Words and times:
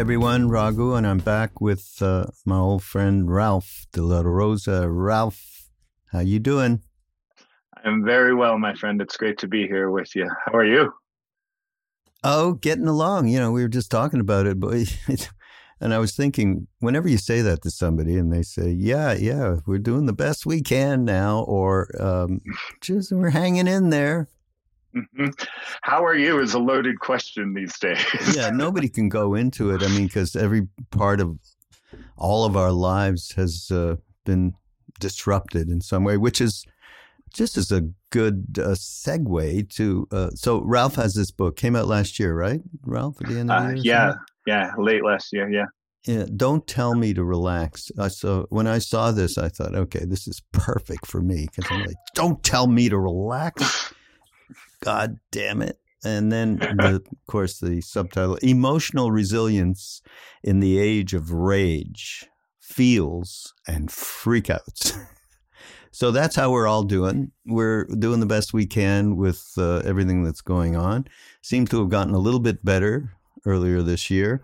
Everyone, 0.00 0.48
Raghu, 0.48 0.94
and 0.94 1.06
I'm 1.06 1.18
back 1.18 1.60
with 1.60 1.98
uh, 2.00 2.24
my 2.46 2.56
old 2.56 2.82
friend 2.82 3.30
Ralph 3.30 3.84
De 3.92 4.00
La 4.02 4.22
Rosa. 4.22 4.88
Ralph, 4.88 5.68
how 6.10 6.20
you 6.20 6.38
doing? 6.38 6.80
I'm 7.84 8.02
very 8.02 8.34
well, 8.34 8.58
my 8.58 8.74
friend. 8.74 9.02
It's 9.02 9.18
great 9.18 9.36
to 9.40 9.46
be 9.46 9.66
here 9.66 9.90
with 9.90 10.16
you. 10.16 10.26
How 10.46 10.52
are 10.54 10.64
you? 10.64 10.94
Oh, 12.24 12.54
getting 12.54 12.86
along. 12.86 13.28
You 13.28 13.40
know, 13.40 13.52
we 13.52 13.60
were 13.60 13.68
just 13.68 13.90
talking 13.90 14.20
about 14.20 14.46
it, 14.46 14.58
but 14.58 14.72
and 15.82 15.92
I 15.92 15.98
was 15.98 16.16
thinking, 16.16 16.66
whenever 16.78 17.06
you 17.06 17.18
say 17.18 17.42
that 17.42 17.60
to 17.64 17.70
somebody, 17.70 18.16
and 18.16 18.32
they 18.32 18.42
say, 18.42 18.70
"Yeah, 18.70 19.12
yeah, 19.12 19.56
we're 19.66 19.78
doing 19.78 20.06
the 20.06 20.14
best 20.14 20.46
we 20.46 20.62
can 20.62 21.04
now," 21.04 21.40
or 21.40 21.90
um, 22.02 22.40
"Just 22.80 23.12
we're 23.12 23.28
hanging 23.28 23.66
in 23.66 23.90
there," 23.90 24.28
Mm-hmm. 24.94 25.28
How 25.82 26.04
are 26.04 26.16
you 26.16 26.40
is 26.40 26.54
a 26.54 26.58
loaded 26.58 26.98
question 26.98 27.54
these 27.54 27.78
days. 27.78 28.36
yeah, 28.36 28.50
nobody 28.54 28.88
can 28.88 29.08
go 29.08 29.34
into 29.34 29.70
it. 29.70 29.82
I 29.82 29.88
mean, 29.88 30.06
because 30.06 30.34
every 30.34 30.68
part 30.90 31.20
of 31.20 31.38
all 32.16 32.44
of 32.44 32.56
our 32.56 32.72
lives 32.72 33.32
has 33.32 33.70
uh, 33.70 33.96
been 34.24 34.54
disrupted 34.98 35.68
in 35.68 35.80
some 35.80 36.04
way, 36.04 36.16
which 36.16 36.40
is 36.40 36.64
just 37.32 37.56
as 37.56 37.70
a 37.70 37.88
good 38.10 38.58
uh, 38.58 38.74
segue 38.74 39.68
to. 39.70 40.08
Uh, 40.10 40.30
so 40.30 40.62
Ralph 40.62 40.96
has 40.96 41.14
this 41.14 41.30
book 41.30 41.56
came 41.56 41.76
out 41.76 41.86
last 41.86 42.18
year, 42.18 42.34
right? 42.34 42.60
Ralph 42.84 43.20
at 43.20 43.28
the 43.28 43.38
end 43.38 43.50
of 43.50 43.62
the 43.62 43.68
uh, 43.68 43.72
year. 43.72 43.82
yeah, 43.84 44.14
yeah, 44.46 44.72
late 44.76 45.04
last 45.04 45.32
year. 45.32 45.50
Yeah. 45.50 45.66
Yeah, 46.06 46.24
don't 46.34 46.66
tell 46.66 46.94
me 46.94 47.12
to 47.12 47.22
relax. 47.22 47.90
I 47.98 48.08
saw 48.08 48.44
when 48.48 48.66
I 48.66 48.78
saw 48.78 49.12
this, 49.12 49.36
I 49.36 49.50
thought, 49.50 49.74
okay, 49.74 50.06
this 50.06 50.26
is 50.26 50.40
perfect 50.50 51.06
for 51.06 51.20
me 51.20 51.46
because 51.46 51.70
I'm 51.70 51.84
like, 51.84 51.96
don't 52.14 52.42
tell 52.42 52.66
me 52.66 52.88
to 52.88 52.98
relax. 52.98 53.89
God 54.80 55.18
damn 55.30 55.62
it. 55.62 55.78
And 56.04 56.32
then, 56.32 56.56
the, 56.76 56.96
of 56.96 57.26
course, 57.26 57.60
the 57.60 57.80
subtitle 57.80 58.36
Emotional 58.36 59.10
Resilience 59.10 60.02
in 60.42 60.60
the 60.60 60.78
Age 60.78 61.14
of 61.14 61.32
Rage, 61.32 62.26
Feels, 62.58 63.54
and 63.66 63.88
Freakouts. 63.88 64.98
so 65.90 66.10
that's 66.10 66.36
how 66.36 66.50
we're 66.50 66.66
all 66.66 66.84
doing. 66.84 67.32
We're 67.46 67.84
doing 67.84 68.20
the 68.20 68.26
best 68.26 68.52
we 68.52 68.66
can 68.66 69.16
with 69.16 69.52
uh, 69.58 69.78
everything 69.84 70.24
that's 70.24 70.40
going 70.40 70.76
on. 70.76 71.06
Seems 71.42 71.68
to 71.70 71.80
have 71.80 71.90
gotten 71.90 72.14
a 72.14 72.18
little 72.18 72.40
bit 72.40 72.64
better 72.64 73.12
earlier 73.44 73.82
this 73.82 74.10
year 74.10 74.42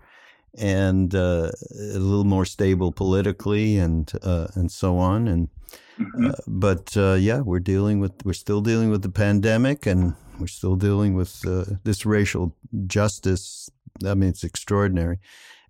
and 0.57 1.13
uh, 1.13 1.51
a 1.71 1.99
little 1.99 2.23
more 2.23 2.45
stable 2.45 2.91
politically 2.91 3.77
and 3.77 4.11
uh, 4.23 4.47
and 4.55 4.71
so 4.71 4.97
on 4.97 5.27
and 5.27 5.49
mm-hmm. 5.99 6.27
uh, 6.27 6.33
but 6.47 6.95
uh, 6.97 7.13
yeah 7.13 7.39
we're 7.41 7.59
dealing 7.59 7.99
with 7.99 8.13
we're 8.25 8.33
still 8.33 8.61
dealing 8.61 8.89
with 8.89 9.03
the 9.03 9.09
pandemic 9.09 9.85
and 9.85 10.15
we're 10.39 10.47
still 10.47 10.75
dealing 10.75 11.13
with 11.13 11.45
uh, 11.45 11.65
this 11.83 12.05
racial 12.05 12.55
justice. 12.85 13.69
I 14.05 14.13
mean, 14.13 14.29
it's 14.29 14.43
extraordinary. 14.43 15.19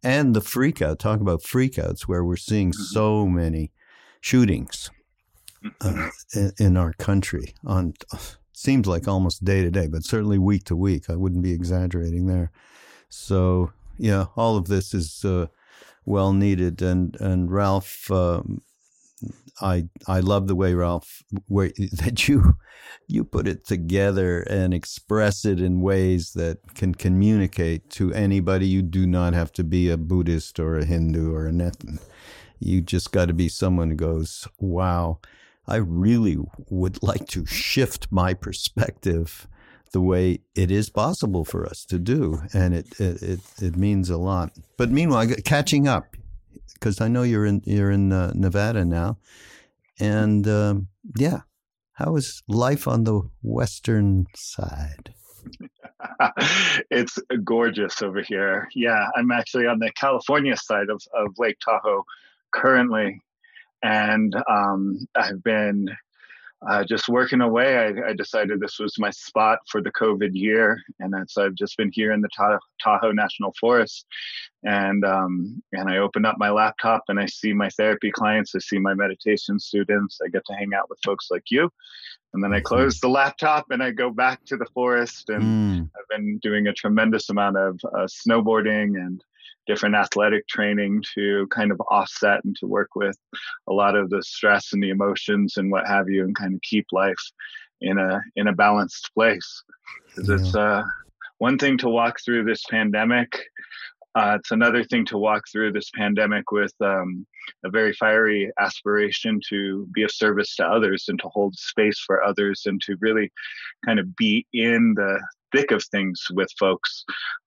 And 0.03 0.35
the 0.35 0.41
freakout, 0.41 0.99
talk 0.99 1.21
about 1.21 1.41
freakouts, 1.41 2.01
where 2.01 2.23
we're 2.23 2.35
seeing 2.35 2.71
mm-hmm. 2.71 2.83
so 2.83 3.25
many 3.25 3.71
shootings 4.21 4.89
uh, 5.81 5.87
mm-hmm. 5.87 6.39
in, 6.39 6.51
in, 6.59 6.77
our 6.77 6.93
country 6.93 7.55
on 7.65 7.93
seems 8.53 8.87
like 8.87 9.07
almost 9.07 9.43
day 9.43 9.63
to 9.63 9.71
day, 9.71 9.87
but 9.87 10.03
certainly 10.03 10.37
week 10.37 10.65
to 10.65 10.75
week. 10.75 11.09
I 11.09 11.15
wouldn't 11.15 11.43
be 11.43 11.53
exaggerating 11.53 12.27
there. 12.27 12.51
So 13.09 13.71
yeah, 13.97 14.25
all 14.35 14.57
of 14.57 14.67
this 14.67 14.93
is 14.93 15.25
uh, 15.25 15.47
well 16.05 16.33
needed. 16.33 16.81
And 16.81 17.15
and 17.19 17.51
Ralph 17.51 18.09
um, 18.11 18.61
I 19.61 19.87
I 20.07 20.19
love 20.19 20.47
the 20.47 20.55
way 20.55 20.73
Ralph 20.73 21.23
that 21.49 22.27
you 22.27 22.57
you 23.07 23.23
put 23.23 23.47
it 23.47 23.65
together 23.65 24.41
and 24.41 24.73
express 24.73 25.45
it 25.45 25.59
in 25.59 25.81
ways 25.81 26.33
that 26.33 26.75
can 26.75 26.93
communicate 26.93 27.89
to 27.91 28.13
anybody. 28.13 28.67
You 28.67 28.81
do 28.81 29.07
not 29.07 29.33
have 29.33 29.51
to 29.53 29.63
be 29.63 29.89
a 29.89 29.97
Buddhist 29.97 30.59
or 30.59 30.77
a 30.77 30.85
Hindu 30.85 31.33
or 31.33 31.47
a 31.47 31.51
nothing. 31.51 31.99
You 32.59 32.81
just 32.81 33.11
got 33.11 33.27
to 33.27 33.33
be 33.33 33.49
someone 33.49 33.91
who 33.91 33.95
goes, 33.95 34.47
"Wow, 34.59 35.19
I 35.67 35.77
really 35.77 36.37
would 36.69 37.01
like 37.01 37.27
to 37.29 37.45
shift 37.45 38.11
my 38.11 38.33
perspective." 38.33 39.47
the 39.93 40.01
way 40.01 40.39
it 40.53 40.69
is 40.69 40.89
possible 40.89 41.45
for 41.45 41.65
us 41.65 41.85
to 41.85 41.97
do, 41.97 42.41
and 42.53 42.73
it 42.73 42.87
it 42.99 43.21
it, 43.23 43.39
it 43.61 43.77
means 43.77 44.09
a 44.09 44.17
lot. 44.17 44.51
But 44.75 44.91
meanwhile, 44.91 45.27
catching 45.45 45.87
up, 45.87 46.17
because 46.73 47.01
I 47.01 47.07
know 47.07 47.23
you're 47.23 47.45
in 47.45 47.61
you're 47.65 47.91
in 47.91 48.11
uh, 48.11 48.31
Nevada 48.35 48.85
now, 48.85 49.17
and 49.99 50.47
um, 50.47 50.87
yeah, 51.15 51.41
how 51.93 52.15
is 52.15 52.43
life 52.47 52.87
on 52.87 53.03
the 53.03 53.21
western 53.41 54.27
side? 54.35 55.13
it's 56.91 57.17
gorgeous 57.43 58.01
over 58.01 58.21
here. 58.21 58.67
Yeah, 58.75 59.07
I'm 59.15 59.31
actually 59.31 59.67
on 59.67 59.79
the 59.79 59.91
California 59.93 60.55
side 60.57 60.89
of, 60.89 61.01
of 61.13 61.33
Lake 61.37 61.57
Tahoe 61.63 62.03
currently, 62.51 63.21
and 63.83 64.35
um, 64.49 65.07
I've 65.15 65.43
been 65.43 65.89
uh, 66.65 66.83
just 66.83 67.07
working 67.07 67.41
away, 67.41 67.77
I, 67.77 68.09
I, 68.09 68.13
decided 68.13 68.59
this 68.59 68.79
was 68.79 68.97
my 68.97 69.11
spot 69.11 69.59
for 69.69 69.79
the 69.79 69.91
COVID 69.91 70.31
year, 70.33 70.81
and 70.99 71.13
so 71.29 71.45
I've 71.45 71.53
just 71.53 71.77
been 71.77 71.91
here 71.93 72.11
in 72.13 72.21
the 72.21 72.57
Tahoe 72.81 73.11
National 73.11 73.53
Forest, 73.59 74.07
and 74.63 75.05
um, 75.05 75.61
and 75.73 75.87
I 75.87 75.97
open 75.97 76.25
up 76.25 76.37
my 76.39 76.49
laptop 76.49 77.03
and 77.09 77.19
I 77.19 77.27
see 77.27 77.53
my 77.53 77.69
therapy 77.69 78.11
clients, 78.11 78.55
I 78.55 78.59
see 78.59 78.79
my 78.79 78.95
meditation 78.95 79.59
students, 79.59 80.19
I 80.25 80.29
get 80.29 80.45
to 80.47 80.53
hang 80.53 80.73
out 80.75 80.89
with 80.89 80.97
folks 81.05 81.27
like 81.29 81.43
you, 81.51 81.69
and 82.33 82.43
then 82.43 82.53
I 82.53 82.59
close 82.59 82.99
the 82.99 83.09
laptop 83.09 83.67
and 83.69 83.83
I 83.83 83.91
go 83.91 84.09
back 84.09 84.43
to 84.45 84.57
the 84.57 84.67
forest, 84.73 85.29
and 85.29 85.43
mm. 85.43 85.89
I've 85.95 86.17
been 86.17 86.39
doing 86.39 86.67
a 86.67 86.73
tremendous 86.73 87.29
amount 87.29 87.57
of 87.57 87.79
uh, 87.93 88.07
snowboarding 88.07 88.95
and 88.95 89.23
different 89.65 89.95
athletic 89.95 90.47
training 90.47 91.03
to 91.13 91.47
kind 91.47 91.71
of 91.71 91.81
offset 91.91 92.43
and 92.45 92.55
to 92.57 92.65
work 92.65 92.89
with 92.95 93.17
a 93.67 93.73
lot 93.73 93.95
of 93.95 94.09
the 94.09 94.23
stress 94.23 94.73
and 94.73 94.81
the 94.81 94.89
emotions 94.89 95.57
and 95.57 95.71
what 95.71 95.87
have 95.87 96.09
you 96.09 96.23
and 96.23 96.35
kind 96.35 96.53
of 96.53 96.61
keep 96.61 96.85
life 96.91 97.15
in 97.81 97.97
a 97.97 98.21
in 98.35 98.47
a 98.47 98.53
balanced 98.53 99.11
place 99.13 99.63
because 100.07 100.29
yeah. 100.29 100.35
it's 100.35 100.55
uh 100.55 100.83
one 101.39 101.57
thing 101.57 101.77
to 101.77 101.89
walk 101.89 102.17
through 102.25 102.43
this 102.43 102.63
pandemic 102.71 103.37
uh, 104.17 104.35
it's 104.39 104.49
another 104.49 104.83
thing 104.83 105.05
to 105.05 105.17
walk 105.17 105.43
through 105.51 105.71
this 105.71 105.91
pandemic 105.95 106.51
with 106.51 106.73
um, 106.81 107.27
a 107.63 107.69
very 107.69 107.93
fiery 107.93 108.51
aspiration 108.59 109.39
to 109.47 109.87
be 109.93 110.01
of 110.01 110.09
service 110.09 110.55
to 110.55 110.65
others 110.65 111.05
and 111.07 111.19
to 111.19 111.29
hold 111.29 111.55
space 111.55 111.99
for 111.99 112.23
others 112.23 112.63
and 112.65 112.81
to 112.81 112.95
really 112.99 113.31
kind 113.85 113.99
of 113.99 114.15
be 114.15 114.43
in 114.53 114.95
the 114.95 115.19
thick 115.51 115.71
of 115.71 115.83
things 115.91 116.21
with 116.33 116.49
folks. 116.59 117.05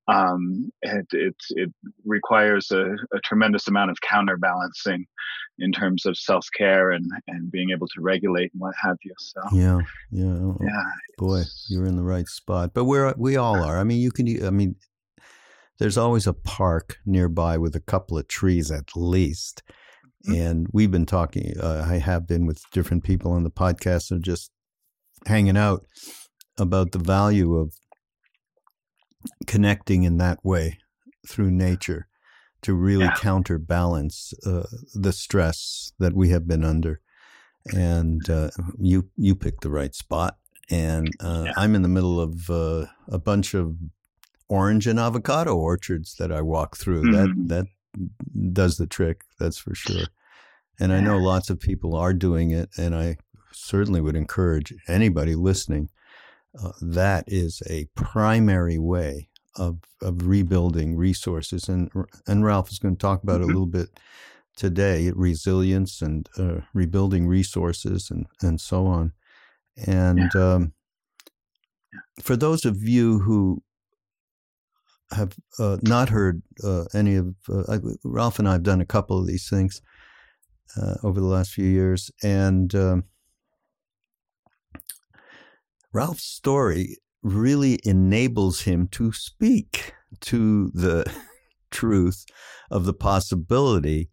Um, 0.08 0.72
it, 0.82 1.06
it, 1.12 1.36
it 1.50 1.70
requires 2.04 2.70
a, 2.70 2.94
a, 3.14 3.20
tremendous 3.24 3.68
amount 3.68 3.90
of 3.90 4.00
counterbalancing 4.00 5.06
in 5.58 5.70
terms 5.70 6.04
of 6.04 6.16
self 6.16 6.46
care 6.56 6.90
and, 6.90 7.04
and 7.28 7.50
being 7.50 7.70
able 7.70 7.86
to 7.88 8.00
regulate 8.00 8.50
and 8.52 8.60
what 8.60 8.74
have 8.82 8.96
you. 9.04 9.12
So 9.18 9.40
yeah, 9.52 9.78
yeah, 10.10 10.52
yeah. 10.60 10.82
Boy, 11.16 11.42
you're 11.68 11.86
in 11.86 11.96
the 11.96 12.02
right 12.02 12.26
spot. 12.26 12.72
But 12.74 12.86
we're 12.86 13.14
we 13.16 13.36
all 13.36 13.62
are. 13.62 13.78
I 13.78 13.84
mean, 13.84 14.00
you 14.00 14.10
can. 14.10 14.44
I 14.44 14.50
mean, 14.50 14.74
there's 15.78 15.98
always 15.98 16.26
a 16.26 16.34
park 16.34 16.98
nearby 17.06 17.56
with 17.56 17.76
a 17.76 17.80
couple 17.80 18.18
of 18.18 18.26
trees 18.26 18.70
at 18.70 18.96
least. 18.96 19.62
Mm-hmm. 20.28 20.40
And 20.40 20.66
we've 20.72 20.90
been 20.90 21.06
talking, 21.06 21.54
uh, 21.58 21.86
I 21.88 21.96
have 21.96 22.26
been 22.26 22.44
with 22.44 22.62
different 22.72 23.04
people 23.04 23.32
on 23.32 23.42
the 23.42 23.50
podcast 23.50 24.10
and 24.10 24.22
just 24.22 24.50
hanging 25.26 25.56
out. 25.56 25.86
about 26.58 26.92
the 26.92 26.98
value 26.98 27.56
of 27.56 27.72
connecting 29.46 30.04
in 30.04 30.18
that 30.18 30.44
way 30.44 30.78
through 31.26 31.50
nature 31.50 32.06
to 32.62 32.74
really 32.74 33.04
yeah. 33.04 33.16
counterbalance 33.16 34.34
uh, 34.46 34.66
the 34.94 35.12
stress 35.12 35.92
that 35.98 36.14
we 36.14 36.30
have 36.30 36.46
been 36.46 36.64
under. 36.64 37.00
And 37.74 38.28
uh, 38.28 38.50
you 38.78 39.08
you 39.16 39.34
picked 39.34 39.62
the 39.62 39.70
right 39.70 39.94
spot. 39.94 40.36
And 40.70 41.08
uh, 41.20 41.44
yeah. 41.46 41.52
I'm 41.56 41.74
in 41.74 41.82
the 41.82 41.88
middle 41.88 42.20
of 42.20 42.48
uh, 42.48 42.86
a 43.08 43.18
bunch 43.18 43.54
of 43.54 43.76
orange 44.48 44.86
and 44.86 44.98
avocado 44.98 45.56
orchards 45.56 46.14
that 46.16 46.32
I 46.32 46.42
walk 46.42 46.76
through. 46.76 47.02
Mm-hmm. 47.02 47.46
That 47.48 47.66
that 47.94 48.52
does 48.52 48.76
the 48.76 48.86
trick. 48.86 49.22
That's 49.38 49.58
for 49.58 49.74
sure. 49.74 50.06
And 50.78 50.92
I 50.92 51.00
know 51.00 51.18
lots 51.18 51.50
of 51.50 51.60
people 51.60 51.94
are 51.94 52.14
doing 52.14 52.52
it, 52.52 52.70
and 52.78 52.94
I 52.94 53.18
certainly 53.52 54.00
would 54.00 54.16
encourage 54.16 54.72
anybody 54.88 55.34
listening. 55.34 55.90
Uh, 56.58 56.72
that 56.80 57.24
is 57.26 57.62
a 57.68 57.86
primary 57.94 58.78
way 58.78 59.28
of 59.56 59.78
of 60.02 60.26
rebuilding 60.26 60.96
resources, 60.96 61.68
and 61.68 61.90
and 62.26 62.44
Ralph 62.44 62.70
is 62.70 62.78
going 62.78 62.96
to 62.96 63.00
talk 63.00 63.22
about 63.22 63.40
mm-hmm. 63.40 63.44
a 63.50 63.52
little 63.52 63.66
bit 63.66 63.88
today: 64.56 65.10
resilience 65.14 66.02
and 66.02 66.28
uh, 66.36 66.60
rebuilding 66.74 67.26
resources, 67.26 68.10
and 68.10 68.26
and 68.42 68.60
so 68.60 68.86
on. 68.86 69.12
And 69.86 70.30
yeah. 70.34 70.54
um, 70.54 70.72
for 72.20 72.36
those 72.36 72.64
of 72.64 72.82
you 72.82 73.20
who 73.20 73.62
have 75.12 75.36
uh, 75.58 75.78
not 75.82 76.08
heard 76.08 76.42
uh, 76.62 76.84
any 76.94 77.16
of 77.16 77.34
uh, 77.48 77.78
Ralph 78.04 78.38
and 78.38 78.48
I 78.48 78.52
have 78.52 78.62
done 78.62 78.80
a 78.80 78.86
couple 78.86 79.18
of 79.18 79.26
these 79.26 79.48
things 79.48 79.82
uh, 80.80 80.94
over 81.02 81.20
the 81.20 81.26
last 81.26 81.50
few 81.50 81.64
years, 81.66 82.10
and 82.22 82.74
um, 82.74 83.04
Ralph's 85.92 86.24
story 86.24 86.98
really 87.22 87.78
enables 87.84 88.62
him 88.62 88.88
to 88.88 89.12
speak 89.12 89.92
to 90.20 90.70
the 90.74 91.10
truth 91.70 92.24
of 92.70 92.84
the 92.84 92.94
possibility 92.94 94.10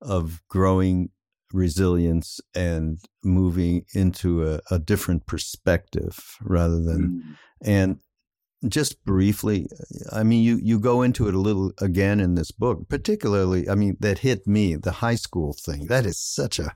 of 0.00 0.40
growing 0.48 1.10
resilience 1.52 2.40
and 2.54 2.98
moving 3.24 3.84
into 3.94 4.46
a, 4.46 4.60
a 4.70 4.78
different 4.78 5.26
perspective 5.26 6.36
rather 6.42 6.80
than 6.82 7.22
mm. 7.24 7.36
and 7.62 7.98
just 8.68 9.02
briefly 9.04 9.66
i 10.12 10.22
mean 10.22 10.42
you 10.42 10.58
you 10.62 10.78
go 10.78 11.00
into 11.00 11.26
it 11.26 11.34
a 11.34 11.38
little 11.38 11.72
again 11.80 12.20
in 12.20 12.34
this 12.34 12.50
book 12.50 12.86
particularly 12.88 13.68
i 13.68 13.74
mean 13.74 13.96
that 14.00 14.18
hit 14.18 14.46
me 14.46 14.74
the 14.74 14.92
high 14.92 15.14
school 15.14 15.54
thing 15.54 15.86
that 15.86 16.04
is 16.04 16.18
such 16.18 16.58
a 16.58 16.74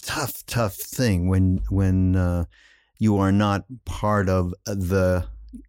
tough 0.00 0.44
tough 0.46 0.76
thing 0.76 1.28
when 1.28 1.60
when 1.68 2.16
uh, 2.16 2.44
you 3.00 3.16
are 3.18 3.32
not 3.32 3.64
part 3.86 4.28
of 4.28 4.54
the 4.66 5.26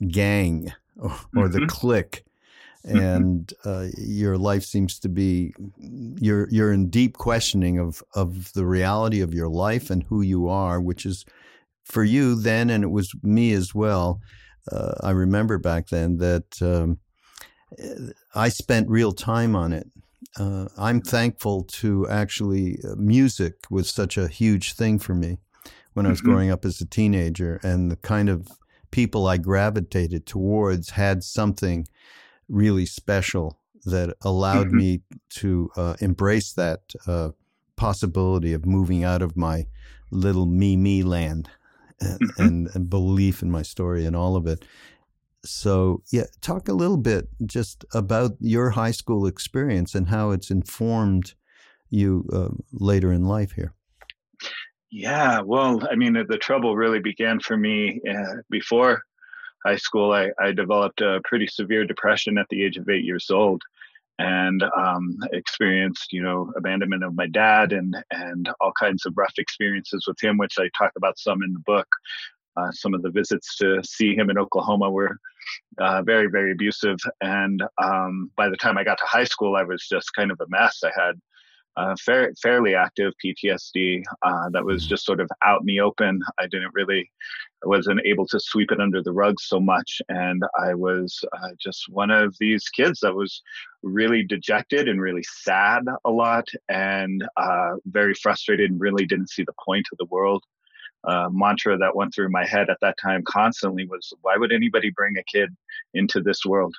gang 0.10 0.72
or, 0.98 1.16
or 1.36 1.48
the 1.48 1.60
mm-hmm. 1.60 1.68
clique. 1.68 2.24
And 2.84 3.52
uh, 3.64 3.88
your 3.98 4.38
life 4.38 4.64
seems 4.64 5.00
to 5.00 5.10
be 5.10 5.54
you're 5.78 6.48
you're 6.50 6.74
in 6.74 6.90
deep 6.90 7.16
questioning 7.18 7.78
of 7.78 8.04
of 8.16 8.52
the 8.54 8.66
reality 8.66 9.22
of 9.22 9.36
your 9.36 9.50
life 9.50 9.92
and 9.92 10.02
who 10.04 10.22
you 10.24 10.50
are 10.50 10.82
which 10.82 11.06
is 11.06 11.24
for 11.84 12.04
you 12.04 12.34
then 12.34 12.72
and 12.72 12.84
it 12.84 12.90
was 12.90 13.14
me 13.22 13.54
as 13.54 13.76
well. 13.76 14.20
Uh, 14.72 14.94
i 15.04 15.12
remember 15.12 15.60
back 15.60 15.90
then 15.90 16.18
that 16.18 16.60
um, 16.64 16.98
i 18.34 18.50
spent 18.50 18.90
real 18.90 19.12
time 19.12 19.56
on 19.56 19.74
it. 19.74 19.88
Uh, 20.40 20.68
i'm 20.76 21.02
thankful 21.02 21.64
to 21.66 22.08
actually 22.10 22.80
uh, 22.84 22.96
music 22.96 23.54
was 23.70 23.92
such 23.92 24.18
a 24.18 24.28
huge 24.28 24.74
thing 24.74 24.98
for 24.98 25.14
me 25.14 25.38
when 25.94 26.06
I 26.06 26.10
was 26.10 26.20
mm-hmm. 26.20 26.32
growing 26.32 26.52
up 26.52 26.66
as 26.66 26.82
a 26.82 26.86
teenager, 26.86 27.60
and 27.64 27.92
the 27.92 27.98
kind 27.98 28.30
of 28.30 28.48
people 28.92 29.28
I 29.28 29.38
gravitated 29.38 30.26
towards 30.26 30.92
had 30.92 31.24
something 31.24 31.88
really 32.48 32.86
special 32.86 33.58
that 33.86 34.16
allowed 34.22 34.68
mm-hmm. 34.68 34.78
me 34.78 35.02
to 35.30 35.72
uh, 35.76 35.96
embrace 36.00 36.54
that 36.54 36.94
uh, 37.08 37.30
possibility 37.76 38.54
of 38.54 38.66
moving 38.66 39.04
out 39.04 39.22
of 39.22 39.36
my 39.36 39.66
little 40.12 40.46
me 40.46 40.76
me 40.76 41.02
land 41.04 41.50
and, 42.00 42.20
mm-hmm. 42.20 42.42
and, 42.42 42.70
and, 42.76 42.90
belief 42.90 43.42
in 43.42 43.50
my 43.50 43.62
story 43.62 44.06
and 44.06 44.16
all 44.16 44.36
of 44.36 44.46
it. 44.46 44.66
So, 45.44 46.04
yeah, 46.12 46.26
talk 46.42 46.68
a 46.68 46.74
little 46.74 46.98
bit 46.98 47.30
just 47.46 47.86
about 47.94 48.34
your 48.40 48.72
high 48.72 48.92
school 48.92 49.26
experience 49.26 49.96
and 49.96 50.10
how 50.10 50.32
it's 50.32 50.52
informed 50.52 51.34
you 51.90 52.28
uh, 52.32 52.50
later 52.72 53.12
in 53.12 53.26
life 53.26 53.54
here. 53.54 53.74
Yeah, 54.92 55.42
well, 55.42 55.88
I 55.90 55.96
mean, 55.96 56.14
the 56.14 56.38
trouble 56.38 56.76
really 56.76 57.00
began 57.00 57.40
for 57.40 57.56
me 57.56 58.02
uh, 58.10 58.36
before 58.50 59.02
high 59.66 59.78
school. 59.78 60.12
I, 60.12 60.32
I 60.40 60.52
developed 60.52 61.02
a 61.02 61.22
pretty 61.24 61.48
severe 61.48 61.86
depression 61.86 62.38
at 62.38 62.48
the 62.50 62.64
age 62.64 62.78
of 62.78 62.90
eight 62.90 63.06
years 63.06 63.30
old 63.30 63.62
and 64.20 64.64
um, 64.78 65.18
experienced, 65.34 66.12
you 66.12 66.22
know, 66.22 66.52
abandonment 66.58 67.04
of 67.04 67.16
my 67.16 67.28
dad 67.28 67.74
and 67.74 67.96
and 68.12 68.50
all 68.60 68.74
kinds 68.80 69.06
of 69.06 69.14
rough 69.18 69.34
experiences 69.38 70.06
with 70.08 70.22
him, 70.22 70.38
which 70.38 70.56
I 70.60 70.70
talk 70.78 70.92
about 70.98 71.18
some 71.20 71.42
in 71.44 71.54
the 71.54 71.60
book. 71.62 71.88
Uh, 72.58 72.72
some 72.72 72.94
of 72.94 73.02
the 73.02 73.10
visits 73.12 73.56
to 73.58 73.82
see 73.84 74.14
him 74.16 74.30
in 74.30 74.38
Oklahoma 74.38 74.92
were 74.92 75.18
uh, 75.80 76.02
very, 76.04 76.28
very 76.30 76.52
abusive. 76.52 76.98
And 77.22 77.64
um, 77.82 78.32
by 78.36 78.50
the 78.50 78.58
time 78.58 78.78
I 78.78 78.84
got 78.84 78.98
to 79.00 79.06
high 79.06 79.24
school, 79.24 79.56
I 79.56 79.64
was 79.64 79.88
just 79.88 80.14
kind 80.16 80.32
of 80.32 80.40
a 80.42 80.48
mess. 80.50 80.82
I 80.84 80.92
had 80.96 81.20
uh, 81.78 81.96
fair, 82.00 82.34
fairly 82.42 82.76
active 82.76 83.14
PTSD 83.24 84.04
uh, 84.24 84.50
that 84.50 84.66
was 84.66 84.84
mm-hmm. 84.84 84.90
just 84.90 85.06
sort 85.06 85.20
of 85.20 85.30
out 85.44 85.62
in 85.62 85.66
the 85.66 85.80
open. 85.80 86.22
I 86.40 86.48
didn't 86.48 86.74
really, 86.74 87.10
I 87.64 87.68
wasn't 87.68 88.02
able 88.06 88.28
to 88.28 88.40
sweep 88.40 88.72
it 88.72 88.82
under 88.82 89.02
the 89.02 89.14
rug 89.14 89.40
so 89.40 89.60
much. 89.60 90.02
And 90.10 90.44
I 90.60 90.74
was 90.74 91.24
uh, 91.34 91.50
just 91.60 91.86
one 91.90 92.12
of 92.12 92.36
these 92.40 92.68
kids 92.70 93.00
that 93.02 93.16
was 93.16 93.42
really 93.84 94.24
dejected 94.24 94.88
and 94.88 95.02
really 95.02 95.24
sad 95.24 95.84
a 96.06 96.12
lot 96.12 96.48
and 96.70 97.26
uh, 97.38 97.72
very 97.86 98.14
frustrated 98.16 98.70
and 98.72 98.80
really 98.80 99.06
didn't 99.06 99.30
see 99.30 99.44
the 99.44 99.54
point 99.64 99.88
of 99.92 99.98
the 99.98 100.06
world. 100.06 100.44
Uh, 101.04 101.28
mantra 101.32 101.76
that 101.80 101.96
went 101.96 102.14
through 102.14 102.30
my 102.30 102.46
head 102.46 102.70
at 102.70 102.78
that 102.80 102.96
time 103.02 103.24
constantly 103.24 103.88
was 103.88 104.14
why 104.22 104.38
would 104.38 104.52
anybody 104.52 104.92
bring 104.92 105.18
a 105.18 105.24
kid 105.24 105.50
into 105.96 106.22
this 106.22 106.46
world 106.46 106.76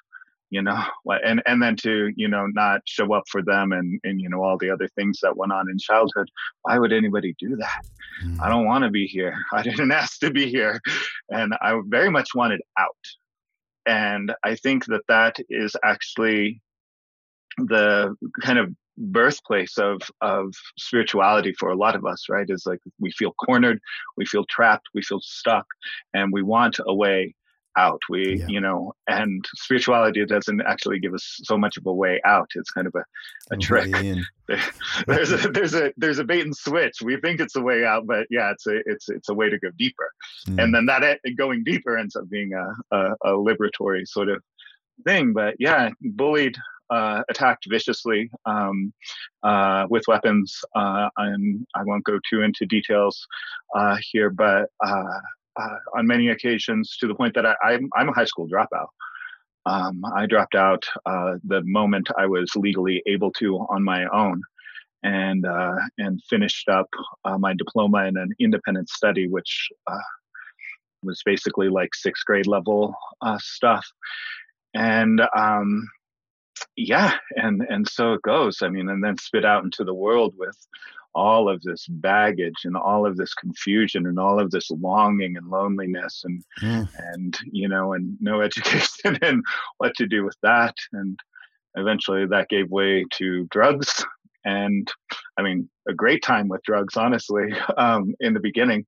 you 0.52 0.62
know 0.62 0.78
and 1.24 1.42
and 1.46 1.60
then 1.60 1.74
to 1.74 2.12
you 2.14 2.28
know 2.28 2.46
not 2.46 2.82
show 2.84 3.12
up 3.12 3.24
for 3.28 3.42
them 3.42 3.72
and 3.72 3.98
and 4.04 4.20
you 4.20 4.28
know 4.28 4.44
all 4.44 4.58
the 4.58 4.70
other 4.70 4.88
things 4.94 5.18
that 5.22 5.36
went 5.36 5.50
on 5.50 5.68
in 5.68 5.78
childhood 5.78 6.30
why 6.62 6.78
would 6.78 6.92
anybody 6.92 7.34
do 7.38 7.56
that? 7.56 7.82
Mm. 8.24 8.40
i 8.40 8.48
don't 8.48 8.66
want 8.66 8.84
to 8.84 8.90
be 8.90 9.06
here. 9.06 9.34
I 9.52 9.62
didn't 9.62 9.90
ask 9.90 10.20
to 10.20 10.30
be 10.30 10.48
here. 10.48 10.80
And 11.30 11.54
i 11.60 11.80
very 11.86 12.10
much 12.10 12.34
wanted 12.34 12.60
out. 12.78 13.04
And 13.86 14.32
i 14.44 14.54
think 14.54 14.84
that 14.86 15.02
that 15.08 15.36
is 15.48 15.74
actually 15.82 16.60
the 17.58 18.14
kind 18.42 18.58
of 18.58 18.72
birthplace 18.98 19.78
of 19.78 20.02
of 20.20 20.52
spirituality 20.78 21.54
for 21.58 21.70
a 21.70 21.76
lot 21.76 21.96
of 21.96 22.04
us 22.04 22.26
right? 22.28 22.48
Is 22.48 22.66
like 22.66 22.80
we 23.00 23.10
feel 23.12 23.32
cornered 23.32 23.80
we 24.18 24.26
feel 24.26 24.44
trapped 24.44 24.86
we 24.94 25.02
feel 25.02 25.20
stuck 25.22 25.66
and 26.12 26.30
we 26.30 26.42
want 26.42 26.78
a 26.86 26.94
way 26.94 27.34
out. 27.76 28.00
We, 28.08 28.38
yeah. 28.38 28.46
you 28.48 28.60
know, 28.60 28.94
and 29.08 29.44
spirituality 29.54 30.24
doesn't 30.26 30.62
actually 30.62 30.98
give 30.98 31.14
us 31.14 31.40
so 31.44 31.56
much 31.56 31.76
of 31.76 31.86
a 31.86 31.92
way 31.92 32.20
out. 32.24 32.50
It's 32.54 32.70
kind 32.70 32.86
of 32.86 32.94
a, 32.94 33.04
a 33.54 33.56
trick. 33.56 33.90
there's 35.06 35.32
a 35.32 35.48
there's 35.48 35.74
a 35.74 35.92
there's 35.96 36.18
a 36.18 36.24
bait 36.24 36.44
and 36.44 36.56
switch. 36.56 37.02
We 37.02 37.16
think 37.18 37.40
it's 37.40 37.56
a 37.56 37.62
way 37.62 37.84
out, 37.84 38.06
but 38.06 38.26
yeah, 38.30 38.50
it's 38.50 38.66
a 38.66 38.80
it's 38.86 39.08
it's 39.08 39.28
a 39.28 39.34
way 39.34 39.48
to 39.48 39.58
go 39.58 39.70
deeper. 39.78 40.10
Mm. 40.48 40.62
And 40.62 40.74
then 40.74 40.86
that 40.86 41.18
going 41.36 41.64
deeper 41.64 41.96
ends 41.96 42.16
up 42.16 42.28
being 42.28 42.52
a, 42.52 42.96
a, 42.96 43.14
a 43.24 43.30
liberatory 43.30 44.06
sort 44.06 44.28
of 44.28 44.42
thing. 45.04 45.32
But 45.32 45.56
yeah, 45.58 45.90
bullied. 46.00 46.56
Uh, 46.90 47.22
attacked 47.30 47.64
viciously 47.70 48.30
um, 48.44 48.92
uh, 49.44 49.86
with 49.88 50.02
weapons, 50.08 50.60
uh, 50.76 51.08
and 51.16 51.66
I 51.74 51.82
won't 51.84 52.04
go 52.04 52.18
too 52.28 52.42
into 52.42 52.66
details 52.66 53.26
uh, 53.74 53.96
here, 54.10 54.28
but 54.28 54.68
uh, 55.56 55.76
on 55.96 56.06
many 56.06 56.28
occasions 56.28 56.96
to 57.00 57.06
the 57.06 57.14
point 57.14 57.34
that 57.34 57.46
I, 57.46 57.52
am 57.52 57.56
I'm, 57.64 57.90
I'm 57.96 58.08
a 58.08 58.12
high 58.12 58.24
school 58.24 58.48
dropout. 58.48 58.88
Um, 59.64 60.02
I 60.16 60.26
dropped 60.26 60.54
out 60.54 60.84
uh, 61.06 61.34
the 61.44 61.62
moment 61.64 62.08
I 62.18 62.26
was 62.26 62.50
legally 62.56 63.02
able 63.06 63.30
to 63.34 63.58
on 63.70 63.84
my 63.84 64.06
own, 64.12 64.42
and 65.04 65.46
uh, 65.46 65.76
and 65.98 66.20
finished 66.28 66.68
up 66.68 66.88
uh, 67.24 67.38
my 67.38 67.54
diploma 67.54 68.06
in 68.06 68.16
an 68.16 68.30
independent 68.40 68.88
study, 68.88 69.28
which 69.28 69.68
uh, 69.86 69.98
was 71.04 71.22
basically 71.24 71.68
like 71.68 71.94
sixth 71.94 72.24
grade 72.24 72.46
level 72.46 72.94
uh, 73.20 73.38
stuff. 73.40 73.86
And 74.74 75.20
um, 75.36 75.88
yeah, 76.76 77.14
and 77.36 77.62
and 77.68 77.88
so 77.88 78.14
it 78.14 78.22
goes. 78.22 78.62
I 78.62 78.68
mean, 78.68 78.88
and 78.88 79.02
then 79.02 79.18
spit 79.18 79.44
out 79.44 79.64
into 79.64 79.84
the 79.84 79.94
world 79.94 80.34
with 80.36 80.56
all 81.14 81.48
of 81.48 81.60
this 81.62 81.86
baggage 81.88 82.64
and 82.64 82.76
all 82.76 83.06
of 83.06 83.16
this 83.16 83.34
confusion 83.34 84.06
and 84.06 84.18
all 84.18 84.40
of 84.40 84.50
this 84.50 84.70
longing 84.70 85.36
and 85.36 85.48
loneliness 85.48 86.22
and 86.24 86.42
mm. 86.60 86.88
and 87.12 87.38
you 87.50 87.68
know 87.68 87.92
and 87.92 88.16
no 88.20 88.40
education 88.48 89.18
and 89.22 89.42
what 89.78 89.94
to 89.96 90.06
do 90.06 90.24
with 90.24 90.36
that 90.42 90.74
and 90.92 91.18
eventually 91.74 92.26
that 92.26 92.48
gave 92.48 92.70
way 92.70 93.04
to 93.12 93.46
drugs 93.50 94.04
and 94.44 94.90
I 95.38 95.42
mean, 95.42 95.68
a 95.88 95.94
great 95.94 96.22
time 96.22 96.48
with 96.48 96.62
drugs, 96.62 96.96
honestly, 96.96 97.52
um, 97.76 98.14
in 98.20 98.34
the 98.34 98.40
beginning. 98.40 98.84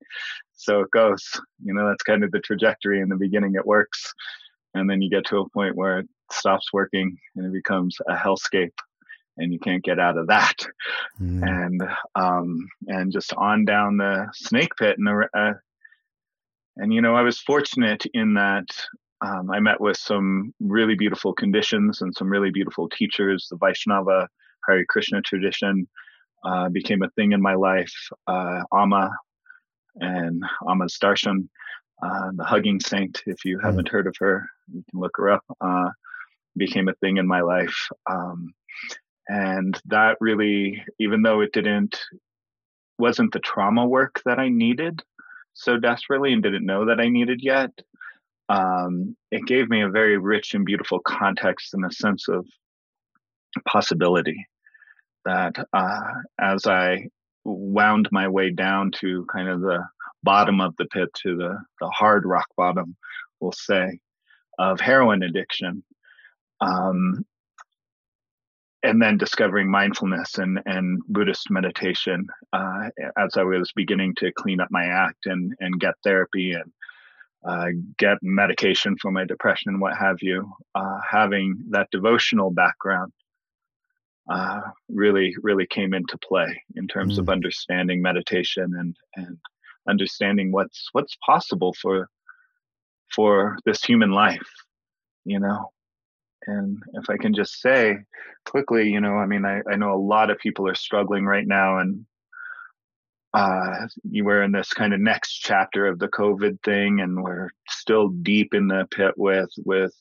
So 0.52 0.80
it 0.80 0.90
goes, 0.90 1.24
you 1.62 1.74
know, 1.74 1.86
that's 1.88 2.02
kind 2.02 2.24
of 2.24 2.30
the 2.30 2.40
trajectory 2.40 3.00
in 3.00 3.08
the 3.08 3.16
beginning. 3.16 3.54
It 3.54 3.66
works. 3.66 4.12
And 4.74 4.90
then 4.90 5.02
you 5.02 5.10
get 5.10 5.24
to 5.26 5.38
a 5.38 5.48
point 5.50 5.76
where 5.76 6.00
it 6.00 6.08
stops 6.32 6.72
working 6.72 7.16
and 7.36 7.46
it 7.46 7.52
becomes 7.52 7.96
a 8.08 8.14
hellscape 8.14 8.72
and 9.36 9.52
you 9.52 9.58
can't 9.58 9.84
get 9.84 9.98
out 9.98 10.16
of 10.16 10.28
that. 10.28 10.54
Mm. 11.20 11.42
And, 11.46 11.82
um, 12.14 12.68
and 12.86 13.12
just 13.12 13.32
on 13.34 13.64
down 13.64 13.96
the 13.96 14.28
snake 14.34 14.70
pit. 14.78 14.96
And, 14.98 15.08
uh, 15.36 15.52
and, 16.76 16.92
you 16.92 17.00
know, 17.00 17.14
I 17.14 17.22
was 17.22 17.38
fortunate 17.40 18.04
in 18.14 18.34
that 18.34 18.66
um, 19.24 19.50
I 19.50 19.60
met 19.60 19.80
with 19.80 19.96
some 19.96 20.52
really 20.60 20.94
beautiful 20.96 21.32
conditions 21.32 22.02
and 22.02 22.14
some 22.14 22.28
really 22.28 22.50
beautiful 22.50 22.88
teachers. 22.88 23.46
The 23.50 23.56
Vaishnava 23.56 24.28
Hare 24.66 24.84
Krishna 24.86 25.22
tradition 25.22 25.88
uh, 26.44 26.68
became 26.68 27.02
a 27.02 27.10
thing 27.10 27.32
in 27.32 27.40
my 27.40 27.54
life. 27.54 27.94
Uh, 28.26 28.62
Amma 28.72 29.10
and 29.96 30.42
Amma's 30.68 30.98
Darshan, 31.02 31.48
uh, 32.02 32.30
the 32.34 32.44
hugging 32.44 32.80
saint, 32.80 33.22
if 33.26 33.44
you 33.44 33.58
hmm. 33.58 33.66
haven't 33.66 33.88
heard 33.88 34.06
of 34.06 34.16
her, 34.18 34.46
you 34.72 34.84
can 34.90 35.00
look 35.00 35.12
her 35.16 35.30
up, 35.30 35.44
uh, 35.60 35.90
became 36.56 36.88
a 36.88 36.94
thing 36.94 37.16
in 37.16 37.26
my 37.26 37.40
life. 37.40 37.88
Um, 38.10 38.52
and 39.28 39.80
that 39.86 40.16
really, 40.20 40.82
even 40.98 41.22
though 41.22 41.40
it 41.40 41.52
didn't, 41.52 41.98
wasn't 42.98 43.32
the 43.32 43.40
trauma 43.40 43.86
work 43.86 44.20
that 44.24 44.38
I 44.38 44.48
needed 44.48 45.02
so 45.54 45.78
desperately 45.78 46.32
and 46.32 46.42
didn't 46.42 46.66
know 46.66 46.86
that 46.86 47.00
I 47.00 47.08
needed 47.08 47.40
yet, 47.42 47.70
um, 48.48 49.16
it 49.30 49.46
gave 49.46 49.68
me 49.68 49.82
a 49.82 49.88
very 49.88 50.18
rich 50.18 50.54
and 50.54 50.64
beautiful 50.64 51.00
context 51.00 51.74
and 51.74 51.84
a 51.84 51.92
sense 51.92 52.28
of 52.28 52.46
possibility 53.66 54.46
that 55.24 55.54
uh, 55.72 56.00
as 56.40 56.66
I 56.66 57.08
wound 57.44 58.08
my 58.12 58.28
way 58.28 58.50
down 58.50 58.90
to 59.00 59.26
kind 59.32 59.48
of 59.48 59.60
the 59.60 59.80
bottom 60.22 60.60
of 60.60 60.74
the 60.76 60.86
pit 60.86 61.08
to 61.22 61.36
the, 61.36 61.58
the 61.80 61.88
hard 61.88 62.24
rock 62.26 62.46
bottom, 62.56 62.96
we'll 63.40 63.52
say, 63.52 63.98
of 64.58 64.80
heroin 64.80 65.22
addiction. 65.22 65.82
Um, 66.60 67.24
and 68.84 69.00
then 69.00 69.16
discovering 69.16 69.70
mindfulness 69.70 70.36
and, 70.38 70.60
and 70.66 71.00
Buddhist 71.08 71.50
meditation 71.50 72.26
uh, 72.52 72.90
as 73.18 73.36
I 73.36 73.42
was 73.42 73.72
beginning 73.74 74.14
to 74.18 74.30
clean 74.32 74.60
up 74.60 74.68
my 74.70 74.84
act 74.84 75.24
and, 75.24 75.54
and 75.58 75.80
get 75.80 75.94
therapy 76.04 76.52
and 76.52 76.70
uh, 77.46 77.68
get 77.98 78.18
medication 78.22 78.96
for 79.00 79.10
my 79.10 79.24
depression 79.24 79.72
and 79.72 79.80
what 79.80 79.96
have 79.96 80.18
you. 80.20 80.52
Uh, 80.74 80.98
having 81.10 81.56
that 81.70 81.88
devotional 81.90 82.50
background 82.50 83.12
uh, 84.30 84.60
really, 84.88 85.34
really 85.42 85.66
came 85.66 85.94
into 85.94 86.18
play 86.18 86.62
in 86.76 86.86
terms 86.86 87.16
mm. 87.16 87.20
of 87.20 87.28
understanding 87.28 88.00
meditation 88.00 88.72
and 88.78 88.96
and 89.16 89.38
understanding 89.88 90.52
what's 90.52 90.88
what's 90.92 91.16
possible 91.24 91.74
for 91.80 92.08
for 93.14 93.58
this 93.64 93.82
human 93.84 94.10
life, 94.10 94.50
you 95.24 95.38
know. 95.38 95.70
And 96.46 96.82
if 96.94 97.08
I 97.08 97.16
can 97.16 97.34
just 97.34 97.60
say 97.60 97.96
quickly, 98.44 98.88
you 98.88 99.00
know, 99.00 99.14
I 99.14 99.26
mean, 99.26 99.44
I, 99.44 99.62
I 99.70 99.76
know 99.76 99.94
a 99.94 99.96
lot 99.96 100.30
of 100.30 100.38
people 100.38 100.68
are 100.68 100.74
struggling 100.74 101.24
right 101.24 101.46
now 101.46 101.78
and 101.78 102.04
uh, 103.34 103.88
you 104.08 104.24
were 104.24 104.44
in 104.44 104.52
this 104.52 104.72
kind 104.72 104.94
of 104.94 105.00
next 105.00 105.38
chapter 105.38 105.86
of 105.86 105.98
the 105.98 106.08
COVID 106.08 106.62
thing, 106.62 107.00
and 107.00 107.20
we're 107.20 107.50
still 107.68 108.08
deep 108.08 108.54
in 108.54 108.68
the 108.68 108.86
pit 108.92 109.12
with 109.16 109.50
with 109.64 109.92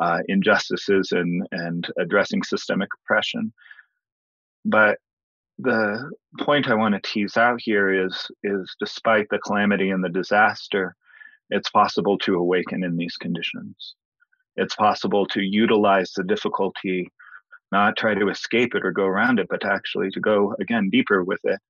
uh, 0.00 0.20
injustices 0.28 1.10
and 1.10 1.46
and 1.50 1.88
addressing 1.98 2.44
systemic 2.44 2.88
oppression. 3.02 3.52
But 4.64 4.98
the 5.58 6.08
point 6.38 6.68
I 6.68 6.74
want 6.74 6.94
to 6.94 7.00
tease 7.10 7.36
out 7.36 7.60
here 7.60 8.06
is 8.06 8.30
is 8.44 8.76
despite 8.78 9.26
the 9.28 9.40
calamity 9.40 9.90
and 9.90 10.02
the 10.04 10.08
disaster, 10.08 10.94
it's 11.50 11.70
possible 11.70 12.16
to 12.18 12.36
awaken 12.36 12.84
in 12.84 12.96
these 12.96 13.16
conditions. 13.16 13.96
It's 14.58 14.74
possible 14.74 15.24
to 15.28 15.40
utilize 15.40 16.12
the 16.12 16.24
difficulty, 16.24 17.10
not 17.72 17.96
try 17.96 18.14
to 18.14 18.28
escape 18.28 18.74
it 18.74 18.84
or 18.84 18.92
go 18.92 19.04
around 19.04 19.38
it, 19.38 19.46
but 19.48 19.64
actually 19.64 20.10
to 20.10 20.20
go 20.20 20.54
again 20.60 20.90
deeper 20.90 21.24
with 21.24 21.40
it 21.44 21.60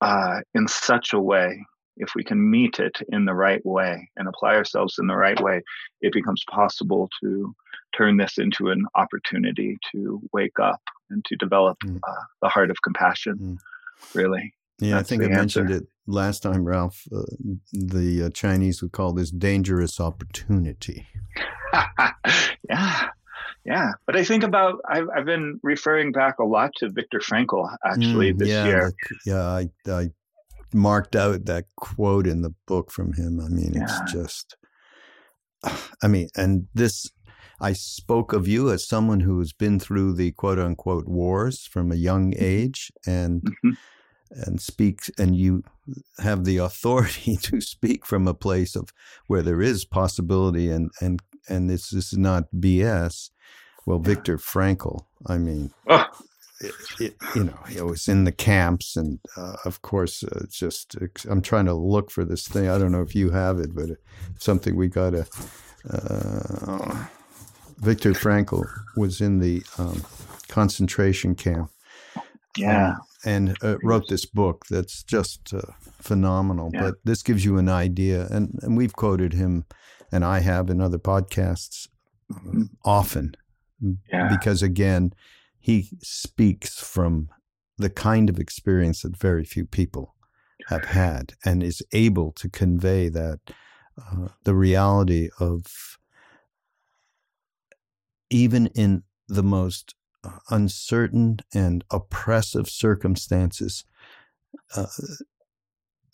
uh, 0.00 0.40
in 0.54 0.68
such 0.68 1.12
a 1.12 1.20
way, 1.20 1.64
if 1.96 2.10
we 2.14 2.22
can 2.22 2.50
meet 2.50 2.78
it 2.78 2.96
in 3.08 3.24
the 3.24 3.34
right 3.34 3.64
way 3.66 4.08
and 4.16 4.28
apply 4.28 4.54
ourselves 4.54 4.98
in 4.98 5.06
the 5.06 5.16
right 5.16 5.40
way, 5.40 5.62
it 6.00 6.12
becomes 6.12 6.44
possible 6.50 7.08
to 7.20 7.54
turn 7.96 8.16
this 8.16 8.38
into 8.38 8.70
an 8.70 8.86
opportunity 8.94 9.76
to 9.90 10.20
wake 10.32 10.58
up 10.60 10.80
and 11.10 11.24
to 11.24 11.36
develop 11.36 11.78
mm. 11.84 11.98
uh, 12.06 12.24
the 12.42 12.48
heart 12.48 12.70
of 12.70 12.76
compassion, 12.82 13.36
mm. 13.38 14.14
really. 14.14 14.54
Yeah, 14.80 14.98
I 14.98 15.02
think 15.02 15.22
I 15.22 15.26
answer. 15.26 15.64
mentioned 15.64 15.70
it 15.70 15.88
last 16.06 16.42
time, 16.42 16.64
Ralph. 16.64 17.02
Uh, 17.14 17.22
the 17.72 18.24
uh, 18.24 18.30
Chinese 18.30 18.80
would 18.80 18.92
call 18.92 19.12
this 19.12 19.30
dangerous 19.30 20.00
opportunity. 20.00 21.06
yeah, 22.70 23.08
yeah, 23.64 23.92
but 24.06 24.16
I 24.16 24.24
think 24.24 24.44
about 24.44 24.80
I've 24.88 25.08
I've 25.14 25.24
been 25.24 25.58
referring 25.62 26.12
back 26.12 26.38
a 26.38 26.44
lot 26.44 26.70
to 26.76 26.90
Viktor 26.90 27.18
Frankl 27.18 27.68
actually 27.84 28.32
mm, 28.32 28.38
this 28.38 28.48
yeah, 28.48 28.66
year. 28.66 28.92
yeah, 29.26 29.42
I, 29.42 29.68
I 29.88 30.10
marked 30.72 31.16
out 31.16 31.46
that 31.46 31.64
quote 31.76 32.26
in 32.26 32.42
the 32.42 32.54
book 32.66 32.92
from 32.92 33.14
him. 33.14 33.40
I 33.40 33.48
mean, 33.48 33.74
yeah. 33.74 33.82
it's 33.82 34.12
just, 34.12 34.56
I 36.02 36.08
mean, 36.08 36.28
and 36.36 36.68
this. 36.74 37.10
I 37.60 37.72
spoke 37.72 38.32
of 38.32 38.46
you 38.46 38.70
as 38.70 38.86
someone 38.86 39.18
who 39.18 39.40
has 39.40 39.52
been 39.52 39.80
through 39.80 40.14
the 40.14 40.30
quote 40.30 40.60
unquote 40.60 41.08
wars 41.08 41.66
from 41.66 41.90
a 41.90 41.96
young 41.96 42.30
mm-hmm. 42.30 42.44
age 42.44 42.92
and 43.04 43.42
mm-hmm. 43.42 43.70
And 44.30 44.60
speaks 44.60 45.10
and 45.18 45.36
you 45.36 45.62
have 46.18 46.44
the 46.44 46.58
authority 46.58 47.36
to 47.42 47.60
speak 47.60 48.04
from 48.04 48.28
a 48.28 48.34
place 48.34 48.76
of 48.76 48.92
where 49.26 49.42
there 49.42 49.62
is 49.62 49.84
possibility 49.84 50.70
and 50.70 50.90
and 51.00 51.20
and 51.48 51.70
this, 51.70 51.90
this 51.90 52.12
is 52.12 52.18
not 52.18 52.44
BS. 52.54 53.30
Well, 53.86 53.98
Viktor 53.98 54.36
Frankl, 54.36 55.06
I 55.26 55.38
mean, 55.38 55.72
oh. 55.88 56.04
it, 56.60 56.74
it, 57.00 57.16
you 57.34 57.44
know, 57.44 57.58
he 57.68 57.80
was 57.80 58.06
in 58.06 58.24
the 58.24 58.32
camps, 58.32 58.96
and 58.96 59.18
uh, 59.36 59.56
of 59.64 59.80
course, 59.80 60.22
uh, 60.22 60.44
just 60.50 60.94
I'm 61.28 61.40
trying 61.40 61.64
to 61.66 61.74
look 61.74 62.10
for 62.10 62.24
this 62.24 62.46
thing. 62.46 62.68
I 62.68 62.76
don't 62.76 62.92
know 62.92 63.00
if 63.00 63.14
you 63.14 63.30
have 63.30 63.58
it, 63.58 63.74
but 63.74 63.90
something 64.38 64.76
we 64.76 64.88
got 64.88 65.10
to. 65.10 65.26
Uh, 65.90 67.06
Viktor 67.78 68.12
Frankl 68.12 68.66
was 68.96 69.20
in 69.20 69.38
the 69.38 69.62
um, 69.78 70.04
concentration 70.48 71.34
camp. 71.34 71.70
Yeah. 72.56 72.90
Um, 72.90 73.00
and 73.24 73.56
uh, 73.62 73.76
wrote 73.82 74.08
this 74.08 74.24
book 74.24 74.64
that's 74.70 75.02
just 75.02 75.52
uh, 75.52 75.60
phenomenal. 76.00 76.70
Yeah. 76.72 76.82
But 76.82 76.94
this 77.04 77.22
gives 77.22 77.44
you 77.44 77.58
an 77.58 77.68
idea, 77.68 78.26
and, 78.30 78.58
and 78.62 78.76
we've 78.76 78.94
quoted 78.94 79.32
him, 79.32 79.64
and 80.12 80.24
I 80.24 80.40
have 80.40 80.70
in 80.70 80.80
other 80.80 80.98
podcasts 80.98 81.88
mm-hmm. 82.30 82.64
often 82.84 83.34
yeah. 84.12 84.28
because 84.28 84.62
again, 84.62 85.12
he 85.58 85.88
speaks 86.00 86.80
from 86.80 87.28
the 87.76 87.90
kind 87.90 88.28
of 88.28 88.38
experience 88.38 89.02
that 89.02 89.16
very 89.16 89.44
few 89.44 89.64
people 89.64 90.14
have 90.68 90.84
had 90.86 91.34
and 91.44 91.62
is 91.62 91.82
able 91.92 92.32
to 92.32 92.48
convey 92.48 93.08
that 93.08 93.40
uh, 93.98 94.28
the 94.44 94.54
reality 94.54 95.28
of 95.38 95.98
even 98.30 98.66
in 98.68 99.02
the 99.28 99.42
most 99.42 99.94
uh, 99.94 100.07
uncertain 100.50 101.38
and 101.54 101.84
oppressive 101.90 102.68
circumstances, 102.68 103.84
uh, 104.76 104.86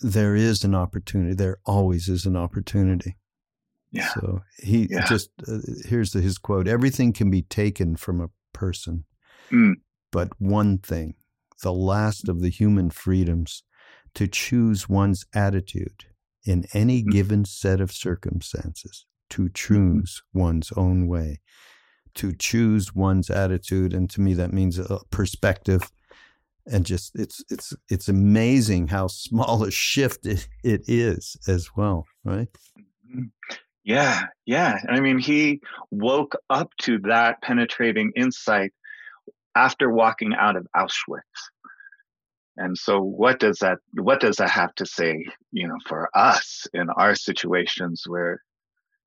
there 0.01 0.35
is 0.35 0.65
an 0.65 0.75
opportunity. 0.75 1.35
There 1.35 1.59
always 1.65 2.09
is 2.09 2.27
an 2.27 2.37
opportunity. 2.37 3.17
Yeah. 3.91 4.09
So 4.09 4.43
he 4.59 4.89
yeah. 4.91 5.07
just 5.07 5.31
uh, 5.47 5.59
here's 5.85 6.11
the, 6.11 6.21
his 6.21 6.37
quote: 6.37 6.67
"Everything 6.67 7.13
can 7.13 7.31
be 7.31 7.43
taken 7.43 7.97
from 7.97 8.21
a 8.21 8.31
person, 8.53 9.05
mm. 9.51 9.75
but 10.11 10.31
one 10.39 10.79
thing, 10.79 11.15
the 11.63 11.73
last 11.73 12.29
of 12.29 12.41
the 12.41 12.51
human 12.51 12.91
freedoms, 12.91 13.63
to 14.15 14.27
choose 14.27 14.89
one's 14.89 15.25
attitude 15.33 16.07
in 16.45 16.67
any 16.75 17.03
mm. 17.03 17.11
given 17.11 17.45
set 17.45 17.81
of 17.81 17.93
circumstances, 17.93 19.07
to 19.31 19.43
mm-hmm. 19.43 19.53
choose 19.55 20.23
mm. 20.35 20.41
one's 20.41 20.73
own 20.77 21.07
way, 21.07 21.41
to 22.17 22.33
choose 22.33 22.95
one's 22.95 23.31
attitude, 23.31 23.93
and 23.93 24.09
to 24.11 24.21
me 24.21 24.35
that 24.35 24.53
means 24.53 24.79
a 24.79 25.01
perspective." 25.11 25.91
And 26.67 26.87
just 26.87 27.15
it's 27.15 27.45
it's 27.51 27.75
it's 27.91 28.09
amazing 28.09 28.89
how 28.89 29.09
small 29.09 29.65
a 29.65 29.71
shift 29.71 30.25
it, 30.27 30.49
it 30.63 30.89
is 30.89 31.37
as 31.47 31.71
well, 31.77 32.07
right? 32.25 32.49
Mm-hmm. 33.11 33.25
Yeah, 33.85 34.23
yeah. 34.47 34.79
I 34.89 35.01
mean, 35.01 35.19
he 35.19 35.61
woke 35.91 36.35
up 36.49 36.71
to 36.83 36.99
that 37.01 37.43
penetrating 37.43 38.13
insight 38.17 38.73
after 39.55 39.91
walking 39.91 40.35
out 40.35 40.57
of 40.57 40.67
Auschwitz. 40.75 41.21
And 42.57 42.79
so 42.79 43.01
what 43.01 43.41
does 43.41 43.59
that 43.59 43.79
what 43.95 44.21
does 44.21 44.37
that 44.37 44.51
have 44.51 44.75
to 44.77 44.87
say, 44.87 45.27
you 45.53 45.69
know, 45.69 45.77
for 45.87 46.09
us 46.15 46.67
in 46.73 46.89
our 46.91 47.15
situations 47.15 48.05
where 48.07 48.41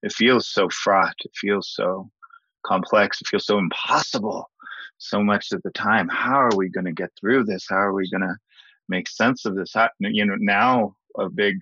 it 0.04 0.12
feels 0.12 0.48
so 0.48 0.70
fraught, 0.70 1.16
it 1.24 1.32
feels 1.34 1.72
so 1.74 2.12
complex, 2.66 3.22
it 3.22 3.28
feels 3.28 3.46
so 3.46 3.58
impossible 3.58 4.50
so 4.98 5.24
much 5.24 5.52
of 5.52 5.62
the 5.64 5.72
time. 5.72 6.08
How 6.10 6.40
are 6.40 6.56
we 6.56 6.70
going 6.70 6.86
to 6.86 6.92
get 6.92 7.12
through 7.20 7.46
this? 7.46 7.66
How 7.70 7.78
are 7.78 7.94
we 7.94 8.10
going 8.10 8.22
to 8.22 8.36
make 8.90 9.08
sense 9.08 9.46
of 9.46 9.56
this? 9.56 9.72
How, 9.74 9.90
you 10.00 10.26
know, 10.26 10.36
now 10.40 10.96
a 11.18 11.30
big 11.30 11.58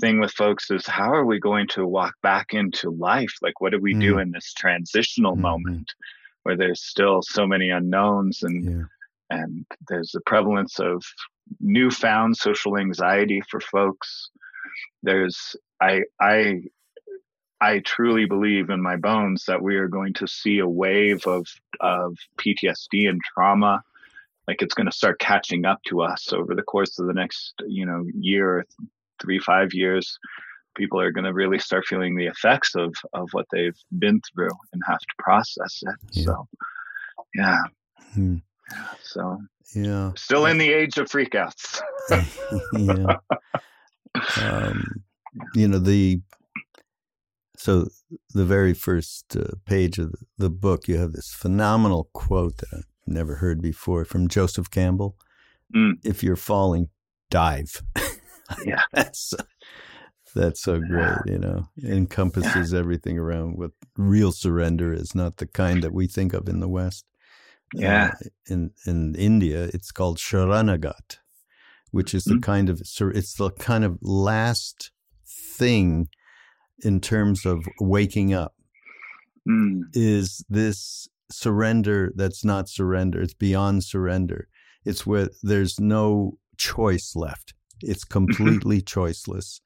thing 0.00 0.20
with 0.20 0.32
folks 0.32 0.70
is 0.70 0.86
how 0.86 1.12
are 1.12 1.24
we 1.24 1.38
going 1.38 1.68
to 1.68 1.86
walk 1.86 2.14
back 2.22 2.48
into 2.52 2.90
life? 2.90 3.32
Like, 3.42 3.60
what 3.60 3.72
do 3.72 3.78
we 3.80 3.94
mm. 3.94 4.00
do 4.00 4.18
in 4.18 4.30
this 4.30 4.52
transitional 4.54 5.32
mm-hmm. 5.32 5.42
moment 5.42 5.92
where 6.42 6.56
there's 6.56 6.82
still 6.82 7.22
so 7.22 7.46
many 7.46 7.70
unknowns 7.70 8.42
and 8.42 8.64
yeah. 8.64 9.38
and 9.38 9.64
there's 9.88 10.10
the 10.12 10.20
prevalence 10.26 10.80
of 10.80 11.04
newfound 11.60 12.36
social 12.36 12.76
anxiety 12.78 13.40
for 13.48 13.60
folks. 13.60 14.30
There's 15.02 15.54
I 15.80 16.02
I 16.20 16.62
I 17.62 17.78
truly 17.78 18.24
believe 18.24 18.70
in 18.70 18.82
my 18.82 18.96
bones 18.96 19.44
that 19.46 19.62
we 19.62 19.76
are 19.76 19.86
going 19.86 20.14
to 20.14 20.26
see 20.26 20.58
a 20.58 20.66
wave 20.66 21.24
of 21.28 21.46
of 21.80 22.18
PTSD 22.36 23.08
and 23.08 23.20
trauma. 23.22 23.84
Like 24.48 24.62
it's 24.62 24.74
going 24.74 24.90
to 24.90 24.96
start 24.96 25.20
catching 25.20 25.64
up 25.64 25.80
to 25.84 26.02
us 26.02 26.32
over 26.32 26.56
the 26.56 26.64
course 26.64 26.98
of 26.98 27.06
the 27.06 27.12
next 27.12 27.54
you 27.68 27.86
know 27.86 28.04
year 28.14 28.66
three 29.22 29.38
five 29.38 29.72
years. 29.72 30.18
People 30.76 31.00
are 31.00 31.12
going 31.12 31.24
to 31.24 31.32
really 31.32 31.60
start 31.60 31.86
feeling 31.86 32.16
the 32.16 32.26
effects 32.26 32.74
of 32.74 32.96
of 33.12 33.28
what 33.30 33.46
they've 33.52 33.78
been 33.96 34.20
through 34.20 34.50
and 34.72 34.82
have 34.88 34.98
to 34.98 35.14
process 35.20 35.82
it. 35.82 35.94
Yeah. 36.10 36.24
so 36.24 36.48
yeah. 37.36 37.62
Hmm. 38.14 38.36
so 39.04 39.38
yeah. 39.72 40.10
still 40.16 40.46
in 40.46 40.58
the 40.58 40.72
age 40.72 40.98
of 40.98 41.08
freakouts. 41.08 41.80
Yeah. 42.76 43.18
Um, 44.42 44.84
you 45.54 45.66
know 45.66 45.78
the 45.78 46.20
so 47.62 47.86
the 48.34 48.44
very 48.44 48.74
first 48.74 49.36
uh, 49.36 49.54
page 49.66 49.98
of 49.98 50.10
the, 50.12 50.18
the 50.38 50.50
book 50.50 50.88
you 50.88 50.98
have 50.98 51.12
this 51.12 51.32
phenomenal 51.32 52.08
quote 52.12 52.56
that 52.58 52.68
i've 52.72 52.84
never 53.06 53.36
heard 53.36 53.62
before 53.62 54.04
from 54.04 54.28
joseph 54.28 54.70
campbell. 54.70 55.16
Mm. 55.74 55.94
if 56.04 56.22
you're 56.22 56.36
falling 56.36 56.88
dive. 57.30 57.82
Yeah. 58.66 58.82
That's 58.92 59.32
that's 60.34 60.60
so 60.60 60.78
great 60.78 61.16
you 61.24 61.38
know. 61.38 61.68
Encompasses 61.82 62.74
everything 62.74 63.18
around 63.18 63.56
what 63.56 63.70
real 63.96 64.30
surrender 64.30 64.92
is 64.92 65.14
not 65.14 65.38
the 65.38 65.46
kind 65.46 65.82
that 65.82 65.94
we 65.94 66.06
think 66.06 66.34
of 66.34 66.48
in 66.48 66.60
the 66.60 66.68
west. 66.68 67.06
Yeah. 67.74 68.10
uh, 68.12 68.28
in 68.50 68.72
in 68.86 69.14
india 69.14 69.70
it's 69.72 69.90
called 69.90 70.18
sharanagat 70.18 71.16
which 71.90 72.12
is 72.12 72.24
the 72.24 72.34
mm-hmm. 72.34 72.40
kind 72.40 72.68
of 72.68 72.82
it's 72.82 73.34
the 73.34 73.50
kind 73.58 73.84
of 73.84 73.96
last 74.02 74.90
thing 75.26 76.08
in 76.82 77.00
terms 77.00 77.46
of 77.46 77.64
waking 77.80 78.34
up 78.34 78.54
mm. 79.48 79.82
is 79.92 80.44
this 80.48 81.08
surrender 81.30 82.12
that's 82.14 82.44
not 82.44 82.68
surrender 82.68 83.22
it's 83.22 83.34
beyond 83.34 83.82
surrender 83.82 84.48
it's 84.84 85.06
where 85.06 85.28
there's 85.42 85.80
no 85.80 86.36
choice 86.58 87.16
left 87.16 87.54
it's 87.82 88.04
completely 88.04 88.80
choiceless, 88.82 89.60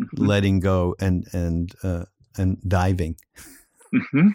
mm-hmm. 0.00 0.24
letting 0.24 0.60
go 0.60 0.94
and 1.00 1.26
and 1.32 1.72
uh, 1.82 2.04
and 2.36 2.58
diving. 2.66 3.16
Mm-hmm. 3.94 4.28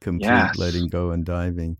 Complete 0.00 0.26
yes. 0.26 0.56
letting 0.58 0.88
go 0.88 1.10
and 1.10 1.24
diving. 1.24 1.78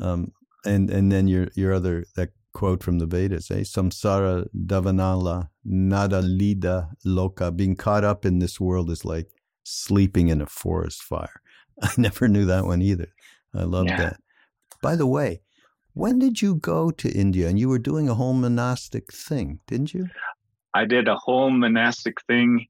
Um, 0.00 0.32
and 0.64 0.90
and 0.90 1.10
then 1.10 1.28
your 1.28 1.48
your 1.54 1.72
other 1.72 2.04
that 2.16 2.30
quote 2.52 2.82
from 2.82 2.98
the 2.98 3.06
Vedas, 3.06 3.50
eh? 3.50 3.60
Samsara 3.60 4.46
davanala 4.54 5.48
nada 5.64 6.22
lida 6.22 6.90
loka. 7.04 7.54
Being 7.54 7.76
caught 7.76 8.04
up 8.04 8.24
in 8.24 8.38
this 8.38 8.60
world 8.60 8.90
is 8.90 9.04
like 9.04 9.28
sleeping 9.64 10.28
in 10.28 10.40
a 10.40 10.46
forest 10.46 11.02
fire. 11.02 11.40
I 11.82 11.90
never 11.96 12.28
knew 12.28 12.44
that 12.46 12.64
one 12.64 12.82
either. 12.82 13.08
I 13.54 13.64
love 13.64 13.86
yeah. 13.86 13.96
that. 13.96 14.20
By 14.82 14.96
the 14.96 15.06
way, 15.06 15.40
when 15.94 16.18
did 16.18 16.40
you 16.40 16.56
go 16.56 16.90
to 16.90 17.10
India? 17.10 17.48
And 17.48 17.58
you 17.58 17.68
were 17.68 17.78
doing 17.78 18.08
a 18.08 18.14
whole 18.14 18.32
monastic 18.32 19.12
thing, 19.12 19.60
didn't 19.66 19.92
you? 19.92 20.08
I 20.74 20.86
did 20.86 21.06
a 21.06 21.16
whole 21.16 21.50
monastic 21.50 22.20
thing 22.22 22.66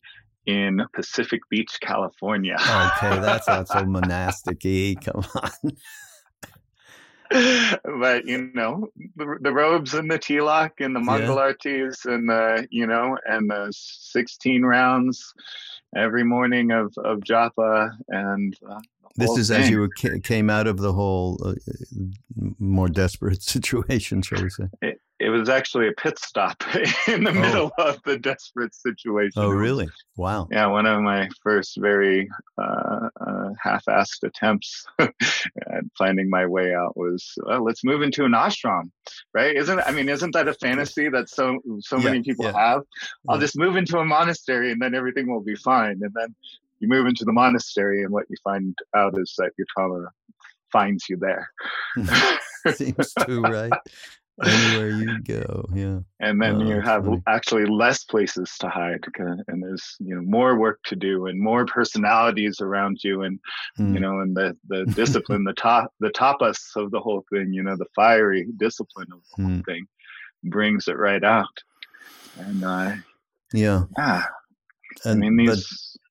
in 0.47 0.85
Pacific 0.93 1.41
Beach, 1.49 1.79
California. 1.81 2.55
okay, 2.55 3.21
that's 3.21 3.47
not 3.47 3.69
so 3.69 3.85
monastic 3.87 4.61
Come 5.05 5.25
on. 5.37 5.51
but 8.01 8.27
you 8.27 8.51
know 8.55 8.89
the, 9.17 9.39
the, 9.41 9.53
robes 9.53 9.95
and 9.95 10.11
the 10.11 10.19
tilak 10.19 10.81
and 10.81 10.95
the 10.95 11.01
Mangal 11.01 11.37
yeah. 11.37 11.43
artis 11.43 12.05
and 12.05 12.29
the 12.29 12.67
you 12.71 12.87
know 12.87 13.17
and 13.27 13.51
the 13.51 13.73
16 13.73 14.63
rounds 14.63 15.33
every 15.97 16.25
morning 16.25 16.71
of 16.71 16.93
of 16.99 17.21
japa 17.21 17.91
and 18.09 18.57
uh, 18.69 18.81
this 19.17 19.37
is 19.39 19.51
as 19.51 19.69
you 19.69 19.89
came 20.23 20.51
out 20.51 20.67
of 20.67 20.79
the 20.79 20.93
whole 20.93 21.41
uh, 21.45 21.55
more 22.59 22.89
desperate 22.89 23.43
situation 23.55 24.23
shall 24.23 24.43
we 24.43 24.51
say 24.51 24.65
it, 24.81 25.01
it 25.23 25.29
was 25.29 25.49
actually 25.49 25.87
a 25.87 25.93
pit 25.93 26.19
stop 26.19 26.63
in 27.09 27.23
the 27.23 27.31
oh. 27.31 27.35
middle 27.35 27.73
of 27.79 28.03
the 28.05 28.19
desperate 28.19 28.75
situation. 28.75 29.41
Oh, 29.41 29.51
really? 29.51 29.89
Wow. 30.17 30.49
Yeah, 30.51 30.67
one 30.67 30.85
of 30.85 31.01
my 31.01 31.29
first 31.43 31.79
very 31.81 32.29
uh, 32.61 33.09
uh, 33.21 33.51
half-assed 33.63 34.25
attempts 34.25 34.85
at 34.99 35.85
finding 35.97 36.29
my 36.29 36.45
way 36.45 36.75
out 36.75 36.97
was, 36.97 37.35
well, 37.45 37.65
let's 37.65 37.85
move 37.85 38.03
into 38.03 38.25
an 38.25 38.33
ashram, 38.33 38.91
right? 39.33 39.55
Isn't 39.55 39.79
I 39.81 39.93
mean, 39.93 40.09
isn't 40.09 40.33
that 40.33 40.49
a 40.49 40.55
fantasy 40.55 41.09
that 41.11 41.29
so 41.29 41.61
so 41.81 41.99
yeah, 41.99 42.05
many 42.05 42.23
people 42.23 42.47
yeah. 42.47 42.53
have? 42.53 42.83
I'll 43.29 43.37
yeah. 43.37 43.43
just 43.43 43.57
move 43.57 43.77
into 43.77 43.99
a 43.99 44.05
monastery 44.05 44.73
and 44.73 44.83
then 44.83 44.95
everything 44.95 45.31
will 45.31 45.43
be 45.43 45.55
fine. 45.55 46.01
And 46.03 46.13
then 46.15 46.35
you 46.83 46.89
move 46.89 47.07
into 47.07 47.25
the 47.25 47.33
monastery, 47.33 48.03
and 48.03 48.13
what 48.13 48.27
you 48.29 48.37
find 48.45 48.77
out 48.95 49.19
is 49.19 49.35
that 49.39 49.53
your 49.57 49.67
trauma 49.75 50.09
finds 50.71 51.09
you 51.09 51.17
there. 51.17 51.51
Seems 52.75 53.13
too 53.27 53.43
right 53.43 53.73
anywhere 54.43 54.91
you 54.91 55.19
go 55.23 55.69
yeah 55.75 55.99
and 56.21 56.41
then 56.41 56.63
oh, 56.63 56.65
you 56.65 56.81
have 56.81 57.05
funny. 57.05 57.23
actually 57.27 57.67
less 57.67 58.05
places 58.05 58.57
to 58.59 58.69
hide 58.69 59.05
and 59.49 59.63
there's 59.63 59.97
you 60.01 60.15
know 60.15 60.23
more 60.23 60.59
work 60.59 60.81
to 60.85 60.97
do 60.97 61.27
and 61.27 61.39
more 61.39 61.67
personalities 61.67 62.61
around 62.61 62.99
you 63.05 63.23
and 63.23 63.39
mm. 63.79 63.93
you 63.93 64.01
know 64.01 64.21
and 64.21 64.35
the 64.35 64.57
the 64.69 64.85
discipline 64.95 65.45
the 65.45 65.53
top 65.53 65.93
the 66.01 66.11
tapas 66.11 66.59
of 66.77 66.91
the 66.91 67.01
whole 67.01 67.25
thing 67.31 67.53
you 67.53 67.63
know 67.63 67.77
the 67.77 67.87
fiery 67.95 68.47
discipline 68.57 69.09
of 69.13 69.21
the 69.37 69.43
whole 69.43 69.53
mm. 69.53 69.65
thing 69.67 69.87
brings 70.45 70.89
it 70.89 70.97
right 70.97 71.25
out 71.25 71.63
and 72.39 72.65
uh 72.65 72.95
yeah 73.53 73.85
yeah 73.99 74.25
and, 75.05 75.13
i 75.13 75.29
mean 75.29 75.37
these 75.37 75.49
but, 75.95 76.02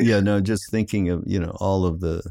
yeah 0.00 0.20
no 0.20 0.40
just 0.40 0.70
thinking 0.70 1.08
of 1.08 1.22
you 1.26 1.38
know 1.38 1.56
all 1.60 1.84
of 1.86 2.00
the 2.00 2.22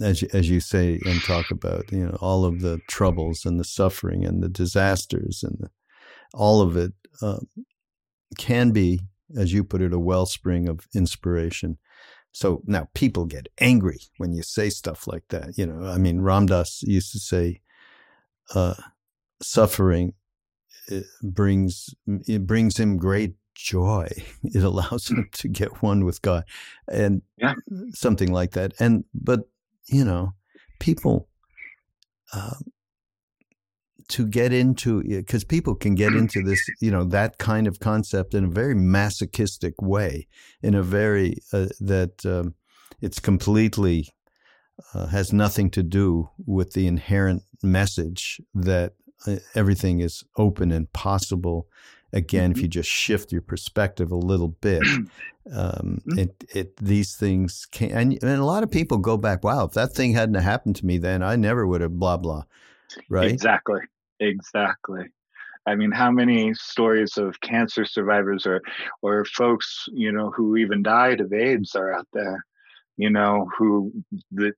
as 0.00 0.22
you, 0.22 0.28
as 0.32 0.48
you 0.48 0.60
say 0.60 1.00
and 1.04 1.20
talk 1.22 1.50
about, 1.50 1.90
you 1.92 2.06
know, 2.06 2.16
all 2.20 2.44
of 2.44 2.60
the 2.60 2.78
troubles 2.88 3.44
and 3.44 3.58
the 3.58 3.64
suffering 3.64 4.24
and 4.24 4.42
the 4.42 4.48
disasters 4.48 5.42
and 5.42 5.56
the, 5.60 5.70
all 6.32 6.60
of 6.60 6.76
it 6.76 6.92
uh, 7.20 7.40
can 8.38 8.70
be, 8.70 9.00
as 9.36 9.52
you 9.52 9.64
put 9.64 9.82
it, 9.82 9.92
a 9.92 9.98
wellspring 9.98 10.68
of 10.68 10.86
inspiration. 10.94 11.78
So 12.32 12.62
now 12.64 12.88
people 12.94 13.26
get 13.26 13.48
angry 13.60 14.00
when 14.16 14.32
you 14.32 14.42
say 14.42 14.70
stuff 14.70 15.06
like 15.06 15.24
that. 15.28 15.58
You 15.58 15.66
know, 15.66 15.86
I 15.86 15.98
mean, 15.98 16.22
Ram 16.22 16.46
Dass 16.46 16.82
used 16.82 17.12
to 17.12 17.18
say, 17.18 17.60
uh, 18.54 18.74
"Suffering 19.42 20.14
brings 21.22 21.94
it 22.06 22.46
brings 22.46 22.78
him 22.78 22.96
great 22.96 23.34
joy. 23.54 24.08
It 24.44 24.62
allows 24.62 25.08
him 25.08 25.28
to 25.32 25.48
get 25.48 25.82
one 25.82 26.04
with 26.04 26.22
God, 26.22 26.44
and 26.88 27.22
yeah. 27.38 27.54
something 27.92 28.32
like 28.32 28.52
that. 28.52 28.74
And 28.78 29.04
but 29.14 29.40
you 29.86 30.04
know, 30.04 30.34
people 30.78 31.28
uh, 32.32 32.54
to 34.08 34.26
get 34.26 34.52
into 34.52 35.02
because 35.02 35.44
people 35.44 35.74
can 35.74 35.94
get 35.94 36.12
into 36.12 36.42
this, 36.44 36.60
you 36.80 36.90
know, 36.90 37.04
that 37.04 37.38
kind 37.38 37.66
of 37.66 37.80
concept 37.80 38.34
in 38.34 38.44
a 38.44 38.48
very 38.48 38.74
masochistic 38.74 39.80
way, 39.80 40.26
in 40.62 40.74
a 40.74 40.82
very 40.82 41.36
uh, 41.52 41.68
that 41.80 42.24
um, 42.26 42.54
it's 43.00 43.18
completely 43.18 44.08
uh, 44.94 45.06
has 45.06 45.32
nothing 45.32 45.70
to 45.70 45.82
do 45.82 46.28
with 46.46 46.72
the 46.72 46.86
inherent 46.86 47.42
message 47.62 48.40
that 48.54 48.94
uh, 49.26 49.36
everything 49.54 50.00
is 50.00 50.24
open 50.36 50.72
and 50.72 50.92
possible 50.92 51.66
again 52.12 52.50
mm-hmm. 52.50 52.58
if 52.58 52.62
you 52.62 52.68
just 52.68 52.88
shift 52.88 53.32
your 53.32 53.42
perspective 53.42 54.10
a 54.10 54.16
little 54.16 54.48
bit 54.48 54.82
um, 55.52 56.00
mm-hmm. 56.06 56.18
it, 56.18 56.44
it 56.54 56.76
these 56.76 57.16
things 57.16 57.66
can 57.70 57.90
and, 57.90 58.12
and 58.22 58.40
a 58.40 58.44
lot 58.44 58.62
of 58.62 58.70
people 58.70 58.98
go 58.98 59.16
back 59.16 59.42
wow 59.44 59.64
if 59.64 59.72
that 59.72 59.92
thing 59.92 60.12
hadn't 60.12 60.34
happened 60.34 60.76
to 60.76 60.86
me 60.86 60.98
then 60.98 61.22
i 61.22 61.36
never 61.36 61.66
would 61.66 61.80
have 61.80 61.98
blah 61.98 62.16
blah 62.16 62.42
right 63.08 63.30
exactly 63.30 63.80
exactly 64.20 65.04
I 65.66 65.74
mean, 65.74 65.92
how 65.92 66.10
many 66.10 66.54
stories 66.54 67.16
of 67.16 67.40
cancer 67.40 67.84
survivors 67.84 68.46
or 68.46 68.60
or 69.00 69.24
folks, 69.24 69.88
you 69.92 70.10
know, 70.10 70.30
who 70.30 70.56
even 70.56 70.82
died 70.82 71.20
of 71.20 71.32
AIDS 71.32 71.74
are 71.76 71.92
out 71.92 72.08
there? 72.12 72.44
You 72.96 73.10
know, 73.10 73.48
who 73.56 73.92
the, 74.32 74.52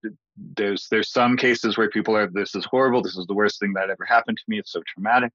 there's 0.56 0.88
there's 0.90 1.12
some 1.12 1.36
cases 1.36 1.76
where 1.76 1.90
people 1.90 2.16
are 2.16 2.26
this 2.26 2.54
is 2.54 2.64
horrible, 2.64 3.02
this 3.02 3.16
is 3.16 3.26
the 3.26 3.34
worst 3.34 3.60
thing 3.60 3.74
that 3.74 3.90
ever 3.90 4.04
happened 4.04 4.38
to 4.38 4.44
me, 4.48 4.58
it's 4.58 4.72
so 4.72 4.82
traumatic. 4.86 5.32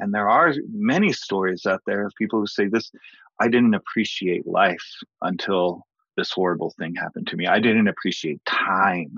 And 0.00 0.12
there 0.12 0.28
are 0.28 0.54
many 0.72 1.12
stories 1.12 1.66
out 1.66 1.82
there 1.86 2.06
of 2.06 2.12
people 2.18 2.40
who 2.40 2.46
say 2.46 2.66
this, 2.66 2.90
I 3.38 3.48
didn't 3.48 3.74
appreciate 3.74 4.46
life 4.46 4.86
until 5.22 5.86
this 6.16 6.32
horrible 6.32 6.74
thing 6.78 6.94
happened 6.94 7.26
to 7.28 7.36
me. 7.36 7.46
I 7.46 7.60
didn't 7.60 7.88
appreciate 7.88 8.44
time. 8.44 9.14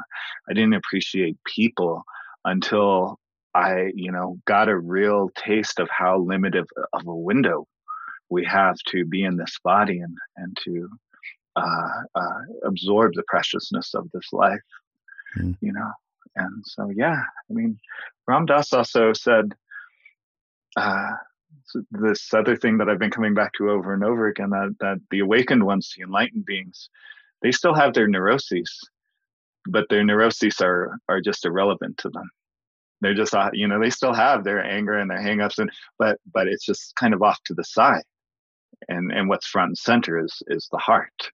I 0.49 0.53
didn't 0.53 0.75
appreciate 0.75 1.37
people 1.45 2.05
until 2.45 3.19
I, 3.55 3.93
you 3.95 4.11
know, 4.11 4.39
got 4.47 4.69
a 4.69 4.79
real 4.79 5.31
taste 5.37 5.79
of 5.79 5.89
how 5.91 6.19
limited 6.19 6.65
of 6.93 7.07
a 7.07 7.15
window 7.15 7.67
we 8.29 8.45
have 8.45 8.77
to 8.89 9.05
be 9.05 9.25
in 9.25 9.37
this 9.37 9.59
body 9.63 9.99
and 9.99 10.17
and 10.37 10.57
to 10.65 10.89
uh, 11.57 12.03
uh, 12.15 12.41
absorb 12.65 13.13
the 13.15 13.25
preciousness 13.29 13.95
of 13.95 14.11
this 14.13 14.33
life. 14.33 14.61
Mm. 15.39 15.57
You 15.61 15.73
know, 15.73 15.91
and 16.37 16.65
so 16.67 16.91
yeah, 16.95 17.21
I 17.51 17.53
mean, 17.53 17.79
Ram 18.27 18.47
Dass 18.47 18.73
also 18.73 19.13
said 19.13 19.55
uh, 20.77 21.13
this 21.91 22.33
other 22.33 22.57
thing 22.57 22.79
that 22.79 22.89
I've 22.89 22.99
been 22.99 23.11
coming 23.11 23.35
back 23.35 23.53
to 23.55 23.71
over 23.71 23.93
and 23.93 24.05
over 24.05 24.27
again 24.27 24.51
that 24.51 24.75
that 24.81 24.99
the 25.11 25.21
awakened 25.21 25.65
ones, 25.65 25.93
the 25.97 26.03
enlightened 26.03 26.45
beings, 26.45 26.89
they 27.43 27.53
still 27.53 27.75
have 27.75 27.95
their 27.95 28.09
neuroses, 28.09 28.71
but 29.69 29.87
their 29.89 30.05
neuroses 30.05 30.61
are 30.61 30.99
are 31.09 31.21
just 31.21 31.45
irrelevant 31.45 31.99
to 31.99 32.11
them. 32.11 32.31
They're 33.01 33.15
just 33.15 33.35
uh, 33.35 33.51
you 33.53 33.67
know 33.67 33.81
they 33.81 33.91
still 33.91 34.15
have 34.15 34.45
their 34.45 34.65
anger 34.65 34.97
and 34.97 35.11
their 35.11 35.21
hangups 35.21 35.59
and 35.59 35.71
but 35.99 36.19
but 36.33 36.47
it's 36.47 36.65
just 36.65 36.95
kind 36.97 37.15
of 37.15 37.23
off 37.23 37.39
to 37.47 37.55
the 37.55 37.65
side, 37.65 38.05
and 38.89 39.13
and 39.13 39.29
what's 39.29 39.47
front 39.47 39.71
and 39.71 39.79
center 39.79 40.25
is 40.25 40.43
is 40.49 40.69
the 40.71 40.79
heart. 40.79 41.31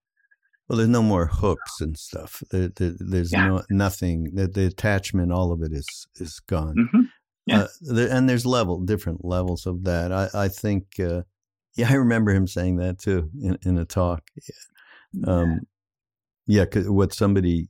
Well, 0.69 0.77
there's 0.77 0.91
no 0.91 1.03
more 1.03 1.27
hooks 1.27 1.81
and 1.81 1.97
stuff. 1.97 2.43
There, 2.51 2.69
there, 2.69 2.93
there's 2.99 3.33
yeah. 3.33 3.47
no 3.47 3.63
nothing. 3.71 4.35
The, 4.35 4.47
the, 4.47 4.67
attachment, 4.67 5.33
all 5.33 5.51
of 5.51 5.63
it 5.63 5.73
is 5.73 6.07
is 6.17 6.41
gone. 6.41 6.75
Mm-hmm. 6.77 7.01
Yeah. 7.49 7.63
Uh, 7.63 7.69
there, 7.81 8.11
and 8.11 8.29
there's 8.29 8.47
level 8.47 8.81
different 8.81 9.25
levels 9.25 9.67
of 9.67 9.85
that. 9.85 10.13
I 10.13 10.29
I 10.35 10.49
think. 10.49 11.01
Uh, 11.01 11.23
yeah, 11.79 11.89
I 11.89 11.95
remember 11.95 12.33
him 12.33 12.49
saying 12.49 12.77
that 12.79 12.99
too 12.99 13.31
in, 13.41 13.57
in 13.65 13.79
a 13.79 13.85
talk. 13.85 14.23
Yeah. 15.15 15.33
Um, 15.33 15.61
yeah, 16.49 16.65
what 16.87 17.13
somebody, 17.13 17.69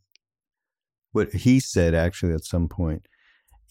what 1.12 1.30
he 1.32 1.60
said 1.60 1.94
actually 1.94 2.32
at 2.32 2.44
some 2.44 2.68
point. 2.68 3.06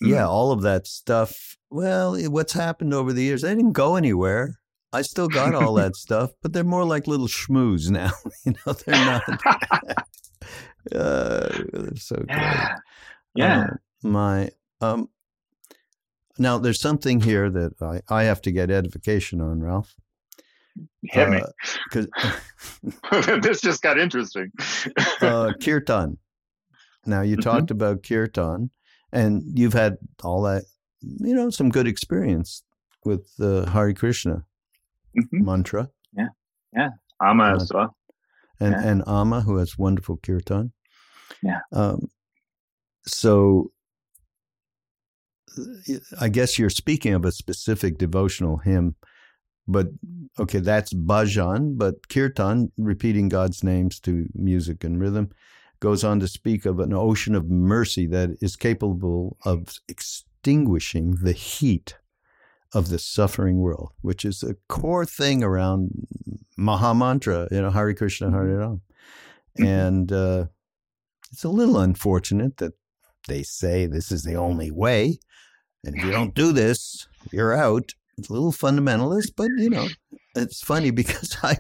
Mm-hmm. 0.01 0.13
Yeah, 0.13 0.27
all 0.27 0.51
of 0.51 0.61
that 0.61 0.85
stuff. 0.85 1.57
Well, 1.71 2.15
what's 2.29 2.53
happened 2.53 2.93
over 2.93 3.13
the 3.13 3.23
years? 3.23 3.43
I 3.43 3.55
didn't 3.55 3.71
go 3.71 3.95
anywhere. 3.95 4.59
I 4.93 5.01
still 5.01 5.27
got 5.27 5.55
all 5.55 5.73
that 5.75 5.95
stuff, 6.05 6.31
but 6.43 6.53
they're 6.53 6.63
more 6.63 6.85
like 6.85 7.07
little 7.07 7.27
schmoos 7.27 7.89
now. 7.89 8.11
you 8.45 8.53
know, 8.65 8.73
they're 8.73 9.05
not. 9.05 9.23
uh, 10.95 11.63
they're 11.73 11.95
so. 11.95 12.23
Yeah. 12.27 12.75
yeah. 13.33 13.61
Uh, 13.61 13.67
my 14.03 14.51
um. 14.81 15.09
Now, 16.39 16.57
there's 16.57 16.81
something 16.81 17.21
here 17.21 17.49
that 17.49 17.81
I, 17.81 18.01
I 18.09 18.23
have 18.23 18.41
to 18.43 18.51
get 18.51 18.69
edification 18.69 19.41
on, 19.41 19.61
Ralph. 19.61 19.95
Hit 21.03 21.27
uh, 21.27 21.31
me. 21.31 21.41
Because 21.89 23.41
this 23.41 23.61
just 23.61 23.81
got 23.81 23.97
interesting. 23.99 24.51
uh, 25.21 25.53
kirtan. 25.61 26.17
Now, 27.05 27.21
you 27.21 27.37
mm-hmm. 27.37 27.49
talked 27.49 27.71
about 27.71 28.03
kirtan, 28.03 28.69
and 29.11 29.43
you've 29.57 29.73
had 29.73 29.97
all 30.23 30.41
that, 30.43 30.63
you 31.01 31.33
know, 31.33 31.49
some 31.49 31.69
good 31.69 31.87
experience 31.87 32.63
with 33.05 33.27
the 33.37 33.63
uh, 33.63 33.69
Hare 33.69 33.93
Krishna 33.93 34.43
mm-hmm. 35.17 35.45
mantra. 35.45 35.89
Yeah, 36.15 36.27
yeah, 36.75 36.89
Amma 37.21 37.43
uh, 37.43 37.55
as 37.55 37.71
well, 37.73 37.95
and 38.59 38.73
yeah. 38.73 38.87
and 38.87 39.03
Amma 39.07 39.41
who 39.41 39.57
has 39.57 39.77
wonderful 39.77 40.17
kirtan. 40.17 40.73
Yeah. 41.41 41.59
Um, 41.71 42.09
so, 43.05 43.71
I 46.19 46.29
guess 46.29 46.57
you're 46.57 46.69
speaking 46.69 47.13
of 47.13 47.25
a 47.25 47.31
specific 47.31 47.97
devotional 47.97 48.57
hymn, 48.57 48.95
but 49.67 49.87
okay, 50.39 50.59
that's 50.59 50.93
bhajan, 50.93 51.77
but 51.77 52.07
kirtan, 52.09 52.71
repeating 52.77 53.29
God's 53.29 53.63
names 53.63 53.99
to 54.01 54.27
music 54.33 54.83
and 54.83 54.99
rhythm, 54.99 55.29
goes 55.79 56.03
on 56.03 56.19
to 56.19 56.27
speak 56.27 56.65
of 56.65 56.79
an 56.79 56.93
ocean 56.93 57.35
of 57.35 57.49
mercy 57.49 58.07
that 58.07 58.37
is 58.41 58.55
capable 58.55 59.37
of 59.45 59.79
extinguishing 59.87 61.17
the 61.21 61.33
heat 61.33 61.97
of 62.73 62.89
the 62.89 62.99
suffering 62.99 63.59
world, 63.59 63.91
which 64.01 64.25
is 64.25 64.43
a 64.43 64.55
core 64.67 65.05
thing 65.05 65.43
around 65.43 65.91
Maha 66.57 66.93
Mantra, 66.93 67.47
you 67.51 67.61
know, 67.61 67.71
Hare 67.71 67.93
Krishna, 67.93 68.31
Hare 68.31 68.43
mm-hmm. 68.43 68.59
Ram. 68.59 68.81
Mm-hmm. 69.59 69.65
And 69.65 70.11
uh, 70.11 70.45
it's 71.31 71.43
a 71.43 71.49
little 71.49 71.77
unfortunate 71.77 72.57
that 72.57 72.73
they 73.27 73.43
say 73.43 73.85
this 73.85 74.11
is 74.11 74.23
the 74.23 74.35
only 74.35 74.71
way. 74.71 75.19
And 75.83 75.95
if 75.95 76.03
you 76.03 76.11
don't 76.11 76.33
do 76.33 76.51
this, 76.51 77.07
you're 77.31 77.53
out. 77.53 77.93
It's 78.17 78.29
a 78.29 78.33
little 78.33 78.51
fundamentalist, 78.51 79.33
but 79.35 79.49
you 79.57 79.69
know, 79.69 79.87
it's 80.35 80.61
funny 80.61 80.91
because 80.91 81.37
I 81.43 81.57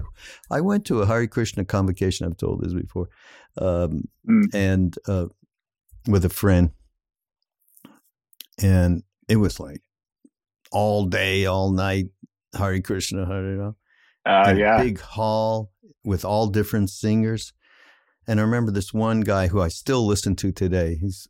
I 0.49 0.61
went 0.61 0.85
to 0.85 1.01
a 1.01 1.05
Hare 1.05 1.27
Krishna 1.27 1.65
convocation. 1.65 2.25
I've 2.25 2.37
told 2.37 2.63
this 2.63 2.73
before, 2.73 3.09
um, 3.57 4.03
mm. 4.27 4.53
and 4.53 4.95
uh, 5.07 5.27
with 6.07 6.25
a 6.25 6.29
friend, 6.29 6.71
and 8.61 9.03
it 9.27 9.35
was 9.37 9.59
like 9.59 9.81
all 10.71 11.05
day, 11.05 11.45
all 11.45 11.71
night, 11.71 12.07
Hare 12.57 12.81
Krishna, 12.81 13.25
Hare 13.25 13.57
Ram. 13.57 13.75
Uh, 14.25 14.53
yeah. 14.57 14.81
Big 14.83 14.99
hall 14.99 15.71
with 16.03 16.25
all 16.25 16.47
different 16.47 16.89
singers. 16.89 17.53
And 18.27 18.39
I 18.39 18.43
remember 18.43 18.71
this 18.71 18.93
one 18.93 19.21
guy 19.21 19.47
who 19.47 19.61
I 19.61 19.69
still 19.69 20.05
listen 20.05 20.35
to 20.37 20.51
today. 20.51 20.97
He's, 20.99 21.27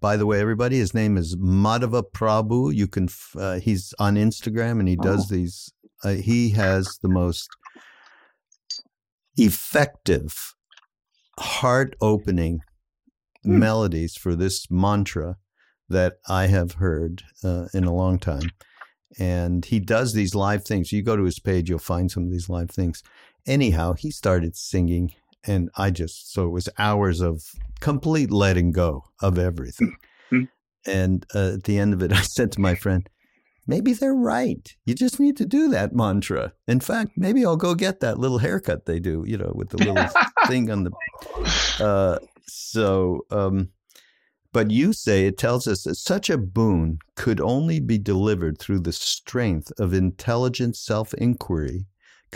by 0.00 0.16
the 0.16 0.26
way, 0.26 0.40
everybody, 0.40 0.78
his 0.78 0.94
name 0.94 1.16
is 1.16 1.36
Madhava 1.36 2.04
Prabhu. 2.14 2.74
You 2.74 2.86
can, 2.86 3.08
uh, 3.36 3.58
he's 3.58 3.92
on 3.98 4.14
Instagram 4.14 4.78
and 4.78 4.88
he 4.88 4.96
does 4.96 5.30
oh. 5.30 5.34
these. 5.34 5.72
Uh, 6.04 6.10
he 6.10 6.50
has 6.50 6.98
the 7.02 7.08
most 7.08 7.48
effective, 9.36 10.54
heart 11.40 11.96
opening 12.00 12.60
hmm. 13.42 13.58
melodies 13.58 14.16
for 14.16 14.36
this 14.36 14.70
mantra 14.70 15.36
that 15.88 16.14
I 16.28 16.46
have 16.46 16.72
heard 16.72 17.22
uh, 17.42 17.66
in 17.72 17.84
a 17.84 17.94
long 17.94 18.18
time 18.18 18.50
and 19.18 19.64
he 19.64 19.80
does 19.80 20.12
these 20.12 20.34
live 20.34 20.64
things. 20.64 20.92
You 20.92 21.02
go 21.02 21.16
to 21.16 21.24
his 21.24 21.38
page, 21.38 21.68
you'll 21.68 21.78
find 21.78 22.10
some 22.10 22.24
of 22.24 22.30
these 22.30 22.48
live 22.48 22.70
things. 22.70 23.02
Anyhow, 23.46 23.94
he 23.94 24.10
started 24.10 24.56
singing, 24.56 25.12
and 25.46 25.70
I 25.76 25.90
just 25.90 26.32
so 26.32 26.46
it 26.46 26.50
was 26.50 26.68
hours 26.78 27.20
of 27.20 27.44
complete 27.80 28.30
letting 28.30 28.72
go 28.72 29.04
of 29.20 29.38
everything. 29.38 29.96
Mm-hmm. 30.32 30.44
And 30.90 31.26
uh, 31.34 31.54
at 31.54 31.64
the 31.64 31.78
end 31.78 31.94
of 31.94 32.02
it, 32.02 32.12
I 32.14 32.22
said 32.22 32.52
to 32.52 32.60
my 32.60 32.74
friend, 32.74 33.08
maybe 33.66 33.92
they're 33.92 34.14
right. 34.14 34.74
You 34.84 34.94
just 34.94 35.20
need 35.20 35.36
to 35.38 35.46
do 35.46 35.68
that 35.68 35.94
mantra. 35.94 36.52
In 36.66 36.80
fact, 36.80 37.12
maybe 37.16 37.44
I'll 37.44 37.56
go 37.56 37.74
get 37.74 38.00
that 38.00 38.18
little 38.18 38.38
haircut 38.38 38.86
they 38.86 39.00
do, 39.00 39.24
you 39.26 39.36
know, 39.36 39.52
with 39.54 39.70
the 39.70 39.78
little 39.78 40.08
thing 40.46 40.70
on 40.70 40.84
the. 40.84 41.84
Uh, 41.84 42.18
so, 42.46 43.26
um, 43.30 43.70
but 44.52 44.70
you 44.70 44.92
say 44.92 45.26
it 45.26 45.36
tells 45.36 45.66
us 45.66 45.82
that 45.82 45.96
such 45.96 46.30
a 46.30 46.38
boon 46.38 46.98
could 47.14 47.40
only 47.40 47.80
be 47.80 47.98
delivered 47.98 48.58
through 48.58 48.80
the 48.80 48.92
strength 48.92 49.72
of 49.78 49.92
intelligent 49.92 50.76
self 50.76 51.12
inquiry 51.14 51.86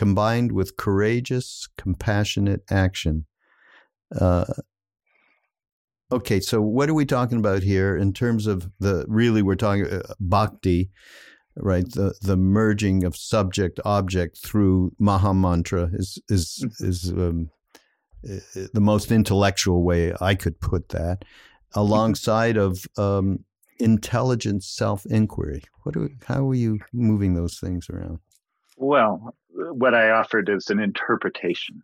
combined 0.01 0.51
with 0.51 0.79
courageous, 0.79 1.69
compassionate 1.77 2.63
action. 2.71 3.27
Uh, 4.19 4.47
okay, 6.11 6.41
so 6.41 6.63
what 6.63 6.89
are 6.89 6.95
we 6.95 7.05
talking 7.05 7.37
about 7.37 7.63
here 7.63 7.95
in 7.95 8.15
terms 8.15 8.47
of 8.47 8.71
the 8.81 9.05
really 9.09 9.43
we're 9.43 9.57
talking 9.57 9.85
uh, 9.85 10.15
bhakti, 10.19 10.91
right? 11.55 11.85
The 11.93 12.15
the 12.23 12.39
merging 12.39 13.05
of 13.05 13.15
subject 13.15 13.79
object 13.85 14.39
through 14.39 14.93
Maha 14.99 15.35
Mantra 15.35 15.91
is 15.93 16.19
is 16.31 16.65
mm. 16.65 16.89
is 16.89 17.11
um, 17.11 17.51
the 18.23 18.81
most 18.81 19.13
intellectual 19.13 19.83
way 19.83 20.15
I 20.19 20.35
could 20.35 20.59
put 20.63 20.89
that 20.89 21.27
alongside 21.75 22.57
of 22.57 22.87
um, 22.97 23.45
intelligent 23.79 24.65
self 24.65 25.05
inquiry. 25.05 25.63
What 25.83 25.95
we, 25.95 26.17
how 26.25 26.49
are 26.49 26.55
you 26.55 26.79
moving 26.91 27.35
those 27.35 27.59
things 27.59 27.91
around? 27.91 28.21
Well, 28.81 29.35
what 29.53 29.95
I 29.95 30.09
offered 30.11 30.49
is 30.49 30.71
an 30.71 30.81
interpretation 30.81 31.83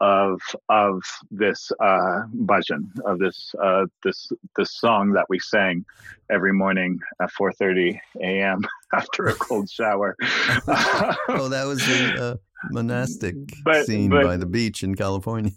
of 0.00 0.40
of 0.68 1.00
this 1.30 1.70
uh, 1.78 2.22
bhajan 2.34 2.88
of 3.06 3.20
this 3.20 3.54
uh, 3.62 3.86
this 4.02 4.32
this 4.56 4.74
song 4.74 5.12
that 5.12 5.26
we 5.28 5.38
sang 5.38 5.84
every 6.32 6.52
morning 6.52 6.98
at 7.20 7.30
4:30 7.32 7.96
a.m. 8.20 8.62
after 8.92 9.26
a 9.26 9.34
cold 9.34 9.70
shower. 9.70 10.16
oh, 10.20 11.48
that 11.48 11.64
was 11.64 11.86
a, 11.88 12.16
a 12.32 12.38
monastic 12.72 13.36
but, 13.64 13.86
scene 13.86 14.10
but, 14.10 14.24
by 14.24 14.36
the 14.36 14.46
beach 14.46 14.82
in 14.82 14.96
California. 14.96 15.52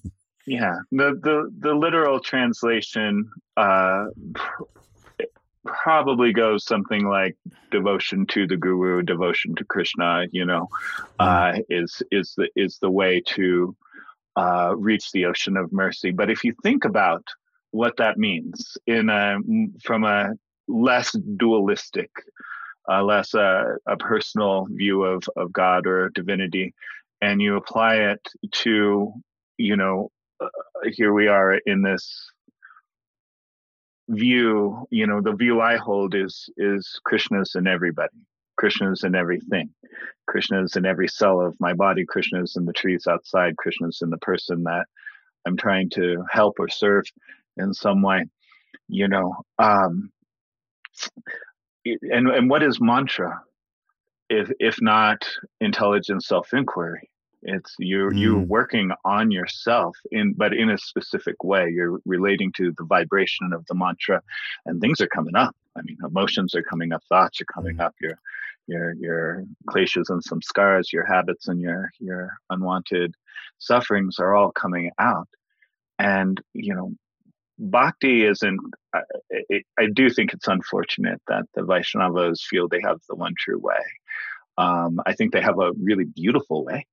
Yeah, 0.45 0.75
the 0.91 1.19
the 1.23 1.51
the 1.57 1.73
literal 1.73 2.19
translation 2.19 3.27
uh, 3.57 4.05
probably 5.65 6.31
goes 6.31 6.65
something 6.65 7.07
like 7.07 7.35
devotion 7.71 8.25
to 8.27 8.47
the 8.47 8.57
guru, 8.57 9.01
devotion 9.01 9.55
to 9.55 9.65
Krishna. 9.65 10.25
You 10.31 10.45
know, 10.45 10.69
uh, 11.19 11.57
is 11.69 12.01
is 12.11 12.33
the 12.37 12.49
is 12.55 12.77
the 12.81 12.89
way 12.89 13.21
to 13.27 13.75
uh, 14.35 14.73
reach 14.77 15.11
the 15.11 15.25
ocean 15.25 15.57
of 15.57 15.71
mercy. 15.73 16.11
But 16.11 16.29
if 16.29 16.43
you 16.43 16.53
think 16.63 16.85
about 16.85 17.23
what 17.71 17.97
that 17.97 18.17
means 18.17 18.77
in 18.87 19.09
a 19.09 19.37
from 19.83 20.03
a 20.03 20.33
less 20.67 21.11
dualistic, 21.37 22.11
uh, 22.89 23.03
less 23.03 23.33
uh, 23.33 23.75
a 23.87 23.97
personal 23.97 24.67
view 24.69 25.03
of 25.03 25.23
of 25.35 25.51
God 25.51 25.87
or 25.87 26.09
divinity, 26.09 26.73
and 27.21 27.41
you 27.41 27.57
apply 27.57 27.95
it 27.95 28.27
to 28.63 29.13
you 29.57 29.75
know 29.75 30.11
here 30.91 31.13
we 31.13 31.27
are 31.27 31.53
in 31.65 31.81
this 31.81 32.31
view 34.09 34.87
you 34.91 35.07
know 35.07 35.19
the 35.19 35.33
view 35.33 35.61
i 35.61 35.77
hold 35.77 36.13
is 36.13 36.49
is 36.57 36.99
krishna's 37.03 37.55
in 37.55 37.67
everybody. 37.67 38.13
Krishna's 38.57 39.03
in 39.03 39.15
everything. 39.15 39.69
Krishna's 40.27 40.77
in 40.77 40.85
every 40.85 41.09
cell 41.09 41.41
of 41.41 41.59
my 41.59 41.73
body. 41.73 42.05
Krishna's 42.05 42.55
in 42.55 42.65
the 42.65 42.71
trees 42.71 43.05
outside. 43.05 43.57
Krishna's 43.57 43.99
in 44.01 44.09
the 44.09 44.17
person 44.19 44.63
that 44.63 44.85
i'm 45.45 45.57
trying 45.57 45.89
to 45.91 46.23
help 46.31 46.55
or 46.59 46.69
serve 46.69 47.03
in 47.57 47.73
some 47.73 48.01
way 48.01 48.25
you 48.87 49.07
know 49.07 49.35
um 49.59 50.11
and 51.85 52.27
and 52.29 52.49
what 52.49 52.63
is 52.63 52.79
mantra? 52.81 53.41
If 54.29 54.51
if 54.59 54.81
not 54.81 55.27
intelligent 55.61 56.23
self 56.23 56.53
inquiry 56.53 57.09
it's 57.45 57.75
you 57.79 58.09
mm. 58.11 58.17
you 58.17 58.39
working 58.39 58.91
on 59.05 59.31
yourself 59.31 59.95
in 60.11 60.33
but 60.33 60.53
in 60.53 60.69
a 60.69 60.77
specific 60.77 61.43
way. 61.43 61.69
You're 61.69 61.99
relating 62.05 62.51
to 62.53 62.73
the 62.77 62.83
vibration 62.85 63.53
of 63.53 63.65
the 63.67 63.75
mantra, 63.75 64.21
and 64.65 64.81
things 64.81 64.99
are 64.99 65.07
coming 65.07 65.35
up. 65.35 65.55
I 65.77 65.81
mean, 65.83 65.97
emotions 66.05 66.55
are 66.55 66.63
coming 66.63 66.91
up, 66.91 67.03
thoughts 67.07 67.39
are 67.41 67.53
coming 67.53 67.77
mm. 67.77 67.85
up. 67.85 67.95
Your 68.01 68.19
your 68.67 68.93
your 68.93 69.43
kleshas 69.69 70.09
and 70.09 70.23
samskaras, 70.23 70.91
your 70.91 71.05
habits 71.05 71.47
and 71.47 71.61
your 71.61 71.91
your 71.99 72.31
unwanted 72.49 73.13
sufferings 73.59 74.17
are 74.19 74.35
all 74.35 74.51
coming 74.51 74.91
out. 74.99 75.29
And 75.99 76.41
you 76.53 76.73
know, 76.73 76.93
bhakti 77.59 78.25
isn't. 78.25 78.59
I, 78.93 79.01
I 79.77 79.87
do 79.93 80.09
think 80.09 80.33
it's 80.33 80.47
unfortunate 80.47 81.21
that 81.27 81.43
the 81.53 81.61
Vaishnavas 81.61 82.41
feel 82.41 82.67
they 82.67 82.81
have 82.81 83.01
the 83.07 83.15
one 83.15 83.33
true 83.37 83.59
way. 83.59 83.83
Um, 84.57 85.01
I 85.05 85.13
think 85.13 85.33
they 85.33 85.41
have 85.41 85.59
a 85.59 85.73
really 85.73 86.05
beautiful 86.05 86.63
way 86.63 86.87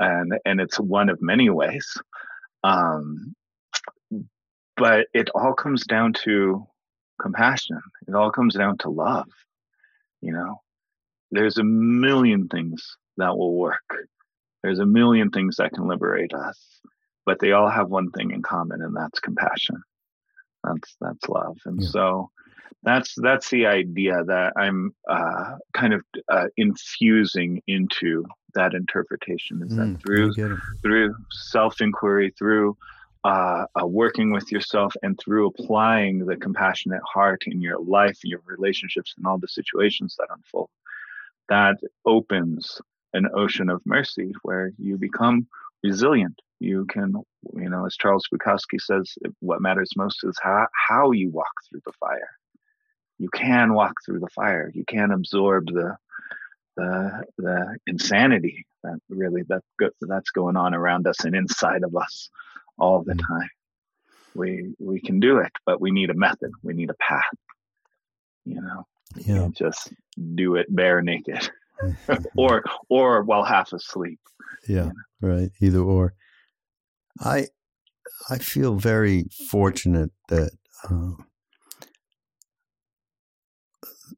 and 0.00 0.32
and 0.44 0.60
it's 0.60 0.80
one 0.80 1.08
of 1.08 1.22
many 1.22 1.50
ways. 1.50 1.86
Um, 2.64 3.34
but 4.76 5.06
it 5.14 5.28
all 5.34 5.52
comes 5.52 5.86
down 5.86 6.14
to 6.24 6.66
compassion. 7.20 7.80
It 8.08 8.14
all 8.14 8.32
comes 8.32 8.54
down 8.54 8.78
to 8.78 8.88
love. 8.88 9.28
You 10.22 10.32
know, 10.32 10.60
there's 11.30 11.58
a 11.58 11.64
million 11.64 12.48
things 12.48 12.96
that 13.18 13.36
will 13.36 13.54
work. 13.54 14.08
There's 14.62 14.78
a 14.78 14.86
million 14.86 15.30
things 15.30 15.56
that 15.56 15.72
can 15.72 15.86
liberate 15.86 16.34
us, 16.34 16.58
but 17.24 17.38
they 17.38 17.52
all 17.52 17.68
have 17.68 17.88
one 17.88 18.10
thing 18.10 18.30
in 18.30 18.42
common, 18.42 18.82
and 18.82 18.96
that's 18.96 19.20
compassion. 19.20 19.82
That's 20.64 20.96
that's 21.00 21.28
love. 21.28 21.58
And 21.66 21.80
yeah. 21.80 21.88
so 21.88 22.30
that's 22.82 23.14
that's 23.16 23.50
the 23.50 23.66
idea 23.66 24.24
that 24.24 24.52
I'm 24.56 24.94
uh, 25.08 25.56
kind 25.74 25.92
of 25.92 26.02
uh, 26.28 26.46
infusing 26.56 27.62
into 27.66 28.24
that 28.54 28.74
interpretation. 28.74 29.62
Is 29.64 29.72
mm, 29.72 29.94
that 29.94 30.02
through 30.02 30.32
through 30.82 31.14
self 31.30 31.80
inquiry, 31.80 32.32
through 32.38 32.76
uh, 33.24 33.66
uh, 33.80 33.86
working 33.86 34.32
with 34.32 34.50
yourself, 34.50 34.94
and 35.02 35.18
through 35.18 35.48
applying 35.48 36.24
the 36.26 36.36
compassionate 36.36 37.02
heart 37.04 37.42
in 37.46 37.60
your 37.60 37.78
life, 37.80 38.18
your 38.24 38.40
relationships, 38.46 39.14
and 39.16 39.26
all 39.26 39.38
the 39.38 39.48
situations 39.48 40.16
that 40.18 40.28
unfold, 40.30 40.70
that 41.48 41.76
opens 42.06 42.80
an 43.12 43.28
ocean 43.34 43.68
of 43.68 43.82
mercy 43.84 44.32
where 44.42 44.70
you 44.78 44.96
become 44.96 45.46
resilient. 45.82 46.38
You 46.60 46.86
can, 46.86 47.14
you 47.56 47.68
know, 47.68 47.86
as 47.86 47.96
Charles 47.96 48.26
Bukowski 48.32 48.78
says, 48.78 49.14
what 49.40 49.62
matters 49.62 49.90
most 49.96 50.20
is 50.24 50.38
how, 50.42 50.66
how 50.88 51.10
you 51.12 51.30
walk 51.30 51.52
through 51.68 51.80
the 51.86 51.92
fire 51.98 52.28
you 53.20 53.28
can 53.34 53.74
walk 53.74 53.92
through 54.04 54.18
the 54.18 54.30
fire. 54.30 54.72
You 54.74 54.84
can 54.88 55.12
absorb 55.12 55.66
the 55.66 55.96
the 56.76 57.24
the 57.36 57.76
insanity 57.86 58.64
that 58.82 58.98
really 59.10 59.42
that 59.48 59.62
that's 60.00 60.30
going 60.30 60.56
on 60.56 60.74
around 60.74 61.06
us 61.06 61.24
and 61.24 61.36
inside 61.36 61.84
of 61.84 61.94
us 61.94 62.30
all 62.78 63.02
the 63.02 63.12
mm. 63.12 63.28
time. 63.28 63.50
We 64.34 64.74
we 64.78 65.00
can 65.00 65.20
do 65.20 65.38
it, 65.38 65.52
but 65.66 65.82
we 65.82 65.90
need 65.90 66.08
a 66.08 66.14
method. 66.14 66.50
We 66.62 66.72
need 66.72 66.88
a 66.88 66.94
path. 66.94 67.24
You 68.46 68.62
know, 68.62 68.86
yeah. 69.16 69.26
you 69.26 69.40
can't 69.40 69.56
just 69.56 69.92
do 70.34 70.56
it 70.56 70.74
bare 70.74 71.02
naked, 71.02 71.50
or 72.38 72.64
or 72.88 73.22
while 73.22 73.44
half 73.44 73.74
asleep. 73.74 74.18
Yeah, 74.66 74.86
you 74.86 74.92
know? 75.20 75.28
right. 75.28 75.50
Either 75.60 75.80
or. 75.80 76.14
I 77.22 77.48
I 78.30 78.38
feel 78.38 78.76
very 78.76 79.26
fortunate 79.50 80.10
that 80.28 80.52
uh, 80.88 81.22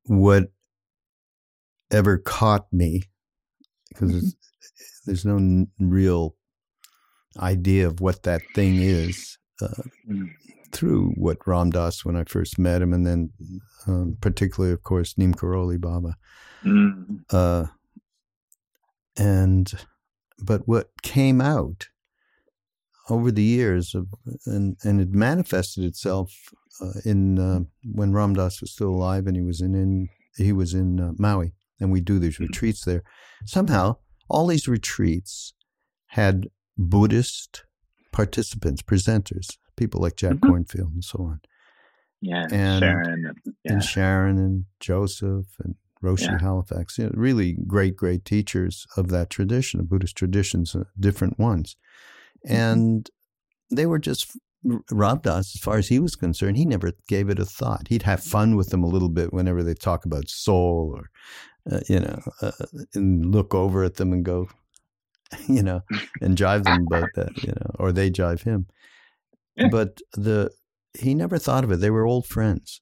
what 0.04 0.44
ever 1.90 2.18
caught 2.18 2.66
me 2.72 3.02
because 3.88 4.12
mm-hmm. 4.12 4.28
there's 5.06 5.24
no 5.24 5.36
n- 5.36 5.68
real 5.78 6.34
idea 7.38 7.86
of 7.86 8.00
what 8.00 8.22
that 8.24 8.42
thing 8.54 8.76
is 8.76 9.38
uh, 9.60 9.82
mm. 10.08 10.30
through 10.72 11.12
what 11.16 11.46
Ram 11.46 11.70
Dass 11.70 12.04
when 12.04 12.16
I 12.16 12.24
first 12.24 12.58
met 12.58 12.82
him, 12.82 12.92
and 12.92 13.06
then 13.06 13.30
um, 13.86 14.16
particularly, 14.20 14.72
of 14.72 14.82
course, 14.82 15.16
Neem 15.16 15.34
Karoli 15.34 15.80
Baba. 15.80 16.16
Mm. 16.64 17.20
Uh, 17.30 17.66
and 19.16 19.72
but 20.38 20.66
what 20.66 20.90
came 21.02 21.40
out 21.40 21.88
over 23.10 23.30
the 23.30 23.42
years 23.42 23.94
of, 23.94 24.08
and 24.46 24.76
and 24.82 25.00
it 25.00 25.10
manifested 25.10 25.84
itself 25.84 26.32
uh, 26.80 27.00
in 27.04 27.38
uh, 27.38 27.60
when 27.84 28.12
Ram 28.12 28.34
Dass 28.34 28.60
was 28.60 28.72
still 28.72 28.90
alive 28.90 29.26
and 29.26 29.36
he 29.36 29.42
was 29.42 29.60
in, 29.60 29.74
in 29.74 30.08
he 30.36 30.52
was 30.52 30.74
in 30.74 31.00
uh, 31.00 31.12
Maui 31.18 31.52
and 31.80 31.90
we 31.90 32.00
do 32.00 32.18
these 32.18 32.34
mm-hmm. 32.34 32.44
retreats 32.44 32.84
there. 32.84 33.02
Somehow, 33.44 33.96
all 34.28 34.46
these 34.46 34.68
retreats 34.68 35.52
had 36.06 36.48
Buddhist 36.78 37.64
participants, 38.12 38.82
presenters, 38.82 39.56
people 39.76 40.00
like 40.00 40.16
Jack 40.16 40.34
mm-hmm. 40.34 40.50
Kornfield 40.50 40.94
and 40.94 41.04
so 41.04 41.22
on. 41.22 41.40
Yeah, 42.20 42.46
and 42.52 42.80
Sharon, 42.80 43.24
and, 43.26 43.54
yeah. 43.64 43.72
and 43.72 43.82
Sharon 43.82 44.38
and 44.38 44.64
Joseph 44.78 45.46
and 45.58 45.74
Roshi 46.02 46.26
yeah. 46.26 46.38
Halifax, 46.40 46.98
you 46.98 47.04
know, 47.04 47.12
really 47.14 47.56
great, 47.66 47.96
great 47.96 48.24
teachers 48.24 48.86
of 48.96 49.08
that 49.08 49.28
tradition, 49.28 49.80
of 49.80 49.88
Buddhist 49.88 50.16
traditions, 50.16 50.74
uh, 50.74 50.84
different 50.98 51.38
ones. 51.38 51.76
Mm-hmm. 52.46 52.56
And 52.56 53.10
they 53.70 53.86
were 53.86 53.98
just 53.98 54.36
Ram 54.90 55.18
Dass, 55.22 55.54
as 55.54 55.60
far 55.60 55.76
as 55.78 55.88
he 55.88 55.98
was 55.98 56.14
concerned, 56.14 56.56
he 56.56 56.64
never 56.64 56.92
gave 57.08 57.28
it 57.28 57.38
a 57.38 57.44
thought. 57.44 57.88
He'd 57.88 58.02
have 58.02 58.22
fun 58.22 58.56
with 58.56 58.70
them 58.70 58.84
a 58.84 58.88
little 58.88 59.08
bit 59.08 59.32
whenever 59.32 59.62
they 59.62 59.74
talk 59.74 60.04
about 60.04 60.28
soul 60.28 60.94
or, 60.94 61.10
uh, 61.70 61.80
you 61.88 62.00
know, 62.00 62.20
uh, 62.40 62.52
and 62.94 63.34
look 63.34 63.54
over 63.54 63.82
at 63.82 63.96
them 63.96 64.12
and 64.12 64.24
go, 64.24 64.48
you 65.48 65.62
know, 65.62 65.80
and 66.20 66.36
jive 66.36 66.64
them 66.64 66.86
about 66.86 67.08
that, 67.14 67.42
you 67.42 67.52
know, 67.52 67.70
or 67.78 67.92
they 67.92 68.10
jive 68.10 68.42
him. 68.42 68.66
Yeah. 69.56 69.68
But 69.70 69.98
the 70.12 70.50
he 70.98 71.14
never 71.14 71.38
thought 71.38 71.64
of 71.64 71.72
it. 71.72 71.76
They 71.76 71.90
were 71.90 72.06
old 72.06 72.26
friends, 72.26 72.80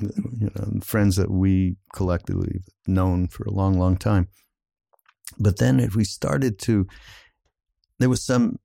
you 0.00 0.50
know, 0.54 0.80
friends 0.82 1.16
that 1.16 1.30
we 1.30 1.76
collectively 1.92 2.62
known 2.86 3.28
for 3.28 3.44
a 3.44 3.52
long, 3.52 3.78
long 3.78 3.96
time. 3.96 4.28
But 5.38 5.58
then 5.58 5.80
if 5.80 5.94
we 5.94 6.04
started 6.04 6.58
to, 6.60 6.86
there 7.98 8.08
was 8.08 8.22
some 8.22 8.58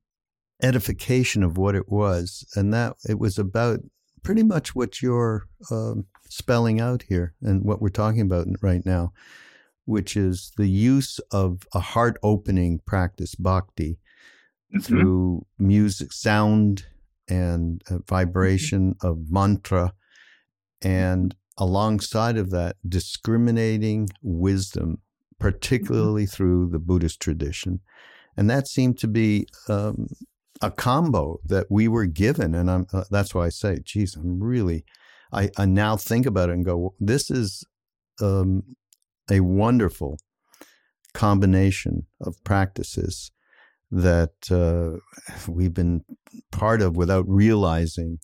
edification 0.61 1.43
of 1.43 1.57
what 1.57 1.75
it 1.75 1.89
was, 1.89 2.45
and 2.55 2.73
that 2.73 2.95
it 3.07 3.19
was 3.19 3.37
about 3.37 3.79
pretty 4.23 4.43
much 4.43 4.75
what 4.75 5.01
you're 5.01 5.47
um, 5.71 6.05
spelling 6.29 6.79
out 6.79 7.03
here 7.03 7.33
and 7.41 7.63
what 7.63 7.81
we're 7.81 7.89
talking 7.89 8.21
about 8.21 8.47
right 8.61 8.85
now, 8.85 9.11
which 9.85 10.15
is 10.17 10.51
the 10.57 10.67
use 10.67 11.19
of 11.31 11.63
a 11.73 11.79
heart 11.79 12.17
opening 12.21 12.79
practice, 12.85 13.35
bhakti, 13.35 13.97
mm-hmm. 14.73 14.79
through 14.79 15.45
music, 15.57 16.11
sound, 16.11 16.85
and 17.27 17.81
uh, 17.89 17.99
vibration 18.07 18.95
mm-hmm. 18.95 19.07
of 19.07 19.31
mantra, 19.31 19.93
and 20.81 21.35
alongside 21.57 22.37
of 22.37 22.51
that, 22.51 22.75
discriminating 22.87 24.09
wisdom, 24.21 24.97
particularly 25.39 26.23
mm-hmm. 26.23 26.35
through 26.35 26.69
the 26.69 26.79
Buddhist 26.79 27.19
tradition. 27.19 27.79
And 28.37 28.49
that 28.49 28.67
seemed 28.67 28.97
to 28.99 29.07
be 29.07 29.47
um, 29.67 30.07
a 30.61 30.71
combo 30.71 31.39
that 31.45 31.67
we 31.69 31.87
were 31.87 32.05
given, 32.05 32.53
and 32.55 32.69
I'm 32.69 32.87
uh, 32.91 33.05
that's 33.09 33.33
why 33.33 33.45
I 33.45 33.49
say, 33.49 33.79
geez, 33.83 34.15
I'm 34.15 34.41
really, 34.43 34.83
I, 35.31 35.49
I 35.57 35.65
now 35.65 35.95
think 35.97 36.25
about 36.25 36.49
it 36.49 36.53
and 36.53 36.65
go, 36.65 36.95
this 36.99 37.31
is 37.31 37.65
um, 38.21 38.63
a 39.31 39.39
wonderful 39.39 40.19
combination 41.13 42.07
of 42.21 42.35
practices 42.43 43.31
that 43.91 44.51
uh, 44.51 44.99
we've 45.47 45.73
been 45.73 46.03
part 46.51 46.81
of 46.81 46.95
without 46.95 47.27
realizing. 47.27 48.19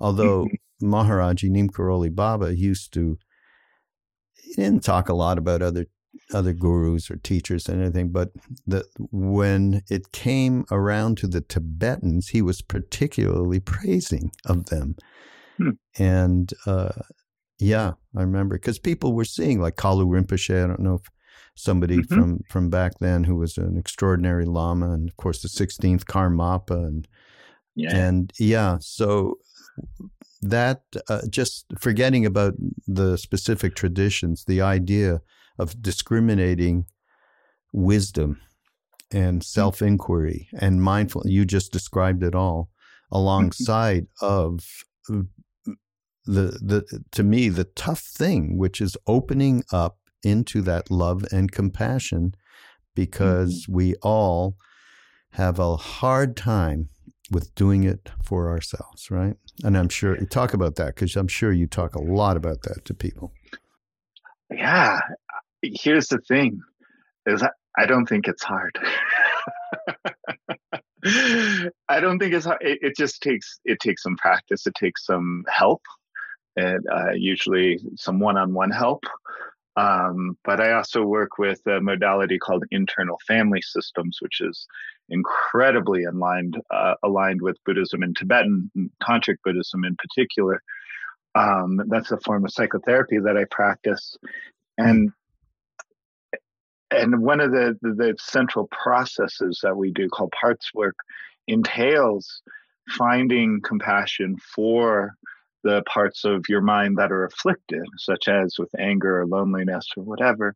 Although. 0.00 0.46
Maharaji 0.82 1.48
Neem 1.48 1.68
Karoli 1.68 2.14
Baba 2.14 2.56
used 2.56 2.92
to, 2.94 3.18
he 4.34 4.54
didn't 4.54 4.82
talk 4.82 5.08
a 5.08 5.14
lot 5.14 5.38
about 5.38 5.62
other 5.62 5.86
other 6.32 6.52
gurus 6.52 7.10
or 7.10 7.16
teachers 7.16 7.68
or 7.68 7.72
anything, 7.72 8.10
but 8.10 8.30
the, 8.66 8.84
when 9.10 9.82
it 9.88 10.12
came 10.12 10.64
around 10.70 11.18
to 11.18 11.26
the 11.26 11.40
Tibetans, 11.40 12.28
he 12.28 12.42
was 12.42 12.62
particularly 12.62 13.60
praising 13.60 14.30
of 14.46 14.66
them. 14.66 14.96
Hmm. 15.58 15.70
And 15.98 16.52
uh, 16.66 16.92
yeah, 17.58 17.92
I 18.16 18.20
remember 18.20 18.56
because 18.56 18.78
people 18.78 19.12
were 19.14 19.24
seeing 19.24 19.60
like 19.60 19.76
Kalu 19.76 20.06
Rinpoche. 20.06 20.64
I 20.64 20.66
don't 20.66 20.80
know 20.80 20.94
if 20.94 21.10
somebody 21.54 21.98
mm-hmm. 21.98 22.14
from 22.14 22.40
from 22.48 22.70
back 22.70 22.92
then 23.00 23.24
who 23.24 23.36
was 23.36 23.58
an 23.58 23.76
extraordinary 23.76 24.46
lama, 24.46 24.92
and 24.92 25.08
of 25.08 25.16
course 25.16 25.42
the 25.42 25.48
16th 25.48 26.04
Karmapa 26.04 26.86
and 26.86 27.08
Yeah. 27.74 27.96
And 27.96 28.32
yeah, 28.38 28.78
so 28.80 29.38
that 30.42 30.82
uh, 31.08 31.22
just 31.30 31.66
forgetting 31.78 32.26
about 32.26 32.54
the 32.86 33.16
specific 33.16 33.74
traditions, 33.74 34.44
the 34.44 34.60
idea 34.60 35.20
of 35.62 35.80
discriminating 35.80 36.86
wisdom 37.72 38.40
and 39.10 39.40
mm. 39.40 39.44
self 39.44 39.80
inquiry 39.80 40.48
and 40.58 40.82
mindful, 40.82 41.22
you 41.26 41.44
just 41.44 41.72
described 41.72 42.22
it 42.22 42.34
all 42.34 42.64
mm-hmm. 42.64 43.16
alongside 43.16 44.06
of 44.20 44.84
uh, 45.10 45.22
the 46.24 46.58
the 46.62 47.04
to 47.10 47.22
me 47.22 47.48
the 47.48 47.64
tough 47.64 48.00
thing 48.00 48.56
which 48.56 48.80
is 48.80 48.96
opening 49.08 49.64
up 49.72 49.98
into 50.22 50.62
that 50.62 50.88
love 50.88 51.24
and 51.32 51.50
compassion 51.50 52.32
because 52.94 53.64
mm-hmm. 53.64 53.74
we 53.74 53.94
all 54.02 54.56
have 55.32 55.58
a 55.58 55.76
hard 55.76 56.36
time 56.36 56.88
with 57.30 57.54
doing 57.54 57.84
it 57.84 58.10
for 58.22 58.50
ourselves, 58.50 59.10
right? 59.10 59.36
And 59.64 59.76
I'm 59.76 59.88
sure 59.88 60.18
you 60.18 60.26
talk 60.26 60.52
about 60.52 60.76
that 60.76 60.94
because 60.94 61.16
I'm 61.16 61.28
sure 61.28 61.52
you 61.52 61.66
talk 61.66 61.94
a 61.94 62.02
lot 62.02 62.36
about 62.36 62.62
that 62.62 62.84
to 62.84 62.94
people. 62.94 63.32
Yeah. 64.50 65.00
Here's 65.62 66.08
the 66.08 66.18
thing 66.18 66.60
is 67.26 67.42
I 67.78 67.86
don't 67.86 68.06
think 68.06 68.28
it's 68.28 68.42
hard. 68.42 68.78
I 71.88 72.00
don't 72.00 72.18
think 72.18 72.34
it's 72.34 72.44
hard. 72.44 72.58
It, 72.66 72.78
it, 72.82 72.96
just 72.96 73.22
takes 73.22 73.58
it 73.64 73.80
takes 73.80 74.02
some 74.02 74.16
practice. 74.16 74.66
It 74.66 74.74
takes 74.74 75.04
some 75.04 75.44
help, 75.48 75.82
and 76.56 76.84
uh, 76.92 77.10
usually 77.12 77.80
some 77.96 78.20
one-on-one 78.20 78.70
help. 78.70 79.02
Um, 79.76 80.36
but 80.44 80.60
I 80.60 80.72
also 80.74 81.02
work 81.02 81.38
with 81.38 81.60
a 81.66 81.80
modality 81.80 82.38
called 82.38 82.64
internal 82.70 83.18
family 83.26 83.62
systems, 83.62 84.18
which 84.20 84.40
is 84.40 84.66
incredibly 85.08 86.04
aligned 86.04 86.60
uh, 86.70 86.94
aligned 87.02 87.42
with 87.42 87.56
Buddhism 87.64 88.02
and 88.02 88.16
Tibetan 88.16 88.70
tantric 89.02 89.36
Buddhism 89.44 89.84
in 89.84 89.96
particular. 89.96 90.62
Um, 91.34 91.80
that's 91.88 92.12
a 92.12 92.18
form 92.18 92.44
of 92.44 92.52
psychotherapy 92.52 93.18
that 93.18 93.36
I 93.36 93.44
practice, 93.50 94.16
and 94.78 95.10
and 96.92 97.22
one 97.22 97.40
of 97.40 97.50
the, 97.50 97.76
the, 97.82 97.94
the 97.94 98.14
central 98.18 98.68
processes 98.68 99.60
that 99.62 99.76
we 99.76 99.90
do 99.90 100.08
called 100.08 100.32
parts 100.38 100.70
work 100.74 100.96
entails 101.48 102.42
finding 102.96 103.60
compassion 103.62 104.36
for 104.54 105.14
the 105.64 105.82
parts 105.86 106.24
of 106.24 106.44
your 106.48 106.60
mind 106.60 106.98
that 106.98 107.12
are 107.12 107.24
afflicted, 107.24 107.84
such 107.98 108.28
as 108.28 108.56
with 108.58 108.70
anger 108.78 109.20
or 109.20 109.26
loneliness 109.26 109.86
or 109.96 110.02
whatever. 110.02 110.54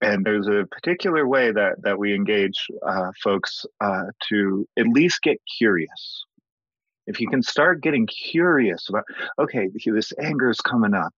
And 0.00 0.24
there's 0.24 0.46
a 0.46 0.66
particular 0.70 1.26
way 1.26 1.52
that, 1.52 1.82
that 1.82 1.98
we 1.98 2.14
engage 2.14 2.66
uh, 2.86 3.10
folks 3.22 3.66
uh, 3.80 4.04
to 4.30 4.66
at 4.78 4.86
least 4.86 5.22
get 5.22 5.38
curious. 5.58 6.24
If 7.06 7.20
you 7.20 7.28
can 7.28 7.42
start 7.42 7.82
getting 7.82 8.06
curious 8.06 8.88
about, 8.88 9.04
okay, 9.38 9.68
this 9.84 10.12
anger 10.22 10.48
is 10.48 10.60
coming 10.60 10.94
up, 10.94 11.12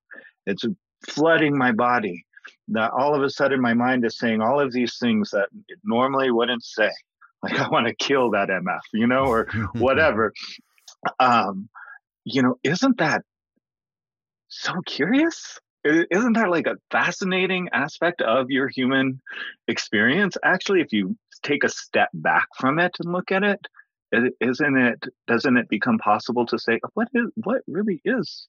it's 0.46 0.64
flooding 1.06 1.56
my 1.56 1.72
body. 1.72 2.24
That 2.72 2.92
all 2.92 3.14
of 3.14 3.22
a 3.22 3.30
sudden 3.30 3.60
my 3.60 3.74
mind 3.74 4.04
is 4.04 4.18
saying 4.18 4.40
all 4.40 4.60
of 4.60 4.72
these 4.72 4.98
things 4.98 5.30
that 5.30 5.48
it 5.68 5.78
normally 5.84 6.30
wouldn't 6.30 6.64
say. 6.64 6.90
Like 7.44 7.58
I 7.58 7.68
want 7.70 7.88
to 7.88 7.94
kill 7.96 8.30
that 8.30 8.50
MF, 8.50 8.78
you 8.92 9.08
know, 9.08 9.24
or 9.24 9.48
whatever. 9.72 10.32
um, 11.18 11.68
you 12.22 12.40
know, 12.40 12.54
isn't 12.62 12.98
that 12.98 13.22
so 14.46 14.74
curious? 14.86 15.58
Isn't 15.84 16.34
that 16.34 16.50
like 16.50 16.68
a 16.68 16.76
fascinating 16.92 17.68
aspect 17.72 18.22
of 18.22 18.48
your 18.48 18.68
human 18.68 19.20
experience? 19.66 20.36
Actually, 20.44 20.82
if 20.82 20.92
you 20.92 21.16
take 21.42 21.64
a 21.64 21.68
step 21.68 22.10
back 22.14 22.46
from 22.56 22.78
it 22.78 22.92
and 23.00 23.12
look 23.12 23.32
at 23.32 23.42
it, 23.42 23.58
isn't 24.40 24.78
it 24.78 25.04
doesn't 25.26 25.56
it 25.56 25.68
become 25.68 25.98
possible 25.98 26.46
to 26.46 26.58
say 26.58 26.78
what 26.94 27.08
is 27.14 27.30
what 27.36 27.62
really 27.66 28.00
is 28.04 28.46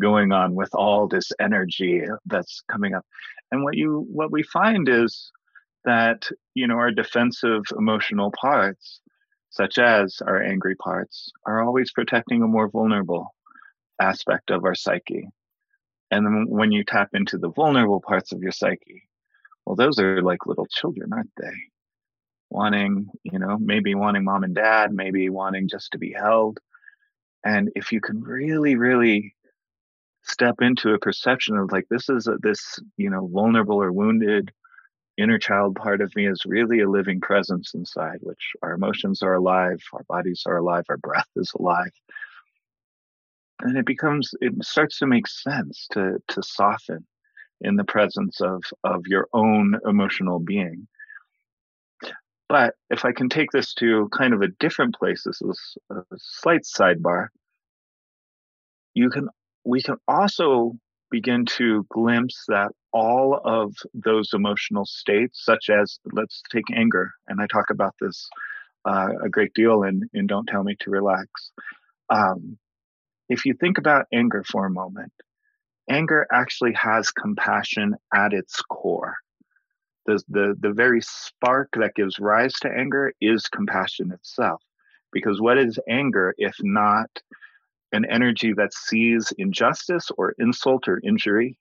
going 0.00 0.32
on 0.32 0.54
with 0.54 0.74
all 0.74 1.08
this 1.08 1.30
energy 1.40 2.02
that's 2.26 2.62
coming 2.70 2.94
up 2.94 3.04
and 3.50 3.64
what 3.64 3.76
you 3.76 4.06
what 4.10 4.30
we 4.30 4.42
find 4.42 4.88
is 4.88 5.30
that 5.84 6.28
you 6.54 6.66
know 6.66 6.76
our 6.76 6.90
defensive 6.90 7.62
emotional 7.78 8.32
parts 8.38 9.00
such 9.56 9.78
as 9.78 10.20
our 10.26 10.42
angry 10.42 10.76
parts, 10.76 11.32
are 11.46 11.64
always 11.64 11.90
protecting 11.90 12.42
a 12.42 12.46
more 12.46 12.68
vulnerable 12.68 13.34
aspect 14.00 14.50
of 14.50 14.64
our 14.64 14.74
psyche. 14.74 15.28
And 16.10 16.26
then 16.26 16.46
when 16.48 16.72
you 16.72 16.84
tap 16.84 17.10
into 17.14 17.38
the 17.38 17.50
vulnerable 17.50 18.00
parts 18.00 18.32
of 18.32 18.42
your 18.42 18.52
psyche, 18.52 19.08
well, 19.64 19.74
those 19.74 19.98
are 19.98 20.22
like 20.22 20.46
little 20.46 20.66
children, 20.66 21.12
aren't 21.12 21.32
they? 21.38 21.54
Wanting, 22.50 23.08
you 23.24 23.38
know, 23.38 23.56
maybe 23.58 23.94
wanting 23.94 24.24
mom 24.24 24.44
and 24.44 24.54
dad, 24.54 24.92
maybe 24.92 25.30
wanting 25.30 25.68
just 25.68 25.90
to 25.92 25.98
be 25.98 26.12
held. 26.12 26.60
And 27.44 27.70
if 27.74 27.92
you 27.92 28.00
can 28.00 28.22
really, 28.22 28.76
really 28.76 29.34
step 30.26 30.56
into 30.60 30.92
a 30.92 30.98
perception 30.98 31.56
of 31.56 31.72
like, 31.72 31.86
this 31.88 32.08
is 32.08 32.26
a, 32.26 32.36
this, 32.42 32.78
you 32.96 33.10
know, 33.10 33.26
vulnerable 33.26 33.82
or 33.82 33.92
wounded 33.92 34.52
inner 35.18 35.38
child 35.38 35.76
part 35.76 36.00
of 36.00 36.14
me 36.14 36.26
is 36.26 36.42
really 36.46 36.80
a 36.80 36.90
living 36.90 37.20
presence 37.20 37.72
inside, 37.74 38.18
which 38.20 38.52
our 38.62 38.72
emotions 38.72 39.22
are 39.22 39.34
alive, 39.34 39.82
our 39.92 40.04
bodies 40.08 40.42
are 40.46 40.58
alive, 40.58 40.84
our 40.88 40.98
breath 40.98 41.28
is 41.36 41.52
alive. 41.58 41.92
And 43.60 43.78
it 43.78 43.86
becomes, 43.86 44.34
it 44.40 44.52
starts 44.62 44.98
to 44.98 45.06
make 45.06 45.26
sense 45.26 45.86
to, 45.92 46.18
to 46.28 46.42
soften 46.42 47.06
in 47.62 47.76
the 47.76 47.84
presence 47.84 48.40
of, 48.42 48.62
of 48.84 49.06
your 49.06 49.28
own 49.32 49.78
emotional 49.86 50.38
being. 50.38 50.86
But 52.48 52.74
if 52.90 53.04
I 53.04 53.12
can 53.12 53.28
take 53.28 53.50
this 53.50 53.72
to 53.74 54.08
kind 54.16 54.34
of 54.34 54.42
a 54.42 54.48
different 54.60 54.94
place, 54.94 55.24
this 55.24 55.40
is 55.40 55.76
a 55.90 56.02
slight 56.16 56.62
sidebar. 56.62 57.28
You 58.94 59.10
can, 59.10 59.28
we 59.66 59.82
can 59.82 59.96
also 60.06 60.72
begin 61.10 61.44
to 61.44 61.84
glimpse 61.90 62.44
that 62.48 62.70
all 62.92 63.40
of 63.44 63.74
those 63.94 64.30
emotional 64.32 64.86
states, 64.86 65.44
such 65.44 65.68
as 65.68 65.98
let's 66.12 66.42
take 66.50 66.64
anger, 66.74 67.10
and 67.28 67.40
I 67.40 67.46
talk 67.46 67.70
about 67.70 67.94
this 68.00 68.28
uh, 68.84 69.08
a 69.24 69.28
great 69.28 69.52
deal 69.54 69.82
in, 69.82 70.08
in 70.14 70.28
Don't 70.28 70.46
Tell 70.46 70.62
Me 70.62 70.76
to 70.80 70.90
Relax. 70.90 71.28
Um, 72.08 72.56
if 73.28 73.44
you 73.44 73.54
think 73.54 73.78
about 73.78 74.06
anger 74.14 74.44
for 74.44 74.66
a 74.66 74.70
moment, 74.70 75.12
anger 75.90 76.26
actually 76.32 76.72
has 76.74 77.10
compassion 77.10 77.96
at 78.14 78.32
its 78.32 78.62
core. 78.62 79.16
The, 80.06 80.22
the, 80.28 80.54
the 80.60 80.72
very 80.72 81.00
spark 81.02 81.70
that 81.80 81.96
gives 81.96 82.20
rise 82.20 82.54
to 82.60 82.70
anger 82.70 83.12
is 83.20 83.48
compassion 83.48 84.12
itself. 84.12 84.62
Because 85.12 85.40
what 85.40 85.58
is 85.58 85.80
anger 85.88 86.34
if 86.38 86.54
not 86.60 87.10
an 87.96 88.04
energy 88.10 88.52
that 88.52 88.72
sees 88.72 89.32
injustice 89.38 90.10
or 90.16 90.34
insult 90.38 90.86
or 90.88 91.00
injury 91.02 91.58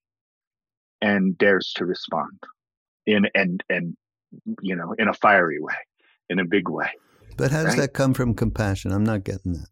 and 1.02 1.38
dares 1.38 1.74
to 1.76 1.86
respond 1.86 2.38
in 3.06 3.26
and 3.34 3.64
and 3.70 3.96
you 4.62 4.76
know 4.76 4.94
in 4.98 5.08
a 5.08 5.14
fiery 5.14 5.60
way 5.60 5.74
in 6.30 6.40
a 6.40 6.46
big 6.46 6.70
way 6.70 6.90
but 7.38 7.52
how 7.52 7.64
does 7.64 7.74
right? 7.74 7.82
that 7.82 7.94
come 7.94 8.14
from 8.14 8.34
compassion? 8.34 8.92
I'm 8.92 9.04
not 9.04 9.24
getting 9.24 9.54
that. 9.54 9.68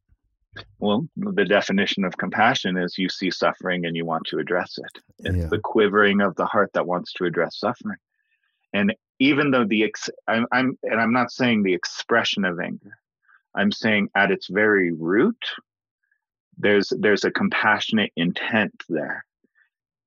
Well 0.79 1.07
the 1.15 1.45
definition 1.45 2.03
of 2.03 2.17
compassion 2.17 2.77
is 2.77 2.97
you 2.97 3.09
see 3.09 3.31
suffering 3.31 3.85
and 3.85 3.95
you 3.95 4.05
want 4.05 4.25
to 4.27 4.39
address 4.39 4.77
it. 4.77 5.01
It's 5.19 5.37
yeah. 5.37 5.47
the 5.47 5.59
quivering 5.59 6.21
of 6.21 6.35
the 6.35 6.45
heart 6.45 6.71
that 6.73 6.85
wants 6.85 7.13
to 7.13 7.25
address 7.25 7.57
suffering. 7.57 7.97
And 8.73 8.93
even 9.19 9.51
though 9.51 9.65
the 9.65 9.83
ex- 9.83 10.09
I'm, 10.27 10.45
I'm 10.51 10.77
and 10.83 10.99
i'm 10.99 11.13
not 11.13 11.31
saying 11.31 11.63
the 11.63 11.73
expression 11.73 12.45
of 12.45 12.59
anger. 12.59 12.97
I'm 13.55 13.71
saying 13.71 14.09
at 14.15 14.31
its 14.31 14.47
very 14.47 14.91
root 14.91 15.43
there's 16.57 16.91
there's 16.99 17.23
a 17.23 17.31
compassionate 17.31 18.11
intent 18.15 18.83
there. 18.89 19.25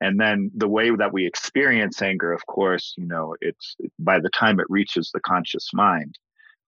And 0.00 0.20
then 0.20 0.50
the 0.54 0.68
way 0.68 0.90
that 0.94 1.12
we 1.12 1.26
experience 1.26 2.02
anger 2.02 2.32
of 2.32 2.44
course 2.46 2.94
you 2.98 3.06
know 3.06 3.34
it's 3.40 3.76
by 3.98 4.20
the 4.20 4.30
time 4.30 4.60
it 4.60 4.66
reaches 4.68 5.10
the 5.12 5.20
conscious 5.20 5.70
mind 5.72 6.18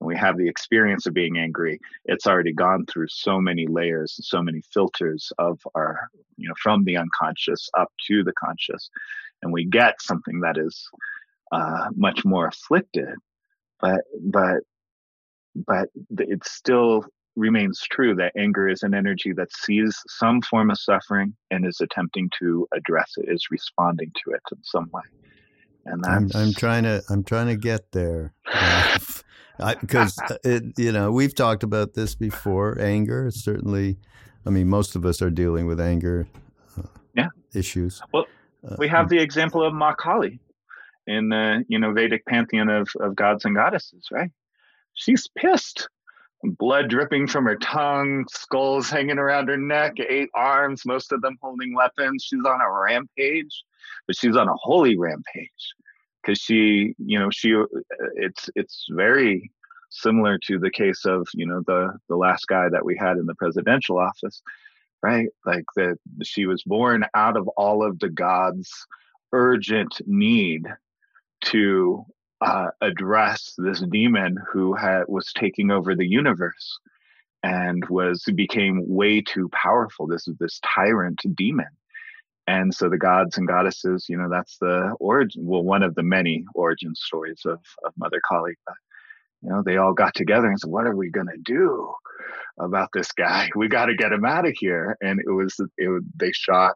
and 0.01 0.07
we 0.07 0.15
have 0.17 0.37
the 0.37 0.49
experience 0.49 1.05
of 1.05 1.13
being 1.13 1.37
angry 1.37 1.79
it's 2.05 2.25
already 2.25 2.53
gone 2.53 2.85
through 2.87 3.07
so 3.09 3.39
many 3.39 3.67
layers 3.67 4.15
and 4.17 4.25
so 4.25 4.41
many 4.41 4.61
filters 4.73 5.31
of 5.37 5.59
our 5.75 6.09
you 6.37 6.47
know 6.47 6.55
from 6.61 6.83
the 6.85 6.97
unconscious 6.97 7.69
up 7.77 7.89
to 8.07 8.23
the 8.23 8.33
conscious. 8.33 8.89
And 9.41 9.53
we 9.53 9.63
get 9.63 10.01
something 10.01 10.41
that 10.41 10.57
is 10.57 10.89
uh, 11.51 11.87
much 11.95 12.25
more 12.25 12.47
afflicted 12.47 13.15
but 13.79 14.01
but 14.21 14.57
but 15.55 15.89
it's 16.17 16.51
still 16.51 17.03
remains 17.39 17.81
true 17.89 18.13
that 18.15 18.33
anger 18.37 18.67
is 18.67 18.83
an 18.83 18.93
energy 18.93 19.33
that 19.33 19.51
sees 19.53 19.97
some 20.07 20.41
form 20.41 20.69
of 20.69 20.77
suffering 20.77 21.33
and 21.49 21.65
is 21.65 21.79
attempting 21.81 22.29
to 22.39 22.67
address 22.73 23.13
it, 23.17 23.25
is 23.29 23.47
responding 23.49 24.11
to 24.23 24.31
it 24.31 24.41
in 24.51 24.63
some 24.63 24.89
way. 24.91 25.01
And 25.85 26.05
I'm, 26.05 26.29
I'm 26.35 26.53
trying 26.53 26.83
to 26.83 27.01
I'm 27.09 27.23
trying 27.23 27.47
to 27.47 27.55
get 27.55 27.91
there 27.93 28.33
because 29.57 30.19
it 30.43 30.63
you 30.77 30.91
know 30.91 31.11
we've 31.11 31.33
talked 31.33 31.63
about 31.63 31.93
this 31.93 32.15
before. 32.15 32.79
Anger 32.79 33.27
is 33.27 33.43
certainly. 33.43 33.97
I 34.45 34.51
mean, 34.51 34.69
most 34.69 34.95
of 34.95 35.05
us 35.05 35.21
are 35.21 35.29
dealing 35.29 35.67
with 35.67 35.81
anger 35.81 36.25
uh, 36.77 36.83
yeah. 37.13 37.27
issues. 37.53 38.01
Well, 38.13 38.25
uh, 38.67 38.77
we 38.79 38.87
have 38.87 39.09
the 39.09 39.19
example 39.19 39.61
of 39.63 39.73
Ma 39.73 39.93
Kali 39.93 40.39
in 41.07 41.29
the 41.29 41.65
you 41.67 41.79
know 41.79 41.91
Vedic 41.91 42.25
pantheon 42.25 42.69
of, 42.69 42.89
of 42.99 43.15
gods 43.15 43.45
and 43.45 43.55
goddesses, 43.55 44.07
right? 44.11 44.31
She's 44.93 45.27
pissed 45.37 45.89
blood 46.43 46.89
dripping 46.89 47.27
from 47.27 47.45
her 47.45 47.57
tongue, 47.57 48.25
skulls 48.29 48.89
hanging 48.89 49.17
around 49.17 49.49
her 49.49 49.57
neck, 49.57 49.93
eight 49.99 50.29
arms, 50.33 50.85
most 50.85 51.11
of 51.11 51.21
them 51.21 51.37
holding 51.41 51.75
weapons. 51.75 52.23
She's 52.23 52.45
on 52.45 52.61
a 52.61 52.71
rampage, 52.71 53.63
but 54.07 54.15
she's 54.15 54.35
on 54.35 54.47
a 54.47 54.55
holy 54.55 54.97
rampage 54.97 55.73
because 56.21 56.39
she, 56.39 56.95
you 56.97 57.19
know, 57.19 57.29
she, 57.29 57.53
uh, 57.55 57.65
it's, 58.15 58.49
it's 58.55 58.85
very 58.89 59.51
similar 59.89 60.37
to 60.45 60.59
the 60.59 60.71
case 60.71 61.05
of, 61.05 61.27
you 61.33 61.45
know, 61.45 61.61
the, 61.67 61.93
the 62.07 62.15
last 62.15 62.47
guy 62.47 62.69
that 62.69 62.85
we 62.85 62.95
had 62.97 63.17
in 63.17 63.25
the 63.25 63.35
presidential 63.35 63.97
office, 63.97 64.41
right? 65.01 65.27
Like 65.45 65.65
that 65.75 65.97
she 66.23 66.45
was 66.45 66.63
born 66.63 67.05
out 67.15 67.37
of 67.37 67.47
all 67.49 67.83
of 67.83 67.99
the 67.99 68.09
God's 68.09 68.71
urgent 69.33 70.01
need 70.05 70.67
to 71.45 72.05
uh, 72.41 72.67
address 72.81 73.53
this 73.57 73.83
demon 73.91 74.37
who 74.51 74.73
had 74.73 75.03
was 75.07 75.31
taking 75.33 75.71
over 75.71 75.95
the 75.95 76.07
universe 76.07 76.79
and 77.43 77.83
was 77.89 78.23
became 78.35 78.83
way 78.87 79.21
too 79.21 79.49
powerful. 79.49 80.07
This 80.07 80.27
is 80.27 80.37
this 80.39 80.59
tyrant 80.75 81.19
demon. 81.35 81.67
And 82.47 82.73
so 82.73 82.89
the 82.89 82.97
gods 82.97 83.37
and 83.37 83.47
goddesses, 83.47 84.07
you 84.09 84.17
know, 84.17 84.27
that's 84.29 84.57
the 84.57 84.95
origin, 84.99 85.45
well, 85.45 85.63
one 85.63 85.83
of 85.83 85.95
the 85.95 86.03
many 86.03 86.45
origin 86.55 86.95
stories 86.95 87.41
of, 87.45 87.59
of 87.85 87.93
Mother 87.97 88.19
Kali. 88.27 88.53
But, 88.65 88.75
you 89.43 89.49
know, 89.49 89.61
they 89.63 89.77
all 89.77 89.93
got 89.93 90.15
together 90.15 90.47
and 90.47 90.59
said, 90.59 90.71
what 90.71 90.87
are 90.87 90.95
we 90.95 91.11
going 91.11 91.27
to 91.27 91.37
do 91.43 91.93
about 92.59 92.89
this 92.93 93.11
guy? 93.11 93.49
We 93.55 93.67
got 93.67 93.85
to 93.85 93.95
get 93.95 94.11
him 94.11 94.25
out 94.25 94.47
of 94.47 94.53
here. 94.57 94.97
And 94.99 95.19
it 95.19 95.31
was, 95.31 95.55
it, 95.77 96.03
they 96.19 96.31
shot, 96.31 96.75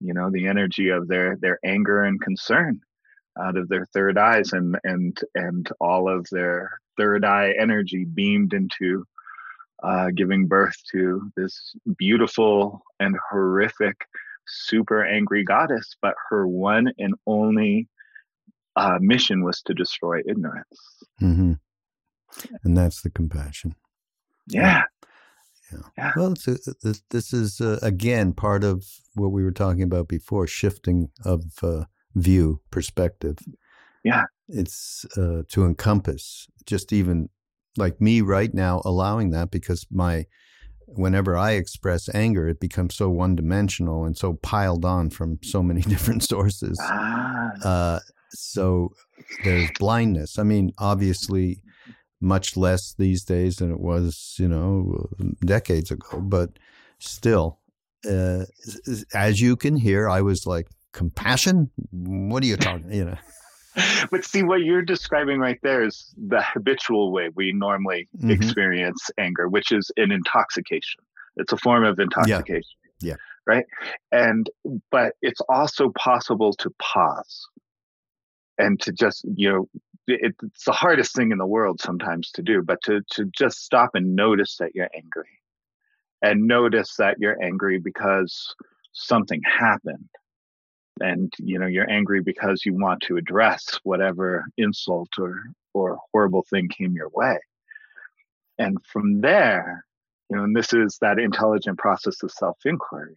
you 0.00 0.12
know, 0.12 0.30
the 0.32 0.48
energy 0.48 0.88
of 0.88 1.06
their, 1.06 1.36
their 1.40 1.60
anger 1.64 2.02
and 2.02 2.20
concern 2.20 2.80
out 3.40 3.56
of 3.56 3.68
their 3.68 3.86
third 3.86 4.18
eyes 4.18 4.52
and 4.52 4.78
and 4.84 5.20
and 5.34 5.70
all 5.80 6.08
of 6.08 6.26
their 6.30 6.80
third 6.96 7.24
eye 7.24 7.52
energy 7.58 8.04
beamed 8.04 8.52
into 8.52 9.04
uh, 9.82 10.08
giving 10.14 10.46
birth 10.46 10.76
to 10.90 11.30
this 11.36 11.74
beautiful 11.98 12.82
and 13.00 13.16
horrific 13.30 13.96
super 14.46 15.04
angry 15.04 15.42
goddess 15.42 15.96
but 16.00 16.14
her 16.28 16.46
one 16.46 16.92
and 16.98 17.14
only 17.26 17.88
uh, 18.76 18.98
mission 19.00 19.42
was 19.44 19.62
to 19.62 19.74
destroy 19.74 20.20
ignorance 20.28 20.78
mm-hmm. 21.20 21.52
and 22.62 22.76
that's 22.76 23.02
the 23.02 23.10
compassion 23.10 23.74
yeah 24.48 24.82
yeah. 25.72 25.78
yeah. 25.96 26.12
Well, 26.16 26.32
a, 26.32 26.56
this, 26.82 27.02
this 27.10 27.32
is 27.32 27.60
uh, 27.60 27.78
again 27.82 28.32
part 28.32 28.64
of 28.64 28.84
what 29.14 29.32
we 29.32 29.42
were 29.42 29.52
talking 29.52 29.82
about 29.82 30.08
before, 30.08 30.46
shifting 30.46 31.10
of 31.24 31.44
uh, 31.62 31.84
view 32.14 32.60
perspective. 32.70 33.38
Yeah. 34.02 34.24
It's 34.48 35.06
uh, 35.16 35.42
to 35.48 35.64
encompass 35.64 36.46
just 36.66 36.92
even 36.92 37.28
like 37.76 38.00
me 38.00 38.20
right 38.20 38.52
now 38.52 38.82
allowing 38.84 39.30
that 39.30 39.50
because 39.50 39.86
my 39.90 40.26
whenever 40.86 41.36
I 41.36 41.52
express 41.52 42.08
anger, 42.14 42.48
it 42.48 42.60
becomes 42.60 42.94
so 42.94 43.08
one 43.08 43.34
dimensional 43.34 44.04
and 44.04 44.16
so 44.16 44.34
piled 44.34 44.84
on 44.84 45.10
from 45.10 45.38
so 45.42 45.62
many 45.62 45.80
different 45.92 46.22
sources. 46.22 46.78
Ah. 46.82 47.50
Uh, 47.64 48.00
so 48.30 48.90
there's 49.44 49.70
blindness. 49.78 50.38
I 50.38 50.42
mean, 50.42 50.72
obviously, 50.78 51.60
much 52.20 52.56
less 52.56 52.94
these 52.94 53.24
days 53.24 53.56
than 53.56 53.70
it 53.70 53.80
was, 53.80 54.36
you 54.38 54.48
know, 54.48 55.08
decades 55.44 55.90
ago, 55.90 56.20
but 56.20 56.50
still, 56.98 57.60
uh, 58.08 58.44
as 59.14 59.40
you 59.40 59.56
can 59.56 59.76
hear, 59.76 60.08
I 60.08 60.20
was 60.20 60.46
like 60.46 60.68
compassion. 60.94 61.70
What 61.90 62.42
are 62.42 62.46
you 62.46 62.56
talking? 62.56 62.90
You 62.90 63.04
know. 63.04 63.18
but 64.10 64.24
see 64.24 64.42
what 64.42 64.62
you're 64.62 64.82
describing 64.82 65.38
right 65.38 65.58
there 65.62 65.82
is 65.82 66.14
the 66.16 66.40
habitual 66.40 67.12
way 67.12 67.28
we 67.34 67.52
normally 67.52 68.08
mm-hmm. 68.16 68.30
experience 68.30 69.10
anger 69.18 69.48
which 69.48 69.72
is 69.72 69.90
an 69.96 70.12
intoxication 70.12 71.02
it's 71.36 71.52
a 71.52 71.56
form 71.56 71.84
of 71.84 71.98
intoxication 71.98 72.62
yeah. 73.00 73.10
yeah 73.10 73.16
right 73.48 73.64
and 74.12 74.48
but 74.92 75.14
it's 75.22 75.40
also 75.48 75.90
possible 75.98 76.52
to 76.52 76.70
pause 76.80 77.48
and 78.56 78.80
to 78.80 78.92
just 78.92 79.24
you 79.34 79.50
know 79.50 79.68
it, 80.06 80.36
it's 80.40 80.64
the 80.64 80.72
hardest 80.72 81.12
thing 81.16 81.32
in 81.32 81.38
the 81.38 81.46
world 81.46 81.80
sometimes 81.80 82.30
to 82.30 82.42
do 82.42 82.62
but 82.62 82.80
to 82.84 83.00
to 83.10 83.24
just 83.36 83.64
stop 83.64 83.90
and 83.94 84.14
notice 84.14 84.56
that 84.58 84.70
you're 84.72 84.90
angry 84.94 85.40
and 86.22 86.46
notice 86.46 86.94
that 86.96 87.16
you're 87.18 87.42
angry 87.42 87.80
because 87.80 88.54
something 88.92 89.40
happened 89.42 90.08
and 91.00 91.32
you 91.38 91.58
know 91.58 91.66
you're 91.66 91.90
angry 91.90 92.20
because 92.20 92.64
you 92.64 92.74
want 92.74 93.00
to 93.02 93.16
address 93.16 93.78
whatever 93.82 94.46
insult 94.58 95.08
or 95.18 95.42
or 95.72 95.98
horrible 96.12 96.44
thing 96.48 96.68
came 96.68 96.94
your 96.94 97.08
way. 97.10 97.38
And 98.58 98.78
from 98.86 99.20
there 99.20 99.84
you 100.30 100.36
know 100.36 100.44
and 100.44 100.56
this 100.56 100.72
is 100.72 100.98
that 101.00 101.18
intelligent 101.18 101.78
process 101.78 102.22
of 102.22 102.30
self-inquiry. 102.30 103.16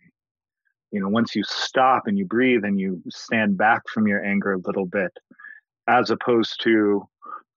You 0.91 1.01
know 1.01 1.09
once 1.09 1.35
you 1.35 1.43
stop 1.43 2.07
and 2.07 2.17
you 2.17 2.25
breathe 2.25 2.63
and 2.63 2.79
you 2.79 3.01
stand 3.09 3.57
back 3.57 3.83
from 3.87 4.07
your 4.07 4.23
anger 4.23 4.53
a 4.53 4.59
little 4.59 4.85
bit 4.85 5.11
as 5.87 6.09
opposed 6.09 6.61
to 6.63 7.07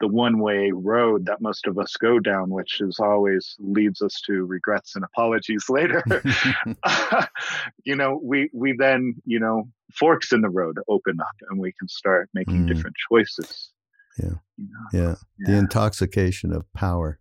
the 0.01 0.09
one 0.09 0.38
way 0.38 0.70
road 0.72 1.26
that 1.26 1.42
most 1.42 1.66
of 1.66 1.78
us 1.78 1.96
go 1.96 2.18
down, 2.18 2.51
which 2.51 2.80
is 2.80 2.98
always 2.98 3.55
leads 3.59 4.01
us 4.01 4.20
to 4.26 4.44
regrets 4.46 4.96
and 4.96 5.05
apologies 5.05 5.66
later. 5.68 6.03
you 7.84 7.94
know, 7.94 8.18
we, 8.22 8.51
we 8.53 8.74
then, 8.76 9.14
you 9.24 9.38
know, 9.38 9.68
forks 9.94 10.32
in 10.32 10.40
the 10.40 10.48
road 10.48 10.78
open 10.88 11.20
up 11.20 11.36
and 11.51 11.61
we 11.61 11.72
can 11.78 11.88
start 11.88 12.28
making 12.34 12.64
mm. 12.64 12.68
different 12.68 12.96
choices. 13.11 13.70
Yeah. 14.18 14.34
You 14.57 14.68
know? 14.68 15.01
yeah. 15.01 15.14
yeah. 15.38 15.46
The 15.46 15.59
intoxication 15.59 16.53
of 16.53 16.70
power 16.72 17.18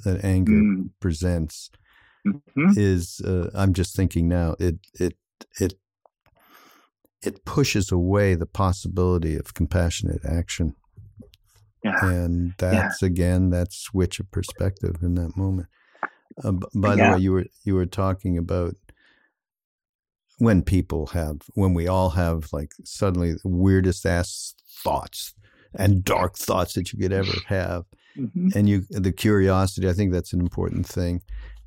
that 0.00 0.24
anger 0.24 0.52
mm. 0.52 0.90
presents 1.00 1.70
mm-hmm. 2.26 2.72
is, 2.76 3.20
uh, 3.20 3.50
I'm 3.54 3.72
just 3.72 3.94
thinking 3.94 4.28
now, 4.28 4.56
it, 4.58 4.78
it, 4.94 5.16
it, 5.60 5.74
it 7.22 7.44
pushes 7.44 7.92
away 7.92 8.34
the 8.34 8.46
possibility 8.46 9.36
of 9.36 9.54
compassionate 9.54 10.24
action 10.24 10.74
yeah. 11.86 12.10
And 12.10 12.54
that's 12.58 13.02
yeah. 13.02 13.06
again 13.06 13.50
that 13.50 13.72
switch 13.72 14.20
of 14.20 14.30
perspective 14.30 14.96
in 15.02 15.14
that 15.14 15.36
moment. 15.36 15.68
Uh, 16.42 16.52
by 16.74 16.94
yeah. 16.94 17.10
the 17.10 17.16
way, 17.16 17.22
you 17.22 17.32
were 17.32 17.46
you 17.64 17.74
were 17.74 17.86
talking 17.86 18.36
about 18.36 18.74
when 20.38 20.62
people 20.62 21.06
have 21.08 21.40
when 21.54 21.74
we 21.74 21.88
all 21.88 22.10
have 22.10 22.52
like 22.52 22.72
suddenly 22.84 23.32
the 23.32 23.48
weirdest 23.48 24.04
ass 24.04 24.54
thoughts 24.82 25.34
and 25.74 26.04
dark 26.04 26.36
thoughts 26.36 26.74
that 26.74 26.92
you 26.92 26.98
could 26.98 27.12
ever 27.12 27.32
have. 27.46 27.84
Mm-hmm. 28.18 28.48
And 28.54 28.68
you 28.68 28.82
the 28.90 29.12
curiosity, 29.12 29.88
I 29.88 29.92
think 29.92 30.12
that's 30.12 30.32
an 30.32 30.40
important 30.40 30.86
thing. 30.86 31.22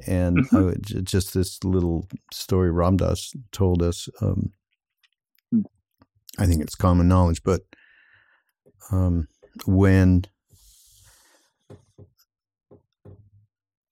And 0.07 0.37
mm-hmm. 0.37 0.65
would, 0.65 1.05
just 1.05 1.33
this 1.33 1.63
little 1.63 2.07
story 2.31 2.71
Ram 2.71 2.97
Dass 2.97 3.33
told 3.51 3.83
us. 3.83 4.09
Um, 4.21 4.51
mm. 5.53 5.63
I 6.39 6.45
think 6.45 6.61
it's 6.61 6.75
common 6.75 7.07
knowledge, 7.07 7.43
but 7.43 7.61
um, 8.91 9.27
when 9.65 10.25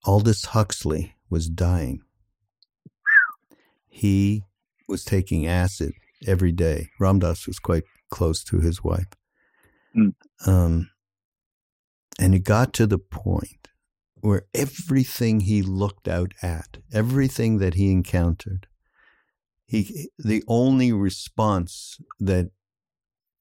Aldous 0.06 0.46
Huxley 0.46 1.16
was 1.30 1.50
dying, 1.50 2.02
he 3.90 4.44
was 4.88 5.04
taking 5.04 5.46
acid 5.46 5.94
every 6.26 6.52
day. 6.52 6.90
Ram 7.00 7.20
Dass 7.20 7.48
was 7.48 7.60
quite 7.60 7.84
close 8.10 8.44
to 8.46 8.60
his 8.60 8.84
wife. 8.84 9.08
Mm. 9.96 10.14
Um, 10.46 10.90
and 12.20 12.34
it 12.34 12.44
got 12.44 12.74
to 12.74 12.88
the 12.88 12.98
point 12.98 13.68
where 14.22 14.44
everything 14.54 15.42
he 15.42 15.62
looked 15.62 16.08
out 16.08 16.34
at, 16.42 16.78
everything 16.92 17.60
that 17.60 17.76
he 17.76 17.92
encountered, 17.92 18.68
he 19.66 20.10
the 20.18 20.44
only 20.48 20.94
response 20.94 21.98
that 22.20 22.52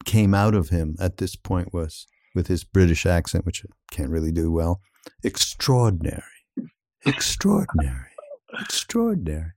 came 0.04 0.34
out 0.34 0.54
of 0.54 0.68
him 0.68 0.96
at 1.00 1.16
this 1.18 1.36
point 1.36 1.72
was 1.72 2.06
with 2.36 2.46
his 2.46 2.62
British 2.62 3.06
accent, 3.06 3.44
which 3.44 3.64
I 3.64 3.72
can't 3.90 4.10
really 4.10 4.30
do 4.30 4.52
well, 4.52 4.80
extraordinary, 5.24 6.22
extraordinary, 7.04 8.10
extraordinary. 8.60 9.52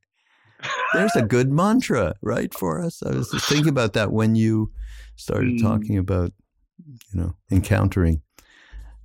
There's 0.93 1.15
a 1.15 1.21
good 1.21 1.51
mantra, 1.51 2.15
right, 2.21 2.51
for 2.53 2.81
us. 2.81 3.03
I 3.03 3.11
was 3.11 3.29
thinking 3.45 3.69
about 3.69 3.93
that 3.93 4.11
when 4.11 4.35
you 4.35 4.71
started 5.15 5.53
mm. 5.53 5.61
talking 5.61 5.97
about, 5.97 6.33
you 6.77 7.21
know, 7.21 7.35
encountering 7.51 8.21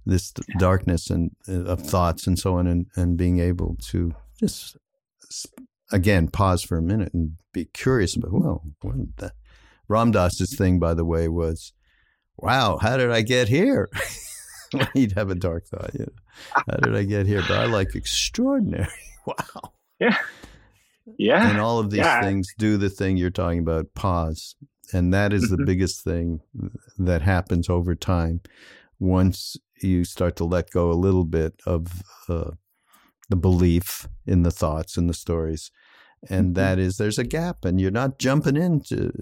this 0.07 0.33
darkness 0.59 1.11
and 1.11 1.31
uh, 1.49 1.65
of 1.65 1.81
thoughts 1.83 2.27
and 2.27 2.39
so 2.39 2.57
on, 2.57 2.67
and, 2.67 2.87
and 2.97 3.17
being 3.17 3.39
able 3.41 3.77
to 3.83 4.15
just 4.39 4.77
again 5.93 6.29
pause 6.29 6.63
for 6.63 6.77
a 6.77 6.83
minute 6.83 7.13
and 7.15 7.37
be 7.53 7.67
curious 7.67 8.17
about 8.17 8.33
well, 8.33 8.63
what 8.83 8.97
the 9.17 9.33
Ram 9.89 10.13
Dass's 10.13 10.57
thing, 10.57 10.79
by 10.79 10.95
the 10.95 11.05
way, 11.05 11.29
was, 11.29 11.73
"Wow, 12.37 12.79
how 12.79 12.97
did 12.97 13.11
I 13.11 13.23
get 13.23 13.49
here?" 13.49 13.91
He'd 14.95 15.13
have 15.13 15.31
a 15.31 15.35
dark 15.35 15.67
thought. 15.67 15.95
You 15.95 16.07
know, 16.07 16.65
how 16.69 16.77
did 16.77 16.97
I 16.97 17.05
get 17.05 17.27
here? 17.27 17.43
But 17.43 17.59
I 17.59 17.67
like 17.67 17.95
extraordinary. 17.95 18.89
Wow. 19.27 19.73
Yeah. 20.01 20.19
Yeah. 21.17 21.49
And 21.49 21.59
all 21.59 21.79
of 21.79 21.89
these 21.89 22.01
yeah. 22.01 22.21
things 22.21 22.47
do 22.59 22.77
the 22.77 22.91
thing 22.91 23.17
you're 23.17 23.31
talking 23.31 23.61
about. 23.61 23.95
Pause, 23.95 24.55
and 24.93 25.15
that 25.15 25.33
is 25.33 25.49
the 25.49 25.57
mm-hmm. 25.57 25.65
biggest 25.65 26.05
thing 26.05 26.41
that 26.99 27.23
happens 27.23 27.71
over 27.71 27.95
time. 27.95 28.43
Once 28.99 29.57
you 29.81 30.05
start 30.05 30.37
to 30.37 30.45
let 30.45 30.71
go 30.71 30.91
a 30.91 30.93
little 30.93 31.25
bit 31.25 31.55
of 31.67 32.03
uh, 32.29 32.51
the 33.29 33.37
belief 33.37 34.09
in 34.27 34.43
the 34.43 34.51
thoughts 34.51 34.97
and 34.97 35.09
the 35.09 35.15
stories. 35.15 35.71
And 36.29 36.49
mm-hmm. 36.49 36.53
that 36.55 36.79
is 36.79 36.97
there's 36.97 37.19
a 37.19 37.25
gap, 37.25 37.65
and 37.65 37.81
you're 37.81 37.91
not 37.91 38.19
jumping 38.19 38.57
into 38.57 39.13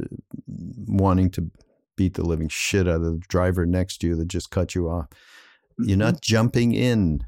wanting 0.86 1.30
to 1.30 1.50
beat 1.96 2.14
the 2.14 2.24
living 2.24 2.48
shit 2.48 2.88
out 2.88 2.96
of 2.96 3.02
the 3.02 3.22
driver 3.28 3.66
next 3.66 3.98
to 3.98 4.08
you 4.08 4.16
that 4.16 4.28
just 4.28 4.50
cut 4.50 4.74
you 4.74 4.88
off. 4.88 5.08
Mm-hmm. 5.10 5.88
You're 5.88 5.98
not 5.98 6.20
jumping 6.20 6.74
in 6.74 7.24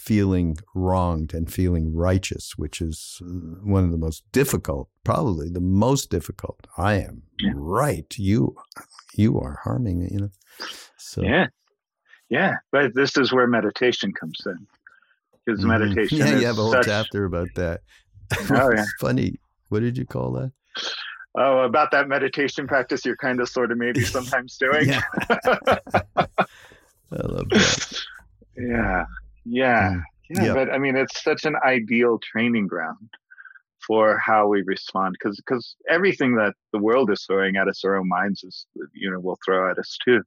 feeling 0.00 0.56
wronged 0.74 1.34
and 1.34 1.52
feeling 1.52 1.94
righteous, 1.94 2.56
which 2.56 2.80
is 2.80 3.20
uh, 3.22 3.60
one 3.64 3.84
of 3.84 3.90
the 3.90 3.98
most 3.98 4.24
difficult, 4.32 4.88
probably 5.04 5.48
the 5.48 5.60
most 5.60 6.10
difficult. 6.10 6.66
I 6.76 6.94
am 6.94 7.22
yeah. 7.40 7.52
right. 7.54 8.14
You, 8.16 8.56
you 9.14 9.38
are 9.40 9.58
harming 9.64 10.00
me. 10.00 10.08
You 10.10 10.18
know. 10.20 10.30
So 10.96 11.22
yeah, 11.22 11.46
yeah. 12.28 12.54
But 12.70 12.94
this 12.94 13.16
is 13.16 13.32
where 13.32 13.46
meditation 13.46 14.12
comes 14.12 14.40
in, 14.46 14.66
because 15.44 15.60
mm-hmm. 15.60 15.70
meditation. 15.70 16.18
Yeah, 16.18 16.38
you 16.38 16.46
have 16.46 16.58
a 16.58 16.62
whole 16.62 16.72
such... 16.72 16.86
chapter 16.86 17.24
about 17.24 17.48
that. 17.56 17.80
Oh 18.50 18.70
yeah. 18.74 18.84
Funny. 19.00 19.34
What 19.68 19.80
did 19.80 19.98
you 19.98 20.06
call 20.06 20.32
that? 20.32 20.52
Oh, 21.36 21.60
about 21.60 21.90
that 21.92 22.08
meditation 22.08 22.66
practice 22.66 23.04
you're 23.04 23.16
kind 23.16 23.40
of 23.40 23.48
sort 23.48 23.70
of 23.70 23.78
maybe 23.78 24.00
sometimes 24.04 24.56
doing. 24.56 24.88
yeah. 24.88 25.02
I 25.28 26.26
love 27.10 27.48
that. 27.50 28.02
Yeah. 28.56 29.04
Yeah. 29.44 29.90
Mm. 29.90 30.02
Yeah. 30.30 30.44
Yep. 30.44 30.54
But 30.54 30.70
I 30.74 30.78
mean, 30.78 30.96
it's 30.96 31.22
such 31.22 31.44
an 31.44 31.56
ideal 31.64 32.18
training 32.18 32.66
ground 32.66 33.08
for 33.86 34.18
how 34.18 34.46
we 34.46 34.62
respond 34.62 35.16
because 35.18 35.36
because 35.36 35.76
everything 35.88 36.34
that 36.36 36.54
the 36.72 36.78
world 36.78 37.10
is 37.10 37.24
throwing 37.24 37.56
at 37.56 37.68
us, 37.68 37.84
our 37.84 37.96
own 37.96 38.08
minds 38.08 38.44
is 38.44 38.66
you 38.92 39.10
know 39.10 39.18
will 39.18 39.38
throw 39.44 39.70
at 39.70 39.78
us 39.78 39.96
too. 40.04 40.16
If 40.16 40.24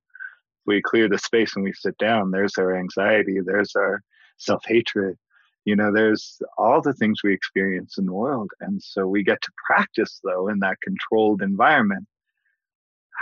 we 0.66 0.82
clear 0.82 1.08
the 1.08 1.20
space 1.20 1.56
and 1.56 1.64
we 1.64 1.74
sit 1.74 1.98
down, 1.98 2.32
there's 2.32 2.58
our 2.58 2.76
anxiety, 2.76 3.40
there's 3.46 3.76
our 3.76 4.02
self 4.38 4.64
hatred, 4.66 5.18
you 5.66 5.76
know, 5.76 5.92
there's 5.92 6.42
all 6.58 6.82
the 6.82 6.94
things 6.94 7.20
we 7.24 7.34
experience 7.34 7.98
in 7.98 8.06
the 8.06 8.14
world, 8.14 8.52
and 8.60 8.82
so 8.82 9.08
we 9.08 9.24
get 9.24 9.42
to 9.42 9.52
practice 9.66 10.20
though 10.24 10.48
in 10.48 10.60
that 10.60 10.78
controlled 10.84 11.42
environment. 11.42 12.08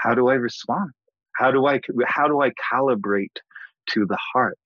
How 0.04 0.14
do 0.14 0.30
I 0.30 0.36
respond? 0.36 0.92
How 1.36 1.52
do 1.52 1.68
I 1.68 1.80
how 2.06 2.28
do 2.28 2.42
I 2.42 2.52
calibrate 2.72 3.38
to 3.90 4.06
the 4.06 4.18
heart? 4.34 4.60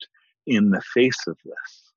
in 0.45 0.69
the 0.69 0.81
face 0.93 1.27
of 1.27 1.37
this. 1.43 1.91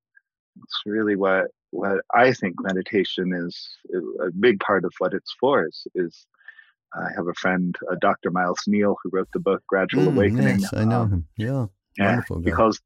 It's 0.63 0.83
really 0.87 1.17
what 1.17 1.47
what 1.71 2.01
I 2.15 2.33
think 2.33 2.55
meditation 2.61 3.33
is 3.35 3.69
a 4.23 4.31
big 4.31 4.61
part 4.61 4.85
of 4.85 4.93
what 4.99 5.13
it's 5.13 5.35
for 5.39 5.67
is 5.67 5.87
is 5.95 6.27
I 6.95 7.09
have 7.15 7.27
a 7.27 7.35
friend, 7.35 7.77
uh, 7.91 7.97
Dr. 8.01 8.31
Miles 8.31 8.61
Neale 8.67 8.97
who 9.03 9.11
wrote 9.13 9.29
the 9.35 9.41
book 9.41 9.63
Gradual 9.69 10.05
mm, 10.05 10.15
Awakening. 10.15 10.61
Yes, 10.61 10.73
I 10.73 10.85
know 10.85 11.03
um, 11.03 11.11
him. 11.11 11.29
Yeah, 11.37 11.67
yeah, 11.99 12.07
wonderful 12.07 12.37
guy. 12.37 12.51
because 12.51 12.81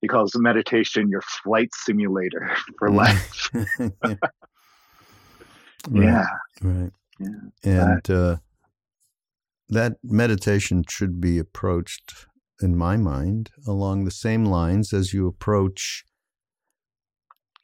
because 0.00 0.32
meditation 0.36 1.08
your 1.08 1.22
flight 1.22 1.70
simulator 1.74 2.50
for 2.78 2.90
life. 2.90 3.50
right. 3.78 4.18
Yeah, 5.90 6.26
right. 6.62 6.90
Yeah. 7.20 7.94
And 7.94 8.10
uh, 8.10 8.36
that 9.68 9.96
meditation 10.02 10.84
should 10.88 11.20
be 11.20 11.38
approached 11.38 12.26
in 12.60 12.76
my 12.76 12.96
mind, 12.96 13.50
along 13.66 14.04
the 14.04 14.10
same 14.10 14.44
lines 14.44 14.92
as 14.92 15.12
you 15.12 15.26
approach 15.26 16.04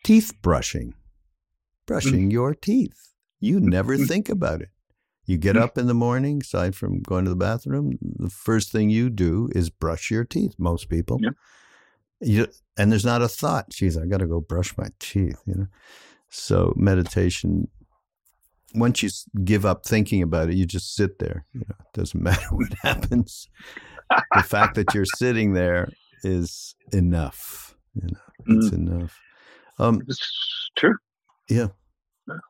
teeth 0.04 0.32
brushing, 0.40 0.94
brushing 1.86 2.30
your 2.30 2.54
teeth. 2.54 3.10
You 3.40 3.58
never 3.60 3.96
mm. 3.96 4.06
think 4.06 4.28
about 4.28 4.62
it. 4.62 4.68
You 5.26 5.38
get 5.38 5.56
up 5.56 5.78
in 5.78 5.86
the 5.86 5.94
morning, 5.94 6.40
aside 6.42 6.76
from 6.76 7.00
going 7.00 7.24
to 7.24 7.30
the 7.30 7.36
bathroom, 7.36 7.98
the 8.00 8.28
first 8.28 8.70
thing 8.70 8.90
you 8.90 9.08
do 9.08 9.48
is 9.54 9.70
brush 9.70 10.10
your 10.10 10.24
teeth. 10.24 10.54
Most 10.58 10.90
people, 10.90 11.18
yeah. 11.20 11.30
You, 12.24 12.46
and 12.76 12.90
there's 12.90 13.04
not 13.04 13.22
a 13.22 13.28
thought. 13.28 13.70
Geez, 13.70 13.96
I 13.96 14.06
got 14.06 14.18
to 14.18 14.26
go 14.26 14.40
brush 14.40 14.76
my 14.76 14.88
teeth. 14.98 15.40
You 15.46 15.54
know, 15.54 15.66
so 16.30 16.72
meditation. 16.76 17.68
Once 18.76 19.04
you 19.04 19.10
give 19.44 19.64
up 19.64 19.86
thinking 19.86 20.20
about 20.20 20.48
it, 20.48 20.56
you 20.56 20.66
just 20.66 20.96
sit 20.96 21.20
there. 21.20 21.46
You 21.52 21.60
know, 21.60 21.76
it 21.78 21.92
doesn't 21.98 22.22
matter 22.22 22.46
what 22.50 22.72
happens 22.82 23.48
the 24.34 24.42
fact 24.42 24.74
that 24.76 24.94
you're 24.94 25.04
sitting 25.04 25.54
there 25.54 25.88
is 26.22 26.74
enough. 26.92 27.76
You 27.94 28.08
know, 28.08 28.56
it's 28.56 28.70
mm. 28.70 28.74
enough. 28.74 29.18
Um, 29.78 30.02
it's 30.08 30.70
true. 30.76 30.96
Yeah. 31.48 31.68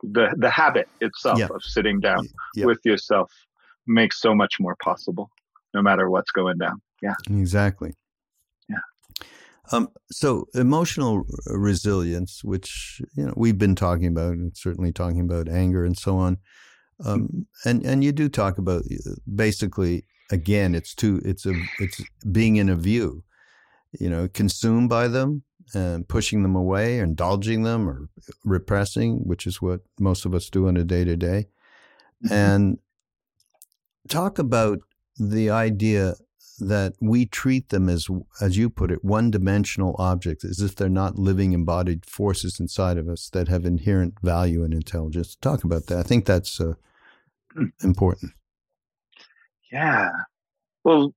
The 0.02 0.34
the 0.36 0.50
habit 0.50 0.88
itself 1.00 1.38
yeah. 1.38 1.48
of 1.52 1.62
sitting 1.62 2.00
down 2.00 2.28
yeah. 2.54 2.66
with 2.66 2.78
yourself 2.84 3.32
makes 3.86 4.20
so 4.20 4.34
much 4.34 4.54
more 4.60 4.76
possible, 4.82 5.30
no 5.74 5.82
matter 5.82 6.08
what's 6.08 6.30
going 6.30 6.58
down. 6.58 6.80
Yeah. 7.02 7.14
Exactly. 7.28 7.94
Um, 9.72 9.88
so 10.10 10.48
emotional 10.54 11.24
resilience, 11.46 12.44
which 12.44 13.00
you 13.16 13.26
know 13.26 13.34
we've 13.36 13.58
been 13.58 13.74
talking 13.74 14.06
about, 14.06 14.32
and 14.32 14.56
certainly 14.56 14.92
talking 14.92 15.20
about 15.20 15.48
anger 15.48 15.84
and 15.84 15.96
so 15.96 16.18
on, 16.18 16.38
um, 17.04 17.46
and 17.64 17.84
and 17.84 18.04
you 18.04 18.12
do 18.12 18.28
talk 18.28 18.58
about 18.58 18.82
basically 19.34 20.04
again, 20.30 20.74
it's 20.74 20.94
too 20.94 21.20
it's 21.24 21.46
a 21.46 21.54
it's 21.78 22.00
being 22.30 22.56
in 22.56 22.68
a 22.68 22.76
view, 22.76 23.24
you 23.98 24.08
know, 24.08 24.28
consumed 24.28 24.88
by 24.88 25.08
them 25.08 25.42
and 25.74 26.06
pushing 26.08 26.42
them 26.42 26.56
away, 26.56 27.00
or 27.00 27.04
indulging 27.04 27.62
them, 27.62 27.88
or 27.88 28.08
repressing, 28.44 29.16
which 29.26 29.46
is 29.46 29.62
what 29.62 29.80
most 29.98 30.26
of 30.26 30.34
us 30.34 30.50
do 30.50 30.68
on 30.68 30.76
a 30.76 30.84
day 30.84 31.04
to 31.04 31.16
day, 31.16 31.48
and 32.30 32.78
talk 34.08 34.38
about 34.38 34.78
the 35.16 35.50
idea 35.50 36.14
that 36.58 36.94
we 37.00 37.26
treat 37.26 37.68
them 37.70 37.88
as 37.88 38.08
as 38.40 38.56
you 38.56 38.70
put 38.70 38.90
it 38.90 39.04
one 39.04 39.30
dimensional 39.30 39.96
objects 39.98 40.44
as 40.44 40.60
if 40.60 40.76
they're 40.76 40.88
not 40.88 41.18
living 41.18 41.52
embodied 41.52 42.06
forces 42.06 42.60
inside 42.60 42.96
of 42.96 43.08
us 43.08 43.28
that 43.32 43.48
have 43.48 43.64
inherent 43.64 44.14
value 44.22 44.62
and 44.62 44.72
intelligence 44.72 45.36
talk 45.40 45.64
about 45.64 45.86
that 45.86 45.98
i 45.98 46.02
think 46.02 46.24
that's 46.24 46.60
uh, 46.60 46.74
important 47.82 48.32
yeah. 49.74 50.10
Well, 50.84 51.12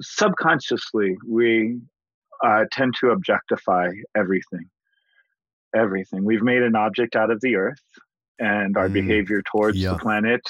subconsciously, 0.00 1.16
we 1.26 1.80
uh, 2.44 2.64
tend 2.70 2.94
to 3.00 3.08
objectify 3.08 3.88
everything. 4.16 4.70
Everything. 5.74 6.24
We've 6.24 6.42
made 6.42 6.62
an 6.62 6.76
object 6.76 7.16
out 7.16 7.32
of 7.32 7.40
the 7.40 7.56
earth, 7.56 7.82
and 8.38 8.76
our 8.76 8.88
mm, 8.88 8.92
behavior 8.92 9.42
towards 9.50 9.78
yeah. 9.78 9.94
the 9.94 9.98
planet 9.98 10.42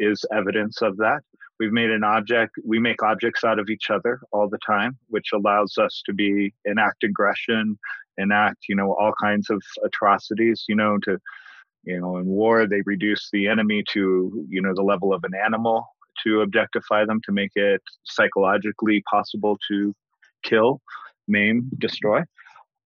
is 0.00 0.24
evidence 0.32 0.82
of 0.82 0.96
that. 0.96 1.20
We've 1.60 1.72
made 1.72 1.90
an 1.90 2.02
object, 2.02 2.56
we 2.64 2.80
make 2.80 3.02
objects 3.02 3.44
out 3.44 3.58
of 3.58 3.68
each 3.70 3.90
other 3.90 4.20
all 4.32 4.48
the 4.48 4.58
time, 4.66 4.98
which 5.08 5.28
allows 5.32 5.78
us 5.78 6.02
to 6.06 6.12
be 6.12 6.52
enact 6.64 7.04
aggression, 7.04 7.78
enact, 8.18 8.64
you 8.68 8.74
know, 8.74 8.94
all 8.94 9.12
kinds 9.20 9.50
of 9.50 9.62
atrocities, 9.84 10.64
you 10.68 10.74
know, 10.74 10.98
to, 11.04 11.18
you 11.84 12.00
know, 12.00 12.16
in 12.16 12.26
war, 12.26 12.66
they 12.66 12.80
reduce 12.84 13.28
the 13.32 13.46
enemy 13.46 13.84
to, 13.92 14.46
you 14.48 14.60
know, 14.60 14.74
the 14.74 14.82
level 14.82 15.14
of 15.14 15.22
an 15.24 15.32
animal 15.34 15.86
to 16.24 16.40
objectify 16.40 17.04
them 17.04 17.20
to 17.24 17.32
make 17.32 17.52
it 17.54 17.82
psychologically 18.04 19.02
possible 19.10 19.58
to 19.68 19.94
kill, 20.42 20.80
maim, 21.28 21.70
destroy. 21.78 22.20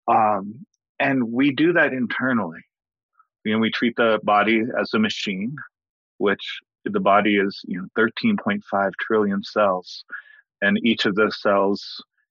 Um, 0.07 0.65
and 0.99 1.31
we 1.31 1.51
do 1.51 1.73
that 1.73 1.93
internally. 1.93 2.61
You 3.43 3.53
know, 3.53 3.59
we 3.59 3.71
treat 3.71 3.95
the 3.95 4.19
body 4.23 4.63
as 4.79 4.93
a 4.93 4.99
machine, 4.99 5.55
which 6.17 6.59
the 6.93 6.99
body 6.99 7.37
is, 7.37 7.59
you 7.65 7.81
know, 7.81 7.87
13.5 7.97 8.91
trillion 8.99 9.43
cells. 9.43 10.03
And 10.61 10.79
each 10.83 11.05
of 11.05 11.15
those 11.15 11.41
cells 11.41 11.83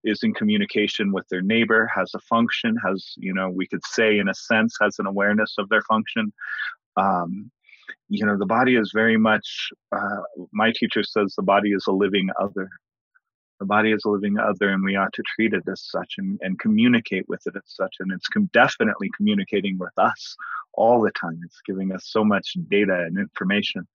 is 0.05 0.21
in 0.23 0.35
communication 0.35 1.13
with 1.13 1.27
their 1.29 1.43
neighbor, 1.43 1.89
has 1.95 2.13
a 2.15 2.21
function, 2.21 2.77
has, 2.85 3.13
you 3.17 3.35
know, 3.35 3.51
we 3.51 3.67
could 3.67 3.85
say 3.85 4.19
in 4.19 4.29
a 4.29 4.35
sense, 4.35 4.77
has 4.81 4.99
an 4.99 5.07
awareness 5.07 5.55
of 5.59 5.69
their 5.69 5.83
function. 5.83 6.33
Um, 6.97 7.51
you 8.09 8.25
know 8.25 8.37
the 8.39 8.47
body 8.47 8.77
is 8.77 8.93
very 8.95 9.17
much 9.17 9.69
uh, 9.93 10.23
my 10.53 10.73
teacher 10.73 11.03
says 11.03 11.35
the 11.37 11.43
body 11.43 11.71
is 11.71 11.87
a 11.87 11.93
living 11.93 12.29
other 12.41 12.69
the 13.59 13.67
body 13.67 13.93
is 13.93 14.05
a 14.05 14.11
living 14.11 14.39
other 14.39 14.69
and 14.69 14.85
we 14.85 14.97
ought 14.97 15.13
to 15.15 15.23
treat 15.35 15.55
it 15.55 15.63
as 15.71 15.83
such 15.83 16.15
and, 16.19 16.39
and 16.43 16.59
communicate 16.59 17.29
with 17.29 17.41
it 17.47 17.55
as 17.57 17.63
such 17.67 17.95
and 18.01 18.13
it's 18.13 18.29
com- 18.29 18.51
definitely 18.53 19.11
communicating 19.17 19.79
with 19.79 19.93
us 19.97 20.37
all 20.75 21.01
the 21.01 21.11
time 21.13 21.41
it's 21.45 21.61
giving 21.67 21.93
us 21.93 22.07
so 22.07 22.25
much 22.25 22.57
data 22.69 23.05
and 23.07 23.19
information 23.19 23.87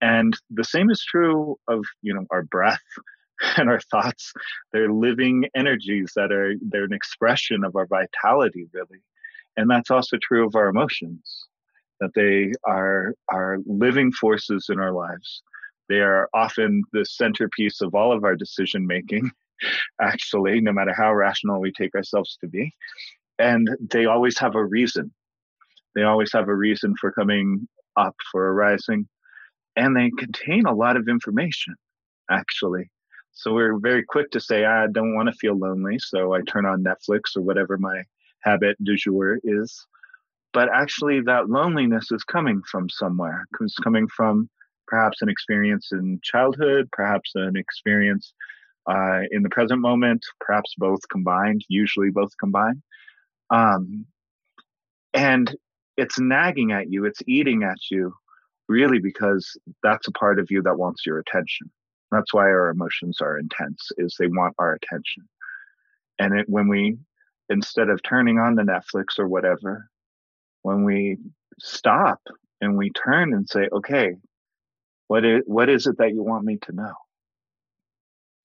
and 0.00 0.34
the 0.50 0.64
same 0.64 0.90
is 0.90 1.02
true 1.04 1.56
of 1.68 1.84
you 2.02 2.14
know 2.14 2.24
our 2.30 2.42
breath 2.42 2.82
and 3.56 3.68
our 3.68 3.80
thoughts 3.90 4.32
they're 4.72 4.92
living 4.92 5.44
energies 5.54 6.12
that 6.16 6.32
are 6.32 6.54
they're 6.60 6.84
an 6.84 6.92
expression 6.92 7.64
of 7.64 7.76
our 7.76 7.86
vitality 7.86 8.66
really 8.72 9.00
and 9.56 9.68
that's 9.70 9.90
also 9.90 10.16
true 10.22 10.46
of 10.46 10.54
our 10.54 10.68
emotions 10.68 11.48
that 12.00 12.14
they 12.14 12.52
are 12.64 13.14
are 13.28 13.58
living 13.66 14.12
forces 14.12 14.66
in 14.70 14.78
our 14.78 14.92
lives. 14.92 15.42
They 15.88 16.00
are 16.00 16.28
often 16.34 16.82
the 16.92 17.04
centerpiece 17.04 17.80
of 17.80 17.94
all 17.94 18.12
of 18.12 18.24
our 18.24 18.36
decision 18.36 18.86
making, 18.86 19.30
actually, 20.00 20.60
no 20.60 20.72
matter 20.72 20.94
how 20.96 21.14
rational 21.14 21.60
we 21.60 21.72
take 21.72 21.94
ourselves 21.94 22.36
to 22.40 22.48
be. 22.48 22.72
And 23.38 23.68
they 23.90 24.06
always 24.06 24.38
have 24.38 24.54
a 24.54 24.64
reason. 24.64 25.12
They 25.94 26.02
always 26.02 26.32
have 26.32 26.48
a 26.48 26.54
reason 26.54 26.94
for 27.00 27.12
coming 27.12 27.66
up, 27.96 28.14
for 28.30 28.52
arising. 28.52 29.08
And 29.78 29.96
they 29.96 30.10
contain 30.18 30.66
a 30.66 30.74
lot 30.74 30.96
of 30.96 31.08
information, 31.08 31.74
actually. 32.30 32.90
So 33.32 33.54
we're 33.54 33.78
very 33.78 34.02
quick 34.02 34.32
to 34.32 34.40
say, 34.40 34.64
I 34.64 34.88
don't 34.88 35.14
want 35.14 35.28
to 35.28 35.38
feel 35.40 35.56
lonely. 35.56 35.98
So 36.00 36.34
I 36.34 36.40
turn 36.42 36.66
on 36.66 36.82
Netflix 36.82 37.36
or 37.36 37.42
whatever 37.42 37.78
my 37.78 38.02
habit 38.40 38.76
du 38.82 38.96
jour 38.96 39.38
is. 39.44 39.86
But 40.52 40.68
actually, 40.74 41.20
that 41.20 41.48
loneliness 41.48 42.10
is 42.10 42.24
coming 42.24 42.60
from 42.68 42.88
somewhere. 42.90 43.46
It's 43.60 43.76
coming 43.76 44.08
from 44.08 44.50
perhaps 44.88 45.22
an 45.22 45.28
experience 45.28 45.90
in 45.92 46.18
childhood, 46.24 46.88
perhaps 46.90 47.30
an 47.36 47.56
experience 47.56 48.32
uh, 48.90 49.20
in 49.30 49.42
the 49.42 49.50
present 49.50 49.80
moment, 49.80 50.24
perhaps 50.40 50.74
both 50.76 51.00
combined, 51.08 51.62
usually 51.68 52.10
both 52.10 52.32
combined. 52.40 52.82
Um, 53.50 54.06
and 55.14 55.54
it's 55.96 56.18
nagging 56.18 56.72
at 56.72 56.90
you, 56.90 57.04
it's 57.04 57.22
eating 57.26 57.62
at 57.62 57.78
you, 57.90 58.14
really, 58.68 58.98
because 58.98 59.56
that's 59.82 60.08
a 60.08 60.12
part 60.12 60.38
of 60.38 60.50
you 60.50 60.62
that 60.62 60.78
wants 60.78 61.06
your 61.06 61.18
attention. 61.18 61.70
That's 62.10 62.32
why 62.32 62.44
our 62.44 62.70
emotions 62.70 63.20
are 63.20 63.38
intense, 63.38 63.90
is 63.98 64.14
they 64.18 64.28
want 64.28 64.54
our 64.58 64.72
attention. 64.74 65.28
And 66.18 66.40
it, 66.40 66.48
when 66.48 66.68
we, 66.68 66.98
instead 67.48 67.88
of 67.88 68.02
turning 68.02 68.38
on 68.38 68.54
the 68.54 68.62
Netflix 68.62 69.18
or 69.18 69.28
whatever, 69.28 69.88
when 70.62 70.84
we 70.84 71.18
stop 71.58 72.20
and 72.60 72.76
we 72.76 72.90
turn 72.90 73.32
and 73.34 73.48
say, 73.48 73.68
okay, 73.72 74.14
what 75.06 75.24
is, 75.24 75.42
what 75.46 75.68
is 75.68 75.86
it 75.86 75.98
that 75.98 76.14
you 76.14 76.22
want 76.22 76.44
me 76.44 76.58
to 76.62 76.72
know? 76.72 76.94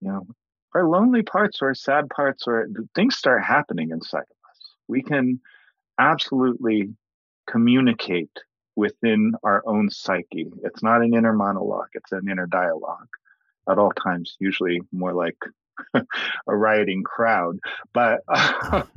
You 0.00 0.08
know, 0.08 0.26
our 0.74 0.86
lonely 0.86 1.22
parts 1.22 1.60
or 1.62 1.68
our 1.68 1.74
sad 1.74 2.08
parts 2.08 2.44
or 2.46 2.68
things 2.94 3.16
start 3.16 3.42
happening 3.42 3.90
inside 3.90 4.18
of 4.20 4.50
us. 4.50 4.74
We 4.88 5.02
can 5.02 5.40
absolutely 5.98 6.94
communicate 7.48 8.30
within 8.76 9.32
our 9.42 9.62
own 9.66 9.90
psyche. 9.90 10.50
It's 10.62 10.82
not 10.82 11.02
an 11.02 11.14
inner 11.14 11.32
monologue, 11.32 11.90
it's 11.94 12.12
an 12.12 12.28
inner 12.28 12.46
dialogue 12.46 13.08
at 13.68 13.78
all 13.78 13.92
times, 13.92 14.36
usually 14.40 14.80
more 14.92 15.12
like 15.12 15.36
a 15.94 16.04
rioting 16.56 17.02
crowd. 17.02 17.58
But 17.92 18.20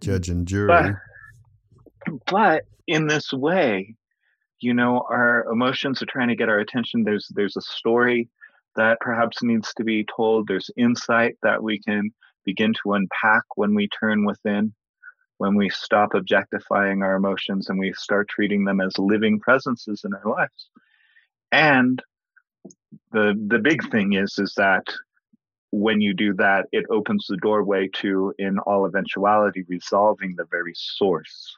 judge 0.00 0.28
and 0.28 0.46
jury. 0.46 0.68
But, 0.68 2.26
but 2.26 2.64
in 2.86 3.06
this 3.06 3.32
way, 3.32 3.94
you 4.60 4.74
know, 4.74 5.04
our 5.10 5.46
emotions 5.50 6.02
are 6.02 6.06
trying 6.06 6.28
to 6.28 6.36
get 6.36 6.48
our 6.48 6.58
attention. 6.58 7.04
There's 7.04 7.28
there's 7.34 7.56
a 7.56 7.62
story 7.62 8.28
that 8.76 8.98
perhaps 9.00 9.42
needs 9.42 9.72
to 9.74 9.84
be 9.84 10.04
told. 10.16 10.46
There's 10.46 10.70
insight 10.76 11.36
that 11.42 11.62
we 11.62 11.80
can 11.80 12.10
begin 12.44 12.72
to 12.82 12.94
unpack 12.94 13.42
when 13.56 13.74
we 13.74 13.88
turn 13.88 14.24
within, 14.24 14.74
when 15.38 15.56
we 15.56 15.68
stop 15.70 16.14
objectifying 16.14 17.02
our 17.02 17.16
emotions 17.16 17.68
and 17.68 17.78
we 17.78 17.92
start 17.94 18.28
treating 18.28 18.64
them 18.64 18.80
as 18.80 18.98
living 18.98 19.40
presences 19.40 20.02
in 20.04 20.12
our 20.14 20.30
lives. 20.30 20.68
And 21.52 22.02
the 23.12 23.34
the 23.48 23.58
big 23.58 23.90
thing 23.90 24.14
is 24.14 24.38
is 24.38 24.54
that 24.56 24.86
when 25.70 26.00
you 26.00 26.14
do 26.14 26.34
that, 26.34 26.66
it 26.70 26.84
opens 26.88 27.26
the 27.28 27.36
doorway 27.38 27.88
to, 27.94 28.32
in 28.38 28.60
all 28.60 28.86
eventuality, 28.86 29.64
resolving 29.68 30.34
the 30.36 30.46
very 30.48 30.72
source 30.76 31.56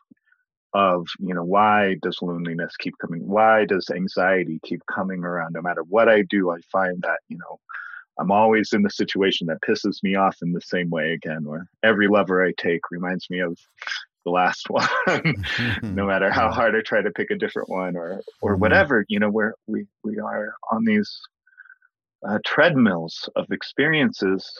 of 0.76 1.06
you 1.20 1.34
know 1.34 1.44
why 1.44 1.96
does 2.02 2.18
loneliness 2.20 2.76
keep 2.76 2.92
coming 2.98 3.26
why 3.26 3.64
does 3.64 3.88
anxiety 3.88 4.60
keep 4.62 4.82
coming 4.92 5.24
around 5.24 5.52
no 5.54 5.62
matter 5.62 5.82
what 5.84 6.08
i 6.08 6.22
do 6.22 6.50
i 6.50 6.58
find 6.70 7.00
that 7.02 7.18
you 7.28 7.38
know 7.38 7.58
i'm 8.18 8.30
always 8.30 8.72
in 8.72 8.82
the 8.82 8.90
situation 8.90 9.46
that 9.46 9.60
pisses 9.62 10.02
me 10.02 10.14
off 10.14 10.36
in 10.42 10.52
the 10.52 10.60
same 10.60 10.90
way 10.90 11.12
again 11.12 11.44
where 11.44 11.68
every 11.82 12.08
lover 12.08 12.44
i 12.44 12.52
take 12.56 12.80
reminds 12.90 13.28
me 13.30 13.40
of 13.40 13.58
the 14.24 14.30
last 14.30 14.66
one 14.70 14.88
no 15.82 16.06
matter 16.06 16.30
how 16.30 16.50
hard 16.50 16.74
i 16.74 16.80
try 16.80 17.00
to 17.00 17.10
pick 17.10 17.30
a 17.30 17.36
different 17.36 17.68
one 17.68 17.96
or 17.96 18.20
or 18.42 18.52
mm-hmm. 18.52 18.60
whatever 18.60 19.04
you 19.08 19.18
know 19.18 19.30
where 19.30 19.54
we 19.66 19.86
we 20.04 20.18
are 20.18 20.54
on 20.70 20.84
these 20.84 21.20
uh, 22.26 22.38
treadmills 22.44 23.28
of 23.36 23.46
experiences 23.50 24.50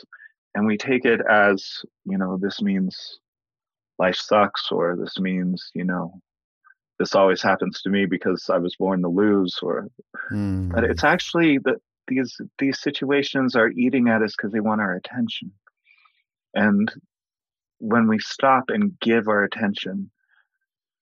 and 0.55 0.65
we 0.65 0.77
take 0.77 1.05
it 1.05 1.21
as 1.29 1.81
you 2.05 2.17
know 2.17 2.37
this 2.37 2.61
means 2.61 3.19
life 3.99 4.15
sucks 4.15 4.71
or 4.71 4.95
this 4.95 5.19
means 5.19 5.71
you 5.73 5.83
know 5.83 6.13
this 6.99 7.13
always 7.13 7.41
happens 7.41 7.81
to 7.81 7.89
me 7.89 8.05
because 8.05 8.49
i 8.49 8.57
was 8.57 8.75
born 8.75 9.01
to 9.01 9.07
lose 9.07 9.59
or 9.61 9.87
mm. 10.31 10.71
but 10.71 10.83
it's 10.83 11.03
actually 11.03 11.57
that 11.59 11.77
these 12.07 12.35
these 12.59 12.79
situations 12.79 13.55
are 13.55 13.69
eating 13.69 14.09
at 14.09 14.21
us 14.21 14.35
because 14.35 14.51
they 14.51 14.59
want 14.59 14.81
our 14.81 14.95
attention. 14.95 15.51
And 16.53 16.91
when 17.79 18.07
we 18.07 18.19
stop 18.19 18.65
and 18.69 18.99
give 18.99 19.27
our 19.27 19.43
attention 19.43 20.09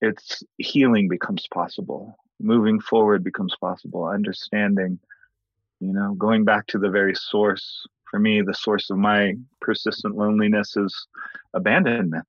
it's 0.02 0.44
healing 0.58 1.08
becomes 1.08 1.48
possible. 1.54 2.16
Moving 2.40 2.80
forward 2.80 3.24
becomes 3.24 3.56
possible. 3.60 4.06
Understanding 4.06 5.00
you 5.80 5.94
know 5.94 6.14
going 6.14 6.46
back 6.46 6.68
to 6.68 6.78
the 6.78 6.90
very 6.90 7.16
source 7.16 7.86
for 8.10 8.18
me 8.18 8.42
the 8.42 8.54
source 8.54 8.90
of 8.90 8.98
my 8.98 9.34
persistent 9.60 10.16
loneliness 10.16 10.78
is 10.78 11.08
abandonment 11.54 12.28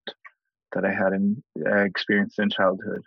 that 0.72 0.84
I 0.84 0.92
had 0.92 1.12
in 1.12 1.42
uh, 1.64 1.84
experienced 1.84 2.38
in 2.38 2.50
childhood. 2.50 3.02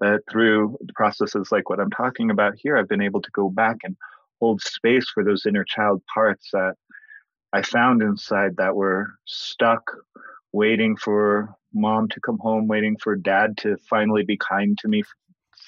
That 0.00 0.20
through 0.30 0.78
processes 0.94 1.50
like 1.50 1.68
what 1.70 1.80
I'm 1.80 1.90
talking 1.90 2.30
about 2.30 2.54
here, 2.56 2.76
I've 2.76 2.88
been 2.88 3.02
able 3.02 3.20
to 3.20 3.30
go 3.32 3.50
back 3.50 3.78
and 3.82 3.96
hold 4.40 4.60
space 4.60 5.08
for 5.10 5.24
those 5.24 5.46
inner 5.46 5.64
child 5.64 6.02
parts 6.12 6.48
that 6.52 6.74
I 7.52 7.62
found 7.62 8.02
inside 8.02 8.56
that 8.56 8.76
were 8.76 9.08
stuck, 9.24 9.82
waiting 10.52 10.96
for 10.96 11.54
mom 11.72 12.08
to 12.08 12.20
come 12.20 12.38
home, 12.38 12.68
waiting 12.68 12.96
for 13.02 13.16
dad 13.16 13.56
to 13.58 13.76
finally 13.88 14.24
be 14.24 14.36
kind 14.36 14.76
to 14.78 14.88
me 14.88 15.02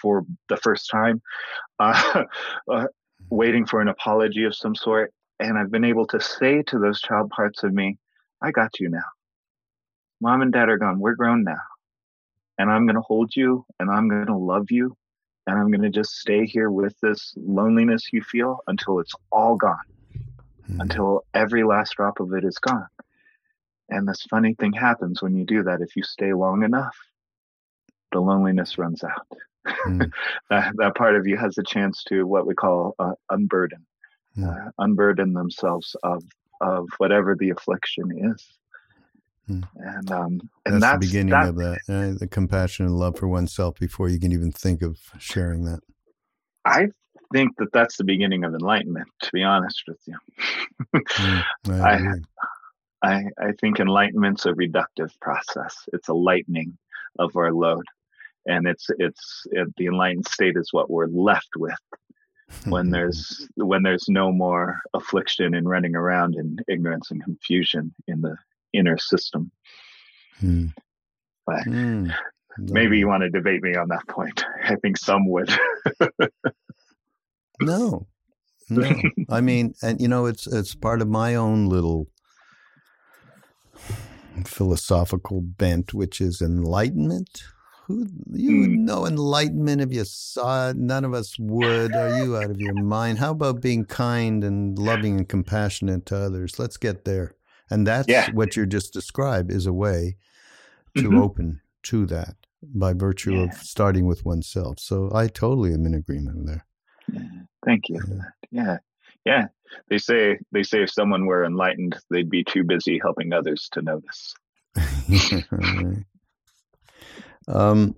for 0.00 0.24
the 0.48 0.56
first 0.56 0.90
time, 0.90 1.20
uh, 1.78 2.24
uh, 2.70 2.86
waiting 3.30 3.66
for 3.66 3.80
an 3.80 3.88
apology 3.88 4.44
of 4.44 4.54
some 4.54 4.74
sort. 4.74 5.12
And 5.38 5.58
I've 5.58 5.70
been 5.70 5.84
able 5.84 6.06
to 6.08 6.20
say 6.20 6.62
to 6.66 6.78
those 6.78 7.00
child 7.00 7.30
parts 7.30 7.62
of 7.62 7.72
me, 7.72 7.98
I 8.42 8.50
got 8.50 8.78
you 8.78 8.90
now 8.90 9.02
mom 10.20 10.42
and 10.42 10.52
dad 10.52 10.68
are 10.68 10.78
gone. 10.78 11.00
We're 11.00 11.14
grown 11.14 11.44
now. 11.44 11.60
And 12.58 12.70
I'm 12.70 12.86
going 12.86 12.96
to 12.96 13.02
hold 13.02 13.34
you 13.34 13.64
and 13.78 13.90
I'm 13.90 14.08
going 14.08 14.26
to 14.26 14.36
love 14.36 14.70
you. 14.70 14.96
And 15.50 15.58
I'm 15.58 15.68
going 15.72 15.82
to 15.82 15.90
just 15.90 16.12
stay 16.12 16.46
here 16.46 16.70
with 16.70 16.94
this 17.00 17.34
loneliness 17.36 18.12
you 18.12 18.22
feel 18.22 18.60
until 18.68 19.00
it's 19.00 19.14
all 19.32 19.56
gone, 19.56 19.76
mm-hmm. 20.14 20.80
until 20.80 21.24
every 21.34 21.64
last 21.64 21.96
drop 21.96 22.20
of 22.20 22.32
it 22.34 22.44
is 22.44 22.56
gone. 22.58 22.86
And 23.88 24.06
this 24.06 24.22
funny 24.30 24.54
thing 24.54 24.72
happens 24.72 25.20
when 25.20 25.34
you 25.34 25.44
do 25.44 25.64
that. 25.64 25.80
If 25.80 25.96
you 25.96 26.04
stay 26.04 26.32
long 26.32 26.62
enough, 26.62 26.96
the 28.12 28.20
loneliness 28.20 28.78
runs 28.78 29.02
out. 29.02 29.26
Mm. 29.88 30.12
that, 30.50 30.72
that, 30.76 30.94
part 30.94 31.16
of 31.16 31.26
you 31.26 31.36
has 31.36 31.58
a 31.58 31.64
chance 31.64 32.04
to 32.04 32.28
what 32.28 32.46
we 32.46 32.54
call 32.54 32.94
uh, 33.00 33.14
unburden, 33.30 33.84
mm. 34.38 34.68
uh, 34.68 34.70
unburden 34.78 35.32
themselves 35.32 35.96
of 36.04 36.22
of 36.60 36.86
whatever 36.98 37.34
the 37.34 37.50
affliction 37.50 38.32
is. 38.32 38.46
Hmm. 39.50 39.62
And 39.74 40.10
um, 40.12 40.40
and 40.64 40.74
that's, 40.74 40.80
that's 40.80 40.92
the 40.92 41.06
beginning 41.08 41.30
that, 41.30 41.48
of 41.48 41.56
that, 41.56 41.78
uh, 41.88 42.18
the 42.18 42.28
compassion 42.28 42.86
and 42.86 42.96
love 42.96 43.18
for 43.18 43.26
oneself 43.26 43.78
before 43.80 44.08
you 44.08 44.20
can 44.20 44.30
even 44.32 44.52
think 44.52 44.80
of 44.80 44.98
sharing 45.18 45.64
that. 45.64 45.80
I 46.64 46.86
think 47.32 47.56
that 47.58 47.72
that's 47.72 47.96
the 47.96 48.04
beginning 48.04 48.44
of 48.44 48.54
enlightenment. 48.54 49.08
To 49.22 49.30
be 49.32 49.42
honest 49.42 49.82
with 49.88 49.98
you, 50.06 50.16
mm, 50.94 51.44
I, 51.68 52.20
I, 53.02 53.24
I 53.44 53.52
think 53.60 53.80
enlightenment's 53.80 54.46
a 54.46 54.52
reductive 54.52 55.10
process. 55.20 55.76
It's 55.92 56.08
a 56.08 56.14
lightening 56.14 56.78
of 57.18 57.34
our 57.34 57.52
load, 57.52 57.84
and 58.46 58.68
it's 58.68 58.86
it's 58.98 59.46
it, 59.50 59.66
the 59.78 59.86
enlightened 59.86 60.28
state 60.28 60.56
is 60.56 60.72
what 60.72 60.90
we're 60.90 61.08
left 61.08 61.50
with 61.56 61.74
when 62.66 62.90
there's 62.90 63.48
when 63.56 63.82
there's 63.82 64.08
no 64.08 64.30
more 64.30 64.78
affliction 64.94 65.54
and 65.54 65.68
running 65.68 65.96
around 65.96 66.36
in 66.36 66.56
ignorance 66.68 67.10
and 67.10 67.24
confusion 67.24 67.92
in 68.06 68.20
the 68.20 68.36
inner 68.72 68.98
system. 68.98 69.50
Hmm. 70.38 70.66
But 71.46 71.64
mm. 71.66 72.14
maybe 72.58 72.98
you 72.98 73.08
want 73.08 73.22
to 73.22 73.30
debate 73.30 73.62
me 73.62 73.74
on 73.76 73.88
that 73.88 74.06
point. 74.08 74.44
I 74.64 74.76
think 74.76 74.96
some 74.96 75.28
would. 75.28 75.50
no, 77.60 78.06
no. 78.68 78.92
I 79.28 79.40
mean, 79.40 79.74
and 79.82 80.00
you 80.00 80.08
know, 80.08 80.26
it's 80.26 80.46
it's 80.46 80.74
part 80.74 81.02
of 81.02 81.08
my 81.08 81.34
own 81.34 81.66
little 81.66 82.08
philosophical 84.44 85.40
bent, 85.40 85.92
which 85.92 86.20
is 86.20 86.40
enlightenment. 86.40 87.42
Who 87.86 88.06
you 88.30 88.60
would 88.60 88.70
hmm. 88.70 88.84
know 88.84 89.06
enlightenment 89.06 89.80
if 89.80 89.92
you 89.92 90.04
saw 90.04 90.68
it? 90.68 90.76
None 90.76 91.04
of 91.04 91.12
us 91.12 91.36
would. 91.38 91.92
Are 91.92 92.24
you 92.24 92.36
out 92.36 92.50
of 92.50 92.60
your 92.60 92.74
mind? 92.74 93.18
How 93.18 93.32
about 93.32 93.60
being 93.60 93.84
kind 93.84 94.44
and 94.44 94.78
loving 94.78 95.18
and 95.18 95.28
compassionate 95.28 96.06
to 96.06 96.16
others? 96.16 96.58
Let's 96.58 96.76
get 96.76 97.04
there. 97.04 97.34
And 97.70 97.86
that's 97.86 98.08
yeah. 98.08 98.30
what 98.32 98.56
you 98.56 98.66
just 98.66 98.92
described 98.92 99.52
is 99.52 99.66
a 99.66 99.72
way 99.72 100.16
to 100.96 101.04
mm-hmm. 101.04 101.18
open 101.18 101.60
to 101.84 102.04
that 102.06 102.34
by 102.62 102.92
virtue 102.92 103.34
yeah. 103.34 103.44
of 103.44 103.54
starting 103.54 104.06
with 104.06 104.24
oneself. 104.24 104.78
So 104.78 105.10
I 105.14 105.28
totally 105.28 105.72
am 105.72 105.86
in 105.86 105.94
agreement 105.94 106.46
there. 106.46 106.66
Yeah. 107.12 107.20
Thank 107.64 107.88
you 107.88 108.00
yeah. 108.08 108.24
Yeah. 108.50 108.78
Yeah. 109.24 109.46
They 109.88 109.98
say 109.98 110.38
they 110.52 110.62
say 110.62 110.82
if 110.82 110.90
someone 110.90 111.26
were 111.26 111.44
enlightened, 111.44 111.96
they'd 112.10 112.30
be 112.30 112.44
too 112.44 112.64
busy 112.64 112.98
helping 113.00 113.32
others 113.32 113.68
to 113.72 113.82
notice. 113.82 114.34
um 117.48 117.94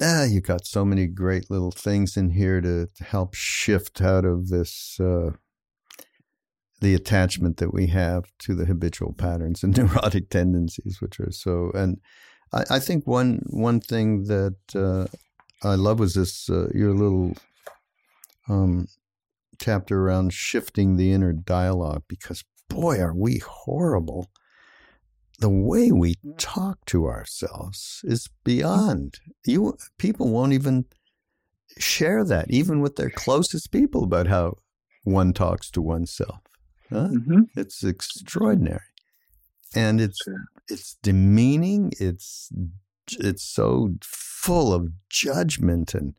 ah, 0.00 0.24
you 0.24 0.40
got 0.40 0.66
so 0.66 0.84
many 0.84 1.06
great 1.06 1.50
little 1.50 1.70
things 1.70 2.16
in 2.16 2.30
here 2.30 2.60
to, 2.60 2.86
to 2.86 3.04
help 3.04 3.34
shift 3.34 4.00
out 4.00 4.24
of 4.24 4.48
this 4.48 4.98
uh, 5.00 5.30
the 6.82 6.94
attachment 6.94 7.58
that 7.58 7.72
we 7.72 7.86
have 7.86 8.24
to 8.40 8.54
the 8.54 8.66
habitual 8.66 9.12
patterns 9.12 9.62
and 9.62 9.76
neurotic 9.78 10.28
tendencies, 10.28 11.00
which 11.00 11.18
are 11.20 11.30
so. 11.30 11.70
And 11.74 12.00
I, 12.52 12.64
I 12.70 12.78
think 12.80 13.06
one 13.06 13.40
one 13.46 13.80
thing 13.80 14.24
that 14.24 14.56
uh, 14.74 15.06
I 15.66 15.76
love 15.76 16.00
was 16.00 16.14
this 16.14 16.50
uh, 16.50 16.68
your 16.74 16.92
little 16.92 17.34
um, 18.48 18.88
chapter 19.58 20.02
around 20.02 20.32
shifting 20.32 20.96
the 20.96 21.12
inner 21.12 21.32
dialogue 21.32 22.02
because 22.08 22.44
boy 22.68 22.98
are 22.98 23.14
we 23.14 23.38
horrible 23.38 24.28
the 25.38 25.48
way 25.48 25.92
we 25.92 26.14
talk 26.38 26.78
to 26.86 27.06
ourselves 27.06 28.00
is 28.04 28.28
beyond 28.44 29.18
you 29.46 29.76
people 29.98 30.30
won't 30.30 30.52
even 30.54 30.86
share 31.78 32.24
that 32.24 32.50
even 32.50 32.80
with 32.80 32.96
their 32.96 33.10
closest 33.10 33.70
people 33.70 34.04
about 34.04 34.26
how 34.26 34.56
one 35.04 35.32
talks 35.32 35.70
to 35.70 35.82
oneself 35.82 36.40
huh? 36.92 37.08
mm-hmm. 37.08 37.40
it's 37.56 37.82
extraordinary 37.82 38.80
and 39.74 40.00
it's 40.00 40.20
it's 40.68 40.96
demeaning 41.02 41.92
it's 41.98 42.50
it's 43.18 43.42
so 43.42 43.90
full 44.02 44.72
of 44.72 44.88
judgment 45.08 45.94
and 45.94 46.14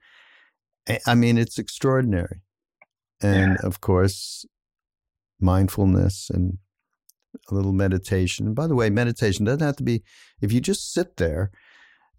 i 1.07 1.15
mean 1.15 1.38
it's 1.38 1.57
extraordinary 1.57 2.41
and 3.21 3.57
yeah. 3.59 3.67
of 3.67 3.82
course 3.82 4.45
mindfulness 5.39 6.30
and 6.30 6.57
a 7.49 7.55
little 7.55 7.74
meditation. 7.74 8.53
By 8.53 8.67
the 8.67 8.76
way, 8.76 8.89
meditation 8.89 9.45
doesn't 9.45 9.61
have 9.61 9.76
to 9.78 9.84
be, 9.84 10.03
if 10.41 10.51
you 10.51 10.61
just 10.61 10.93
sit 10.93 11.17
there, 11.17 11.51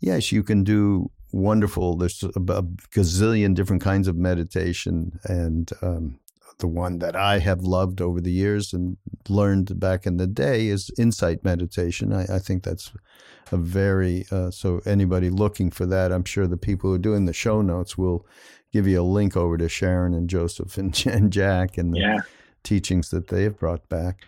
yes, 0.00 0.32
you 0.32 0.42
can 0.42 0.64
do 0.64 1.10
wonderful. 1.32 1.96
There's 1.96 2.22
a, 2.22 2.28
a 2.28 2.62
gazillion 2.62 3.54
different 3.54 3.82
kinds 3.82 4.08
of 4.08 4.16
meditation. 4.16 5.18
And 5.24 5.70
um, 5.82 6.18
the 6.58 6.68
one 6.68 6.98
that 6.98 7.16
I 7.16 7.38
have 7.38 7.62
loved 7.62 8.00
over 8.00 8.20
the 8.20 8.30
years 8.32 8.72
and 8.72 8.96
learned 9.28 9.78
back 9.78 10.06
in 10.06 10.16
the 10.16 10.26
day 10.26 10.68
is 10.68 10.90
insight 10.98 11.44
meditation. 11.44 12.12
I, 12.12 12.36
I 12.36 12.38
think 12.38 12.62
that's 12.62 12.92
a 13.52 13.56
very, 13.56 14.24
uh, 14.30 14.50
so 14.50 14.80
anybody 14.86 15.30
looking 15.30 15.70
for 15.70 15.86
that, 15.86 16.12
I'm 16.12 16.24
sure 16.24 16.46
the 16.46 16.56
people 16.56 16.90
who 16.90 16.96
are 16.96 16.98
doing 16.98 17.24
the 17.24 17.32
show 17.32 17.62
notes 17.62 17.98
will 17.98 18.26
give 18.72 18.86
you 18.86 19.00
a 19.00 19.02
link 19.02 19.36
over 19.36 19.56
to 19.58 19.68
Sharon 19.68 20.14
and 20.14 20.28
Joseph 20.28 20.78
and, 20.78 21.00
and 21.06 21.32
Jack 21.32 21.78
and 21.78 21.94
the 21.94 22.00
yeah. 22.00 22.18
teachings 22.62 23.10
that 23.10 23.28
they 23.28 23.42
have 23.44 23.58
brought 23.58 23.88
back. 23.88 24.26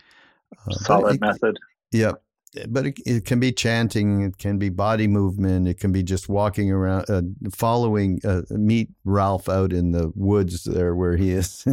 Uh, 0.66 0.74
Solid 0.74 1.20
method. 1.20 1.58
Yep. 1.92 2.22
But 2.68 2.86
it, 2.86 2.98
it, 3.04 3.24
can 3.24 3.40
be 3.40 3.52
chanting, 3.52 4.22
it 4.22 4.38
can 4.38 4.58
be 4.58 4.68
body 4.68 5.06
movement, 5.06 5.68
it 5.68 5.78
can 5.78 5.92
be 5.92 6.02
just 6.02 6.28
walking 6.28 6.70
around, 6.70 7.10
uh, 7.10 7.22
following, 7.50 8.20
uh, 8.24 8.42
meet 8.50 8.90
Ralph 9.04 9.48
out 9.48 9.72
in 9.72 9.92
the 9.92 10.12
woods 10.14 10.64
there 10.64 10.94
where 10.94 11.16
he 11.16 11.32
is 11.32 11.66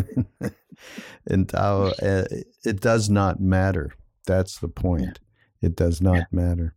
in 1.27 1.45
Tao. 1.45 1.91
Uh, 2.01 2.25
it 2.65 2.81
does 2.81 3.09
not 3.09 3.39
matter. 3.39 3.91
That's 4.25 4.59
the 4.59 4.67
point. 4.67 5.19
Yeah. 5.61 5.67
It 5.67 5.75
does 5.75 6.01
not 6.01 6.15
yeah. 6.15 6.25
matter. 6.31 6.75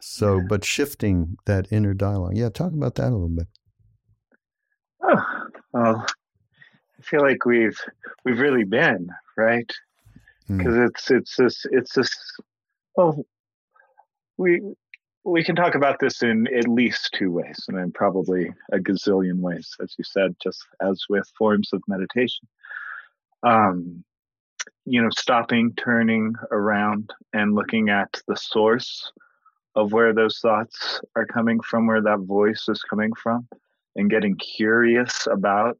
So, 0.00 0.36
yeah. 0.36 0.44
but 0.48 0.64
shifting 0.64 1.36
that 1.46 1.66
inner 1.70 1.94
dialogue. 1.94 2.36
Yeah, 2.36 2.50
talk 2.50 2.72
about 2.72 2.94
that 2.96 3.08
a 3.08 3.16
little 3.16 3.28
bit. 3.28 3.48
Oh, 5.02 5.24
well, 5.72 6.06
I 6.98 7.02
feel 7.02 7.20
like 7.20 7.44
we've 7.44 7.78
we've 8.24 8.38
really 8.38 8.64
been 8.64 9.08
right 9.36 9.70
because 10.48 10.74
mm. 10.74 10.88
it's 10.88 11.10
it's 11.10 11.36
this 11.36 11.66
it's 11.70 11.94
this 11.94 12.10
well 12.96 13.24
we 14.36 14.60
we 15.24 15.42
can 15.42 15.56
talk 15.56 15.74
about 15.74 15.98
this 16.00 16.22
in 16.22 16.46
at 16.54 16.68
least 16.68 17.10
two 17.14 17.30
ways 17.30 17.64
and 17.68 17.78
then 17.78 17.90
probably 17.90 18.52
a 18.72 18.78
gazillion 18.78 19.40
ways 19.40 19.74
as 19.82 19.94
you 19.98 20.04
said 20.04 20.34
just 20.42 20.64
as 20.82 21.04
with 21.08 21.30
forms 21.36 21.70
of 21.72 21.82
meditation. 21.88 22.46
Um 23.42 24.04
you 24.84 25.02
know 25.02 25.10
stopping 25.16 25.72
turning 25.76 26.34
around 26.50 27.10
and 27.32 27.54
looking 27.54 27.88
at 27.88 28.20
the 28.28 28.36
source 28.36 29.12
of 29.74 29.92
where 29.92 30.12
those 30.12 30.38
thoughts 30.38 31.00
are 31.16 31.26
coming 31.26 31.60
from 31.60 31.86
where 31.86 32.02
that 32.02 32.20
voice 32.20 32.66
is 32.68 32.82
coming 32.82 33.12
from 33.14 33.48
and 33.96 34.10
getting 34.10 34.36
curious 34.36 35.26
about 35.30 35.78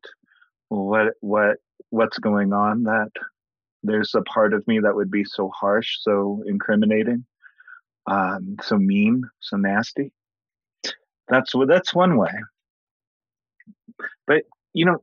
what 0.68 1.14
what 1.20 1.58
what's 1.90 2.18
going 2.18 2.52
on 2.52 2.82
that 2.84 3.10
there's 3.84 4.14
a 4.14 4.22
part 4.22 4.54
of 4.54 4.66
me 4.66 4.80
that 4.80 4.94
would 4.94 5.10
be 5.10 5.24
so 5.24 5.50
harsh, 5.50 5.98
so 6.00 6.42
incriminating, 6.46 7.24
um, 8.06 8.56
so 8.62 8.76
mean, 8.76 9.22
so 9.40 9.56
nasty. 9.56 10.10
That's 11.28 11.52
that's 11.66 11.94
one 11.94 12.16
way. 12.16 12.32
But 14.26 14.44
you 14.72 14.86
know, 14.86 15.02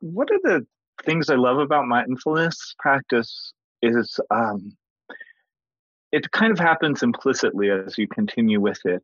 one 0.00 0.26
of 0.32 0.42
the 0.42 0.66
things 1.04 1.30
I 1.30 1.36
love 1.36 1.58
about 1.58 1.86
mindfulness 1.86 2.74
practice 2.78 3.52
is 3.82 4.18
um, 4.30 4.76
it 6.12 6.30
kind 6.32 6.52
of 6.52 6.58
happens 6.58 7.02
implicitly 7.02 7.70
as 7.70 7.96
you 7.96 8.08
continue 8.08 8.60
with 8.60 8.84
it 8.84 9.02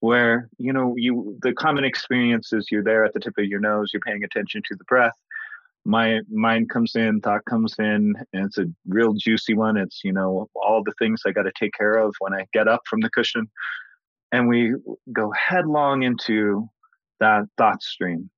where 0.00 0.48
you 0.58 0.72
know 0.72 0.94
you 0.96 1.38
the 1.42 1.52
common 1.52 1.84
experience 1.84 2.52
is 2.52 2.66
you're 2.70 2.82
there 2.82 3.04
at 3.04 3.12
the 3.14 3.20
tip 3.20 3.34
of 3.38 3.44
your 3.44 3.60
nose 3.60 3.90
you're 3.92 4.00
paying 4.00 4.24
attention 4.24 4.60
to 4.66 4.74
the 4.74 4.84
breath 4.84 5.16
my 5.84 6.20
mind 6.30 6.70
comes 6.70 6.94
in, 6.94 7.20
thought 7.20 7.44
comes 7.44 7.74
in, 7.78 8.14
and 8.32 8.46
it's 8.46 8.58
a 8.58 8.66
real 8.86 9.14
juicy 9.14 9.54
one. 9.54 9.76
It's, 9.76 10.00
you 10.04 10.12
know, 10.12 10.48
all 10.54 10.82
the 10.84 10.94
things 10.98 11.22
I 11.26 11.32
got 11.32 11.42
to 11.42 11.52
take 11.58 11.72
care 11.74 11.94
of 11.94 12.14
when 12.20 12.34
I 12.34 12.46
get 12.52 12.68
up 12.68 12.82
from 12.88 13.00
the 13.00 13.10
cushion. 13.10 13.50
And 14.30 14.48
we 14.48 14.74
go 15.12 15.32
headlong 15.32 16.02
into 16.02 16.68
that 17.20 17.44
thought 17.58 17.82
stream. 17.82 18.30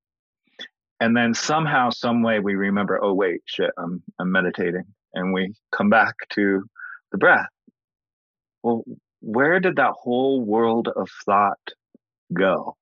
And 1.01 1.16
then 1.16 1.34
somehow, 1.34 1.90
some 1.90 2.22
way 2.22 2.40
we 2.40 2.55
remember, 2.55 3.03
oh 3.03 3.12
wait, 3.12 3.42
shit, 3.45 3.70
I'm 3.78 4.03
I'm 4.18 4.32
meditating. 4.32 4.84
And 5.12 5.32
we 5.32 5.55
come 5.70 5.90
back 5.90 6.14
to 6.30 6.62
the 7.12 7.18
breath. 7.18 7.49
Well, 8.62 8.84
where 9.20 9.61
did 9.61 9.76
that 9.76 9.92
whole 9.92 10.40
world 10.40 10.88
of 10.97 11.09
thought 11.24 11.59
go? 12.32 12.76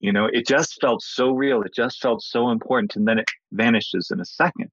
You 0.00 0.12
know, 0.12 0.28
it 0.32 0.46
just 0.46 0.80
felt 0.80 1.02
so 1.02 1.30
real. 1.30 1.62
It 1.62 1.74
just 1.74 2.00
felt 2.00 2.22
so 2.22 2.50
important. 2.50 2.96
And 2.96 3.06
then 3.06 3.18
it 3.18 3.28
vanishes 3.52 4.10
in 4.10 4.20
a 4.20 4.24
second. 4.24 4.70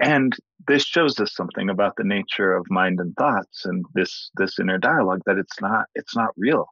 And 0.00 0.34
this 0.66 0.84
shows 0.84 1.20
us 1.20 1.34
something 1.34 1.68
about 1.68 1.94
the 1.96 2.04
nature 2.04 2.54
of 2.54 2.66
mind 2.70 2.98
and 2.98 3.14
thoughts 3.16 3.64
and 3.64 3.84
this 3.94 4.30
this 4.36 4.58
inner 4.58 4.78
dialogue 4.78 5.20
that 5.26 5.38
it's 5.38 5.60
not 5.60 5.84
it's 5.94 6.16
not 6.16 6.30
real. 6.36 6.66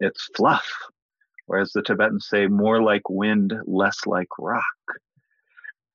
It's 0.00 0.28
fluff. 0.36 0.68
Whereas 1.46 1.72
the 1.72 1.82
Tibetans 1.82 2.26
say 2.28 2.46
more 2.46 2.82
like 2.82 3.08
wind, 3.08 3.54
less 3.66 4.06
like 4.06 4.28
rock. 4.38 4.64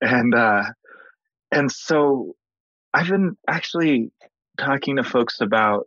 And 0.00 0.34
uh 0.34 0.64
and 1.52 1.70
so 1.70 2.34
I've 2.92 3.08
been 3.08 3.36
actually 3.48 4.10
talking 4.58 4.96
to 4.96 5.04
folks 5.04 5.40
about 5.40 5.86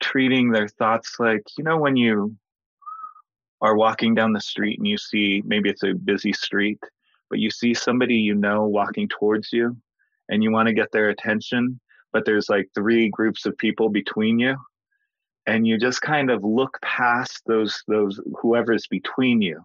treating 0.00 0.50
their 0.50 0.68
thoughts 0.68 1.16
like, 1.18 1.42
you 1.56 1.64
know, 1.64 1.78
when 1.78 1.96
you 1.96 2.36
are 3.62 3.76
walking 3.76 4.14
down 4.14 4.32
the 4.32 4.40
street 4.40 4.78
and 4.78 4.86
you 4.86 4.98
see 4.98 5.42
maybe 5.46 5.70
it's 5.70 5.84
a 5.84 5.94
busy 5.94 6.32
street, 6.32 6.80
but 7.30 7.38
you 7.38 7.50
see 7.50 7.72
somebody 7.72 8.16
you 8.16 8.34
know 8.34 8.66
walking 8.66 9.08
towards 9.08 9.52
you 9.52 9.76
and 10.28 10.42
you 10.42 10.52
want 10.52 10.66
to 10.66 10.74
get 10.74 10.92
their 10.92 11.08
attention, 11.08 11.80
but 12.12 12.26
there's 12.26 12.50
like 12.50 12.68
three 12.74 13.08
groups 13.08 13.46
of 13.46 13.56
people 13.56 13.88
between 13.88 14.38
you 14.38 14.56
and 15.46 15.66
you 15.66 15.78
just 15.78 16.02
kind 16.02 16.30
of 16.30 16.44
look 16.44 16.78
past 16.82 17.42
those 17.46 17.82
those 17.88 18.20
whoever's 18.40 18.86
between 18.86 19.40
you 19.40 19.64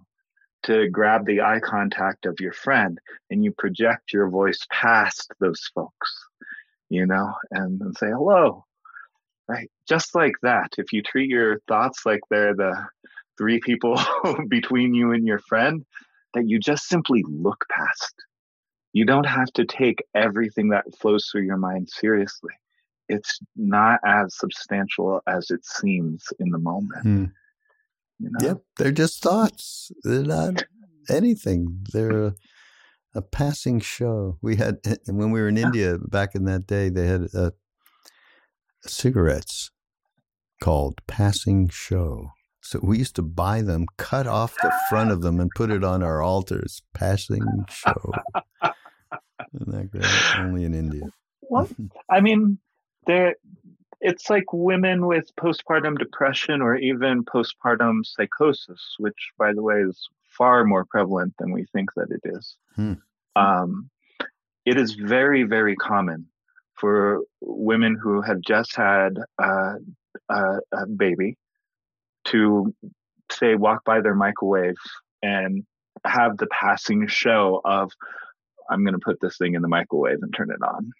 to 0.63 0.89
grab 0.89 1.25
the 1.25 1.41
eye 1.41 1.59
contact 1.59 2.25
of 2.25 2.39
your 2.39 2.53
friend 2.53 2.99
and 3.29 3.43
you 3.43 3.51
project 3.51 4.11
your 4.11 4.29
voice 4.29 4.65
past 4.71 5.31
those 5.39 5.61
folks 5.75 6.25
you 6.89 7.05
know 7.05 7.33
and, 7.51 7.81
and 7.81 7.97
say 7.97 8.07
hello. 8.07 8.63
Right? 9.47 9.71
Just 9.87 10.13
like 10.13 10.35
that 10.43 10.73
if 10.77 10.91
you 10.91 11.01
treat 11.01 11.29
your 11.29 11.59
thoughts 11.69 12.05
like 12.05 12.19
they're 12.29 12.55
the 12.55 12.85
three 13.37 13.59
people 13.59 13.99
between 14.47 14.93
you 14.93 15.11
and 15.11 15.25
your 15.25 15.39
friend 15.39 15.85
that 16.33 16.47
you 16.47 16.59
just 16.59 16.87
simply 16.87 17.23
look 17.27 17.65
past. 17.69 18.13
You 18.93 19.05
don't 19.05 19.25
have 19.25 19.51
to 19.53 19.65
take 19.65 20.03
everything 20.15 20.69
that 20.69 20.85
flows 20.99 21.27
through 21.31 21.43
your 21.43 21.57
mind 21.57 21.89
seriously. 21.89 22.53
It's 23.09 23.39
not 23.55 23.99
as 24.05 24.35
substantial 24.37 25.21
as 25.27 25.49
it 25.49 25.65
seems 25.65 26.25
in 26.39 26.49
the 26.49 26.57
moment. 26.57 27.01
Hmm. 27.03 27.25
You 28.19 28.29
know? 28.31 28.47
Yep, 28.47 28.61
they're 28.77 28.91
just 28.91 29.21
thoughts. 29.21 29.91
They're 30.03 30.23
not 30.23 30.63
anything. 31.09 31.85
They're 31.93 32.25
a, 32.25 32.35
a, 33.13 33.21
passing 33.21 33.79
show. 33.79 34.37
We 34.41 34.55
had 34.55 34.79
when 35.05 35.31
we 35.31 35.39
were 35.39 35.49
in 35.49 35.57
India 35.57 35.97
back 35.99 36.35
in 36.35 36.45
that 36.45 36.67
day. 36.67 36.89
They 36.89 37.05
had 37.05 37.27
a, 37.33 37.53
cigarettes 38.85 39.71
called 40.61 41.01
Passing 41.07 41.69
Show. 41.69 42.31
So 42.67 42.81
we 42.83 42.97
used 42.97 43.15
to 43.15 43.21
buy 43.21 43.61
them, 43.61 43.85
cut 43.95 44.27
off 44.27 44.53
the 44.61 44.73
front 44.89 45.11
of 45.11 45.21
them, 45.21 45.39
and 45.39 45.49
put 45.55 45.71
it 45.71 45.85
on 45.85 46.03
our 46.03 46.21
altars. 46.21 46.81
Passing 46.93 47.45
show. 47.69 48.11
Isn't 49.53 49.71
that 49.71 49.89
great? 49.89 50.37
Only 50.37 50.65
in 50.65 50.73
India. 50.73 51.05
Well, 51.39 51.69
I 52.11 52.19
mean, 52.19 52.59
there. 53.05 53.35
It's 54.01 54.29
like 54.29 54.51
women 54.51 55.05
with 55.05 55.33
postpartum 55.37 55.97
depression 55.97 56.61
or 56.61 56.75
even 56.75 57.23
postpartum 57.23 58.05
psychosis, 58.05 58.95
which, 58.97 59.31
by 59.39 59.53
the 59.53 59.63
way, 59.63 59.77
is 59.77 60.09
far 60.37 60.65
more 60.65 60.83
prevalent 60.83 61.35
than 61.39 61.53
we 61.53 61.63
think 61.71 61.91
that 61.95 62.11
it 62.11 62.19
is. 62.25 62.57
Hmm. 62.75 62.93
Um, 63.37 63.89
it 64.65 64.77
is 64.77 64.95
very, 64.95 65.43
very 65.43 65.77
common 65.77 66.25
for 66.73 67.21
women 67.39 67.95
who 67.95 68.21
have 68.23 68.41
just 68.41 68.75
had 68.75 69.19
uh, 69.41 69.75
a, 70.27 70.57
a 70.73 70.85
baby 70.85 71.37
to 72.27 72.73
say 73.31 73.55
walk 73.55 73.83
by 73.85 74.01
their 74.01 74.15
microwave 74.15 74.75
and 75.21 75.63
have 76.05 76.37
the 76.37 76.47
passing 76.47 77.07
show 77.07 77.61
of 77.65 77.91
I'm 78.69 78.83
going 78.83 78.93
to 78.93 78.99
put 79.03 79.19
this 79.21 79.37
thing 79.37 79.55
in 79.55 79.61
the 79.61 79.67
microwave 79.67 80.19
and 80.21 80.33
turn 80.33 80.51
it 80.51 80.61
on. 80.61 80.91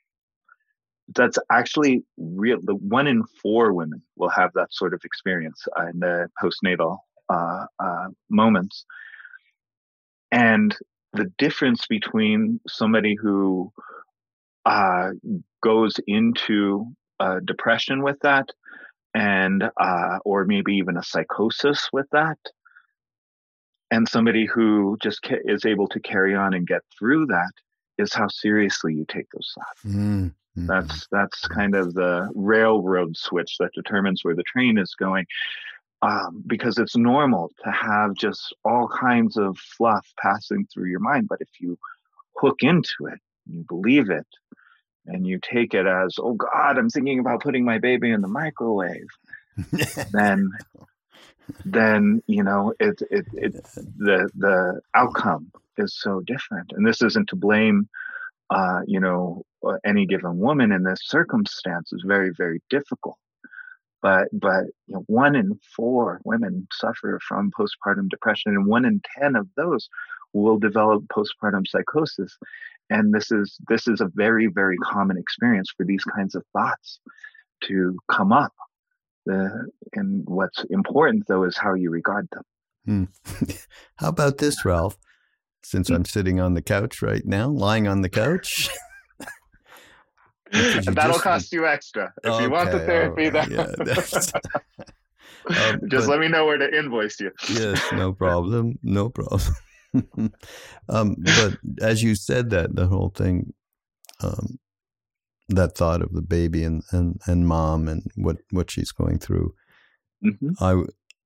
That's 1.16 1.38
actually 1.52 2.04
real. 2.18 2.60
The 2.62 2.76
one 2.76 3.08
in 3.08 3.24
four 3.42 3.74
women 3.74 4.02
will 4.16 4.30
have 4.30 4.52
that 4.56 4.74
sort 4.74 4.94
of 4.94 5.02
experience 5.04 5.64
in 5.94 6.00
the 6.00 6.30
postnatal 6.42 6.98
uh, 7.30 7.66
uh, 7.80 8.08
moments. 8.30 8.86
And 10.32 10.76
the 11.14 11.32
difference 11.38 11.88
between 11.88 12.60
somebody 12.68 13.16
who 13.16 13.72
uh, 14.66 15.12
goes 15.64 15.96
into 16.08 16.86
depression 17.46 18.04
with 18.04 18.18
that 18.22 18.50
and 19.18 19.64
uh, 19.82 20.20
or 20.26 20.46
maybe 20.46 20.76
even 20.76 20.96
a 20.96 21.04
psychosis 21.04 21.90
with 21.92 22.06
that. 22.12 22.38
And 23.90 24.08
somebody 24.08 24.46
who 24.46 24.96
just 25.02 25.24
ca- 25.24 25.42
is 25.46 25.66
able 25.66 25.88
to 25.90 26.00
carry 26.00 26.36
on 26.36 26.54
and 26.54 26.68
get 26.68 26.82
through 26.98 27.26
that 27.28 27.52
is 27.98 28.14
how 28.14 28.28
seriously 28.28 28.94
you 28.94 29.06
take 29.08 29.26
those 29.34 29.52
thoughts. 29.56 29.96
Mm-hmm. 29.96 30.68
that's 30.68 31.08
that's 31.12 31.48
kind 31.48 31.76
of 31.76 31.94
the 31.94 32.30
railroad 32.36 33.18
switch 33.18 33.56
that 33.60 33.72
determines 33.74 34.24
where 34.24 34.36
the 34.36 34.44
train 34.44 34.78
is 34.78 34.94
going 34.98 35.26
um, 36.02 36.44
because 36.46 36.78
it's 36.78 36.96
normal 36.96 37.52
to 37.64 37.72
have 37.72 38.14
just 38.16 38.56
all 38.66 38.88
kinds 38.88 39.38
of 39.38 39.58
fluff 39.58 40.08
passing 40.20 40.68
through 40.74 40.90
your 40.90 41.00
mind 41.00 41.28
but 41.28 41.42
if 41.42 41.50
you 41.60 41.78
hook 42.38 42.58
into 42.62 43.06
it 43.06 43.20
you 43.46 43.64
believe 43.70 44.10
it 44.10 44.26
and 45.08 45.26
you 45.26 45.40
take 45.42 45.74
it 45.74 45.86
as, 45.86 46.16
oh 46.20 46.34
God, 46.34 46.78
I'm 46.78 46.90
thinking 46.90 47.20
about 47.20 47.42
putting 47.42 47.66
my 47.66 47.80
baby 47.80 48.12
in 48.12 48.22
the 48.22 48.28
microwave, 48.28 49.08
then 50.12 50.52
then 51.64 52.22
you 52.28 52.44
know 52.44 52.74
it, 52.80 53.02
it 53.10 53.26
it 53.34 53.54
the 53.98 54.30
the 54.36 54.82
outcome 54.96 55.52
is 55.78 55.98
so 56.00 56.22
different. 56.26 56.72
And 56.74 56.86
this 56.86 57.02
isn't 57.02 57.30
to 57.30 57.36
blame 57.36 57.88
uh, 58.50 58.82
you 58.86 59.00
know 59.00 59.44
any 59.86 60.06
given 60.06 60.38
woman 60.38 60.72
in 60.72 60.84
this 60.84 61.00
circumstance 61.04 61.92
is 61.94 62.04
very 62.06 62.32
very 62.38 62.62
difficult. 62.70 63.18
But 64.02 64.28
but 64.32 64.66
you 64.88 64.96
know, 64.96 65.04
one 65.08 65.36
in 65.36 65.60
four 65.76 66.22
women 66.24 66.68
suffer 66.72 67.20
from 67.28 67.52
postpartum 67.52 68.10
depression, 68.10 68.54
and 68.54 68.68
one 68.68 68.86
in 68.86 69.02
ten 69.18 69.36
of 69.36 69.48
those 69.56 69.90
will 70.34 70.60
develop 70.60 71.04
postpartum 71.08 71.66
psychosis 71.68 72.38
and 72.90 73.14
this 73.14 73.32
is 73.32 73.58
this 73.68 73.88
is 73.88 74.02
a 74.02 74.10
very 74.16 74.48
very 74.48 74.78
common 74.78 75.18
experience 75.18 75.72
for 75.76 75.86
these 75.86 76.04
kinds 76.04 76.36
of 76.36 76.44
thoughts 76.54 77.00
to 77.64 77.98
come 78.12 78.32
up. 78.32 78.54
The, 79.26 79.70
and 79.94 80.24
what's 80.26 80.64
important 80.70 81.26
though 81.28 81.44
is 81.44 81.58
how 81.58 81.74
you 81.74 81.90
regard 81.90 82.28
them. 82.32 82.44
Hmm. 82.86 83.04
how 83.98 84.10
about 84.10 84.38
this 84.38 84.64
ralph? 84.64 84.98
Since 85.64 85.90
i'm 85.90 86.06
sitting 86.06 86.40
on 86.40 86.54
the 86.54 86.62
couch 86.62 87.02
right 87.02 87.26
now 87.26 87.50
lying 87.50 87.88
on 87.88 88.02
the 88.02 88.10
couch? 88.10 88.70
That'll 90.52 90.94
just, 90.94 91.24
cost 91.24 91.52
you 91.52 91.68
extra. 91.68 92.14
If 92.24 92.32
okay, 92.32 92.44
you 92.46 92.50
want 92.50 92.72
the 92.72 92.80
therapy 92.80 93.30
right, 93.30 93.50
that 93.50 93.52
yeah, 93.52 93.64
um, 95.72 95.82
just 95.90 96.08
but, 96.08 96.12
let 96.12 96.20
me 96.22 96.30
know 96.30 96.46
where 96.46 96.58
to 96.58 96.78
invoice 96.78 97.20
you. 97.20 97.32
Yes 97.50 97.84
no 97.92 98.14
problem 98.14 98.80
no 98.82 99.10
problem 99.10 99.42
um, 100.90 101.16
but 101.20 101.58
as 101.82 102.04
you 102.04 102.16
said 102.16 102.50
that, 102.52 102.76
the 102.76 102.88
whole 102.88 103.10
thing, 103.10 103.54
um, 104.22 104.60
that 105.50 105.78
thought 105.78 106.02
of 106.02 106.14
the 106.14 106.22
baby 106.22 106.64
and, 106.64 106.84
and, 106.92 107.22
and 107.26 107.48
mom 107.48 107.88
and 107.88 108.04
what, 108.16 108.38
what 108.52 108.70
she's 108.70 108.92
going 108.92 109.20
through. 109.20 109.54
Mm-hmm. 110.24 110.50
I, 110.60 110.84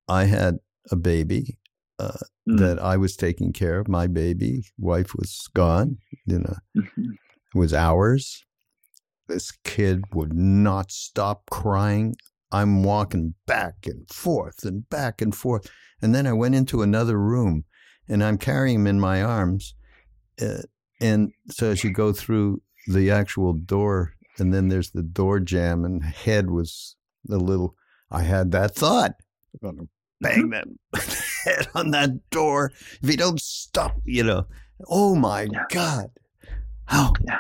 I 0.08 0.26
had 0.26 0.58
a 0.92 0.96
baby 0.96 1.58
uh, 2.00 2.18
mm. 2.48 2.60
that 2.60 2.80
I 2.80 2.98
was 2.98 3.16
taking 3.16 3.54
care 3.54 3.80
of. 3.80 3.88
My 3.88 4.08
baby 4.08 4.64
wife 4.78 5.16
was 5.16 5.48
gone. 5.54 5.98
You 6.26 6.40
know, 6.40 6.56
mm-hmm. 6.78 7.12
it 7.12 7.58
was 7.58 7.74
ours. 7.74 8.44
This 9.28 9.52
kid 9.64 10.04
would 10.14 10.34
not 10.34 10.92
stop 10.92 11.50
crying. 11.50 12.16
I'm 12.52 12.84
walking 12.84 13.36
back 13.48 13.76
and 13.86 14.10
forth 14.10 14.66
and 14.66 14.90
back 14.90 15.22
and 15.22 15.34
forth. 15.34 15.72
And 16.02 16.14
then 16.14 16.28
I 16.28 16.34
went 16.34 16.56
into 16.56 16.82
another 16.82 17.18
room 17.18 17.64
and 18.08 18.24
I'm 18.24 18.38
carrying 18.38 18.82
him 18.82 18.88
in 18.88 19.00
my 19.00 19.22
arms. 19.22 19.76
Uh, 20.42 20.64
and 21.00 21.32
so 21.50 21.72
as 21.72 21.84
you 21.84 21.92
go 21.92 22.14
through 22.14 22.62
the 22.88 23.12
actual 23.12 23.54
door, 23.54 24.14
and 24.38 24.54
then 24.54 24.70
there's 24.70 24.92
the 24.92 25.04
door 25.04 25.40
jamb, 25.40 25.86
and 25.86 26.04
head 26.04 26.50
was 26.50 26.96
a 27.30 27.38
little. 27.38 27.76
I 28.10 28.24
had 28.24 28.52
that 28.52 28.76
thought. 28.76 29.14
I'm 29.64 29.78
gonna 29.78 29.88
bang 30.20 30.50
that 30.50 30.68
head 31.46 31.68
on 31.76 31.92
that 31.92 32.30
door 32.30 32.72
if 33.02 33.10
you 33.10 33.18
don't 33.18 33.42
stop. 33.42 33.98
You 34.06 34.24
know. 34.24 34.46
Oh 34.88 35.16
my 35.16 35.44
yeah. 35.44 35.66
God! 35.70 36.10
How? 36.86 37.14
Yeah. 37.26 37.38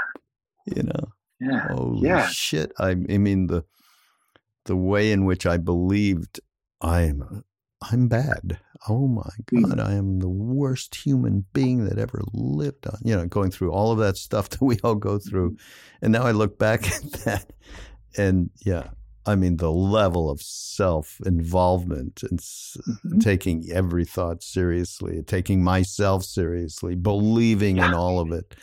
You 0.65 0.83
know. 0.83 1.11
Yeah. 1.39 1.67
Holy 1.69 2.07
yeah. 2.07 2.27
shit! 2.27 2.71
I, 2.77 2.89
I 2.89 2.95
mean 2.95 3.47
the 3.47 3.63
the 4.65 4.75
way 4.75 5.11
in 5.11 5.25
which 5.25 5.45
I 5.45 5.57
believed 5.57 6.39
I 6.81 7.01
am 7.01 7.43
I'm 7.81 8.07
bad. 8.07 8.59
Oh 8.87 9.07
my. 9.07 9.29
God, 9.45 9.79
I 9.79 9.93
am 9.93 10.19
the 10.19 10.29
worst 10.29 10.95
human 10.95 11.45
being 11.53 11.85
that 11.85 11.97
ever 11.97 12.21
lived 12.33 12.87
on, 12.87 12.97
you 13.03 13.15
know, 13.15 13.25
going 13.25 13.51
through 13.51 13.71
all 13.71 13.91
of 13.91 13.99
that 13.99 14.17
stuff 14.17 14.49
that 14.49 14.61
we 14.61 14.77
all 14.83 14.95
go 14.95 15.17
through. 15.19 15.51
Mm-hmm. 15.51 16.05
And 16.05 16.13
now 16.13 16.23
I 16.23 16.31
look 16.31 16.57
back 16.57 16.87
at 16.95 17.11
that 17.25 17.53
and 18.17 18.49
yeah, 18.65 18.89
I 19.25 19.35
mean, 19.35 19.57
the 19.57 19.71
level 19.71 20.29
of 20.29 20.41
self 20.41 21.19
involvement 21.25 22.23
and 22.23 22.39
mm-hmm. 22.39 23.19
taking 23.19 23.69
every 23.71 24.05
thought 24.05 24.41
seriously, 24.41 25.21
taking 25.23 25.63
myself 25.63 26.23
seriously, 26.23 26.95
believing 26.95 27.77
yeah. 27.77 27.89
in 27.89 27.93
all 27.93 28.19
of 28.19 28.31
it. 28.31 28.55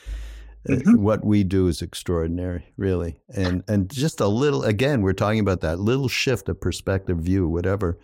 Uh, 0.68 0.72
mm-hmm. 0.72 1.02
What 1.02 1.24
we 1.24 1.44
do 1.44 1.68
is 1.68 1.80
extraordinary, 1.80 2.66
really. 2.76 3.20
And, 3.32 3.62
and 3.68 3.88
just 3.88 4.20
a 4.20 4.26
little, 4.26 4.64
again, 4.64 5.02
we're 5.02 5.12
talking 5.12 5.38
about 5.38 5.60
that 5.60 5.78
little 5.78 6.08
shift 6.08 6.48
of 6.48 6.60
perspective, 6.60 7.18
view, 7.18 7.48
whatever 7.48 7.96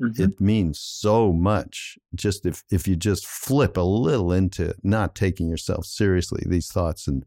Mm-hmm. 0.00 0.22
It 0.22 0.40
means 0.40 0.78
so 0.78 1.32
much. 1.32 1.98
Just 2.14 2.44
if, 2.44 2.64
if 2.70 2.86
you 2.86 2.96
just 2.96 3.26
flip 3.26 3.76
a 3.76 3.82
little 3.82 4.30
into 4.30 4.74
not 4.82 5.14
taking 5.14 5.48
yourself 5.48 5.86
seriously, 5.86 6.42
these 6.46 6.70
thoughts 6.70 7.06
and 7.06 7.24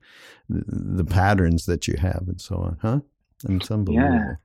the, 0.48 0.64
the 0.68 1.06
patterns 1.06 1.66
that 1.66 1.88
you 1.88 1.98
have 1.98 2.26
and 2.28 2.40
so 2.40 2.58
on, 2.58 2.78
huh? 2.82 3.00
And 3.48 3.62
it's 3.62 3.72
unbelievable. 3.72 4.12
Yeah. 4.12 4.36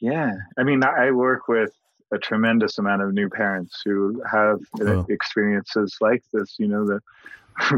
Yeah. 0.00 0.32
I 0.56 0.62
mean, 0.64 0.82
I 0.84 1.10
work 1.10 1.48
with 1.48 1.72
a 2.12 2.18
tremendous 2.18 2.78
amount 2.78 3.02
of 3.02 3.12
new 3.12 3.28
parents 3.28 3.82
who 3.84 4.22
have 4.30 4.60
oh. 4.80 5.06
experiences 5.08 5.96
like 6.00 6.22
this, 6.32 6.56
you 6.58 6.66
know, 6.66 6.86
the, 6.86 7.00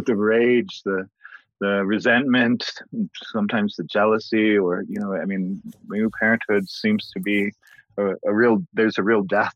the 0.07 0.17
rage, 0.17 0.83
the, 0.85 1.09
the 1.61 1.85
resentment, 1.85 2.71
sometimes 3.33 3.77
the 3.77 3.85
jealousy, 3.85 4.57
or, 4.57 4.85
you 4.89 4.99
know, 5.01 5.15
I 5.15 5.27
mean, 5.27 5.61
new 5.89 6.11
parenthood 6.19 6.69
seems 6.69 7.11
to 7.11 7.21
be 7.21 7.53
a, 7.99 8.13
a 8.25 8.35
real 8.35 8.65
there's 8.73 8.99
a 8.99 9.03
real 9.03 9.23
death 9.23 9.55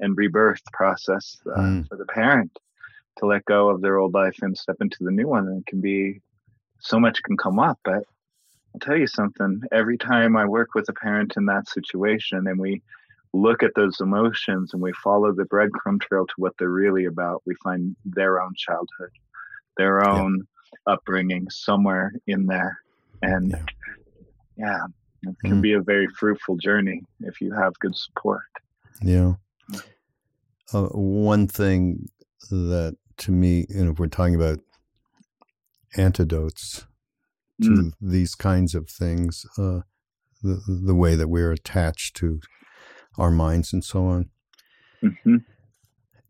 and 0.00 0.16
rebirth 0.16 0.62
process 0.72 1.38
uh, 1.54 1.60
mm. 1.60 1.88
for 1.88 1.96
the 1.96 2.06
parent 2.06 2.58
to 3.18 3.26
let 3.26 3.44
go 3.46 3.68
of 3.70 3.80
their 3.80 3.98
old 3.98 4.14
life 4.14 4.36
and 4.42 4.56
step 4.56 4.76
into 4.80 4.98
the 5.00 5.10
new 5.10 5.26
one. 5.26 5.46
And 5.48 5.60
it 5.60 5.66
can 5.66 5.80
be 5.80 6.20
so 6.80 7.00
much 7.00 7.22
can 7.22 7.36
come 7.36 7.58
up, 7.58 7.78
but 7.84 8.04
I'll 8.74 8.80
tell 8.80 8.96
you 8.96 9.06
something. 9.06 9.62
Every 9.72 9.96
time 9.96 10.36
I 10.36 10.44
work 10.44 10.74
with 10.74 10.88
a 10.88 10.92
parent 10.92 11.34
in 11.36 11.46
that 11.46 11.68
situation 11.68 12.46
and 12.46 12.58
we 12.58 12.82
look 13.32 13.62
at 13.62 13.74
those 13.74 14.00
emotions 14.00 14.72
and 14.72 14.82
we 14.82 14.92
follow 14.92 15.32
the 15.32 15.44
breadcrumb 15.44 16.00
trail 16.00 16.26
to 16.26 16.34
what 16.36 16.52
they're 16.58 16.68
really 16.68 17.06
about, 17.06 17.42
we 17.46 17.54
find 17.62 17.96
their 18.04 18.40
own 18.40 18.52
childhood, 18.54 19.10
their 19.78 20.06
own 20.06 20.46
yeah. 20.86 20.92
upbringing 20.92 21.48
somewhere 21.48 22.12
in 22.26 22.46
there. 22.46 22.78
And 23.22 23.56
yeah, 24.56 24.66
yeah 24.68 24.86
it 25.28 25.36
can 25.44 25.58
mm. 25.58 25.62
be 25.62 25.72
a 25.72 25.80
very 25.80 26.08
fruitful 26.08 26.56
journey 26.56 27.02
if 27.20 27.40
you 27.40 27.52
have 27.52 27.72
good 27.78 27.96
support. 27.96 28.42
Yeah. 29.02 29.34
Uh, 30.72 30.86
one 30.86 31.46
thing 31.46 32.08
that 32.50 32.96
to 33.18 33.32
me, 33.32 33.66
you 33.68 33.84
know, 33.84 33.92
if 33.92 33.98
we're 33.98 34.06
talking 34.06 34.34
about 34.34 34.58
antidotes 35.96 36.86
to 37.62 37.68
mm. 37.68 37.92
these 38.00 38.34
kinds 38.34 38.74
of 38.74 38.88
things, 38.88 39.46
uh, 39.58 39.80
the, 40.42 40.60
the 40.66 40.94
way 40.94 41.14
that 41.14 41.28
we're 41.28 41.52
attached 41.52 42.16
to 42.16 42.40
our 43.16 43.30
minds 43.30 43.72
and 43.72 43.82
so 43.82 44.06
on, 44.06 44.30
mm-hmm. 45.02 45.36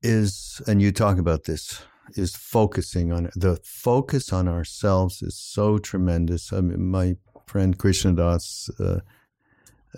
is, 0.02 0.62
and 0.66 0.80
you 0.80 0.92
talk 0.92 1.18
about 1.18 1.44
this, 1.44 1.82
is 2.14 2.36
focusing 2.36 3.12
on. 3.12 3.30
The 3.34 3.58
focus 3.64 4.32
on 4.32 4.46
ourselves 4.46 5.22
is 5.22 5.36
so 5.36 5.78
tremendous. 5.78 6.52
I 6.52 6.60
mean, 6.60 6.88
my 6.88 7.16
friend 7.46 7.78
Krishna 7.78 8.12
Das, 8.12 8.70
uh, 8.80 9.00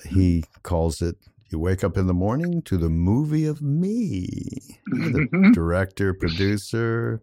he 0.09 0.45
calls 0.63 1.03
it 1.03 1.17
you 1.51 1.59
wake 1.59 1.83
up 1.83 1.97
in 1.97 2.07
the 2.07 2.15
morning 2.15 2.61
to 2.63 2.77
the 2.77 2.91
movie 2.91 3.47
of 3.47 3.63
me. 3.63 4.27
the 4.87 5.51
director, 5.55 6.13
producer, 6.13 7.23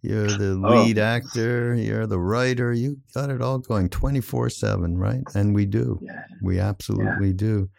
You're 0.00 0.28
the 0.28 0.54
lead 0.54 0.98
oh. 0.98 1.02
actor. 1.02 1.74
You're 1.74 2.06
the 2.06 2.20
writer. 2.20 2.72
You 2.72 2.98
got 3.14 3.30
it 3.30 3.42
all 3.42 3.58
going 3.58 3.88
24 3.88 4.50
7, 4.50 4.96
right? 4.96 5.22
And 5.34 5.54
we 5.54 5.66
do. 5.66 5.98
Yeah. 6.00 6.22
We 6.40 6.60
absolutely 6.60 7.28
yeah. 7.28 7.36
do. 7.36 7.70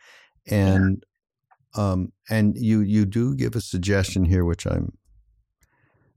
And 0.47 1.03
yeah. 1.75 1.83
um 1.91 2.11
and 2.29 2.57
you 2.57 2.81
you 2.81 3.05
do 3.05 3.35
give 3.35 3.55
a 3.55 3.61
suggestion 3.61 4.25
here 4.25 4.43
which 4.43 4.65
I'm 4.65 4.97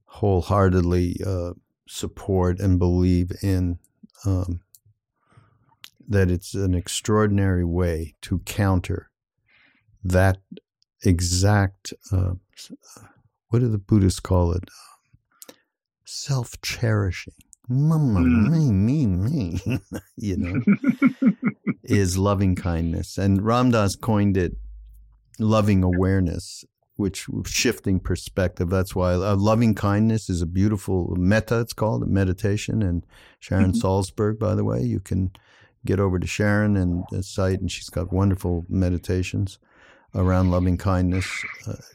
wholeheartedly 0.06 1.20
uh, 1.24 1.52
support 1.88 2.58
and 2.58 2.78
believe 2.78 3.30
in 3.42 3.78
um, 4.26 4.60
that 6.08 6.30
it's 6.30 6.54
an 6.54 6.74
extraordinary 6.74 7.64
way 7.64 8.14
to 8.22 8.40
counter 8.40 9.10
that 10.04 10.38
exact 11.04 11.92
uh, 12.10 12.32
what 13.48 13.60
do 13.60 13.68
the 13.68 13.78
Buddhists 13.78 14.20
call 14.20 14.52
it? 14.52 14.64
self 16.12 16.60
cherishing. 16.60 17.34
Mama, 17.68 18.20
mm. 18.20 18.50
me, 18.50 18.70
me, 18.70 19.06
me, 19.06 19.80
you 20.16 20.36
know, 20.36 21.32
is 21.84 22.18
loving 22.18 22.54
kindness. 22.54 23.16
And 23.18 23.44
Ram 23.44 23.70
Dass 23.70 23.96
coined 23.96 24.36
it 24.36 24.52
loving 25.38 25.82
awareness, 25.82 26.64
which 26.96 27.26
shifting 27.46 27.98
perspective. 28.00 28.68
That's 28.68 28.94
why 28.94 29.14
uh, 29.14 29.36
loving 29.36 29.74
kindness 29.74 30.28
is 30.28 30.42
a 30.42 30.46
beautiful 30.46 31.14
metta, 31.16 31.60
it's 31.60 31.72
called, 31.72 32.02
a 32.02 32.06
meditation. 32.06 32.82
And 32.82 33.06
Sharon 33.40 33.72
mm-hmm. 33.72 33.86
Salzberg, 33.86 34.38
by 34.38 34.54
the 34.54 34.64
way, 34.64 34.82
you 34.82 35.00
can 35.00 35.30
get 35.84 36.00
over 36.00 36.18
to 36.18 36.26
Sharon 36.26 36.76
and 36.76 37.04
the 37.10 37.22
site, 37.22 37.60
and 37.60 37.70
she's 37.70 37.90
got 37.90 38.12
wonderful 38.12 38.64
meditations 38.68 39.58
around 40.14 40.50
loving 40.50 40.76
kindness. 40.76 41.26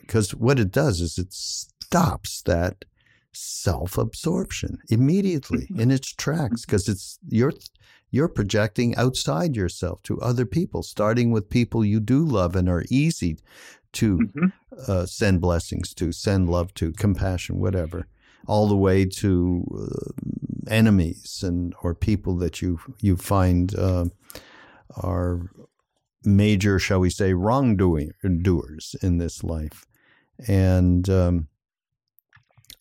Because 0.02 0.34
uh, 0.34 0.38
what 0.38 0.60
it 0.60 0.72
does 0.72 1.02
is 1.02 1.18
it 1.18 1.34
stops 1.34 2.42
that 2.44 2.86
self 3.34 3.98
absorption 3.98 4.80
immediately 4.90 5.66
mm-hmm. 5.66 5.80
in 5.80 5.92
its 5.92 6.14
tracks 6.14 6.66
because 6.66 6.84
mm-hmm. 6.84 6.94
it's 6.94 7.20
you're 7.30 7.54
you're 8.10 8.30
projecting 8.30 8.96
outside 8.96 9.56
yourself 9.56 10.02
to 10.04 10.20
other 10.22 10.46
people, 10.46 10.82
starting 10.82 11.32
with 11.32 11.50
people 11.50 11.84
you 11.84 12.00
do 12.00 12.24
love 12.24 12.56
and 12.56 12.70
are 12.70 12.86
easy 12.90 13.38
to 13.94 14.18
mm-hmm. 14.18 14.46
uh, 14.88 15.06
send 15.06 15.42
blessings 15.42 15.94
to, 15.94 16.12
send 16.12 16.50
love 16.50 16.74
to, 16.76 16.94
compassion, 16.94 17.60
whatever, 17.60 18.08
all 18.46 18.68
the 18.68 18.78
way 18.78 19.06
to 19.06 19.64
uh, 19.78 20.72
enemies 20.72 21.44
and 21.44 21.74
or 21.82 21.96
people 21.96 22.36
that 22.38 22.62
you 22.62 22.80
you 23.02 23.18
find 23.18 23.76
uh, 23.76 24.06
are 24.96 25.50
major, 26.24 26.80
shall 26.80 27.00
we 27.00 27.10
say, 27.10 27.34
wrongdoing 27.34 28.12
doers 28.42 28.96
in 29.02 29.18
this 29.18 29.44
life, 29.44 29.86
and 30.48 31.10
um, 31.10 31.48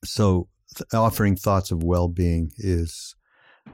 so 0.04 0.48
th- 0.76 0.92
offering 0.92 1.36
thoughts 1.36 1.70
of 1.70 1.82
well-being 1.82 2.52
is 2.58 3.14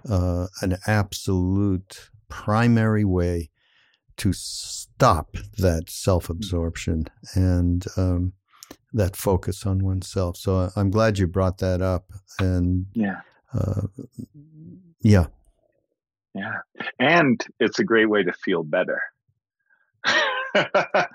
uh, 0.09 0.47
an 0.61 0.77
absolute 0.87 2.11
primary 2.29 3.05
way 3.05 3.51
to 4.17 4.33
stop 4.33 5.37
that 5.59 5.91
self-absorption. 5.91 7.07
And 7.35 7.85
um, 7.97 8.33
that 8.93 9.17
focus 9.17 9.67
on 9.67 9.85
oneself. 9.85 10.37
So 10.37 10.71
I'm 10.77 10.91
glad 10.91 11.19
you 11.19 11.27
brought 11.27 11.59
that 11.59 11.83
up. 11.83 12.13
And 12.39 12.87
yeah, 12.95 13.21
uh, 13.55 13.83
yeah, 15.01 15.27
yeah, 16.35 16.59
and 16.99 17.45
it's 17.61 17.79
a 17.79 17.85
great 17.85 18.09
way 18.09 18.23
to 18.23 18.33
feel 18.33 18.63
better. 18.63 19.01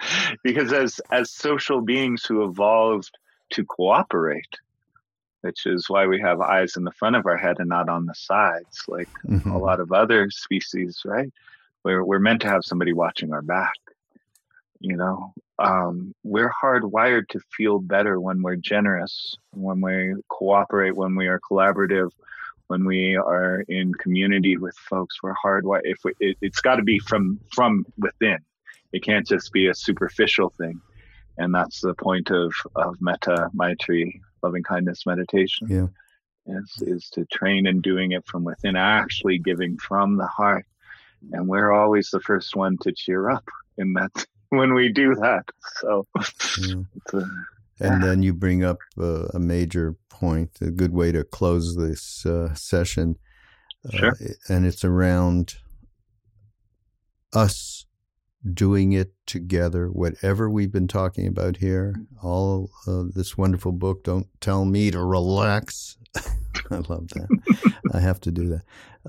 because 0.43 0.73
as 0.73 0.99
as 1.11 1.31
social 1.31 1.81
beings 1.81 2.25
who 2.25 2.43
evolved 2.43 3.17
to 3.51 3.63
cooperate 3.63 4.57
which 5.41 5.65
is 5.65 5.89
why 5.89 6.05
we 6.05 6.19
have 6.19 6.41
eyes 6.41 6.75
in 6.75 6.83
the 6.83 6.91
front 6.91 7.15
of 7.15 7.25
our 7.25 7.37
head 7.37 7.55
and 7.59 7.69
not 7.69 7.89
on 7.89 8.05
the 8.05 8.13
sides, 8.15 8.83
like 8.87 9.09
mm-hmm. 9.25 9.49
a 9.49 9.57
lot 9.57 9.79
of 9.79 9.91
other 9.91 10.29
species, 10.29 11.01
right? 11.05 11.31
We're, 11.83 12.03
we're 12.03 12.19
meant 12.19 12.41
to 12.41 12.49
have 12.49 12.65
somebody 12.65 12.93
watching 12.93 13.31
our 13.31 13.41
back. 13.41 13.75
You 14.79 14.97
know, 14.97 15.33
um, 15.59 16.13
we're 16.23 16.51
hardwired 16.51 17.27
to 17.29 17.39
feel 17.55 17.79
better 17.79 18.19
when 18.19 18.41
we're 18.41 18.57
generous, 18.57 19.35
when 19.51 19.81
we 19.81 20.15
cooperate, 20.29 20.95
when 20.95 21.15
we 21.15 21.27
are 21.27 21.39
collaborative, 21.39 22.11
when 22.67 22.85
we 22.85 23.15
are 23.15 23.61
in 23.67 23.93
community 23.95 24.57
with 24.57 24.75
folks. 24.77 25.21
We're 25.23 25.35
hardwired. 25.43 25.81
If 25.83 25.99
we, 26.03 26.13
it, 26.19 26.37
it's 26.41 26.61
got 26.61 26.75
to 26.75 26.83
be 26.83 26.99
from 26.99 27.39
from 27.51 27.85
within. 27.97 28.39
It 28.93 29.03
can't 29.03 29.27
just 29.27 29.51
be 29.51 29.67
a 29.67 29.75
superficial 29.75 30.53
thing 30.57 30.81
and 31.37 31.53
that's 31.53 31.81
the 31.81 31.93
point 31.93 32.31
of 32.31 32.53
of 32.75 32.95
metta 32.99 33.49
maitri 33.53 34.21
loving 34.43 34.63
kindness 34.63 35.05
meditation. 35.05 35.67
Yeah. 35.69 35.87
Is, 36.49 36.81
is 36.81 37.09
to 37.09 37.25
train 37.25 37.67
in 37.67 37.81
doing 37.81 38.13
it 38.13 38.25
from 38.25 38.45
within, 38.45 38.77
actually 38.77 39.37
giving 39.37 39.77
from 39.77 40.15
the 40.15 40.27
heart. 40.27 40.65
And 41.33 41.45
we're 41.45 41.73
always 41.73 42.09
the 42.09 42.21
first 42.21 42.55
one 42.55 42.77
to 42.83 42.93
cheer 42.93 43.29
up 43.29 43.43
in 43.77 43.91
that 43.93 44.25
when 44.49 44.73
we 44.73 44.89
do 44.89 45.15
that. 45.15 45.45
So, 45.81 46.07
yeah. 46.59 46.75
a, 47.13 47.23
and 47.79 48.03
then 48.03 48.23
you 48.23 48.33
bring 48.33 48.63
up 48.63 48.77
uh, 48.97 49.25
a 49.33 49.39
major 49.39 49.95
point, 50.09 50.51
a 50.61 50.71
good 50.71 50.93
way 50.93 51.11
to 51.11 51.23
close 51.23 51.75
this 51.75 52.25
uh, 52.25 52.53
session. 52.53 53.17
Uh, 53.85 53.97
sure. 53.97 54.17
and 54.49 54.65
it's 54.65 54.83
around 54.83 55.55
us 57.33 57.85
doing 58.53 58.93
it 58.93 59.13
together, 59.25 59.87
whatever 59.87 60.49
we've 60.49 60.71
been 60.71 60.87
talking 60.87 61.27
about 61.27 61.57
here, 61.57 61.95
all 62.23 62.69
uh, 62.87 63.03
this 63.13 63.37
wonderful 63.37 63.71
book, 63.71 64.03
Don't 64.03 64.27
Tell 64.41 64.65
Me 64.65 64.91
to 64.91 65.03
Relax. 65.03 65.97
I 66.71 66.77
love 66.89 67.07
that. 67.09 67.73
I 67.93 67.99
have 67.99 68.19
to 68.21 68.31
do 68.31 68.49
that. 68.49 68.63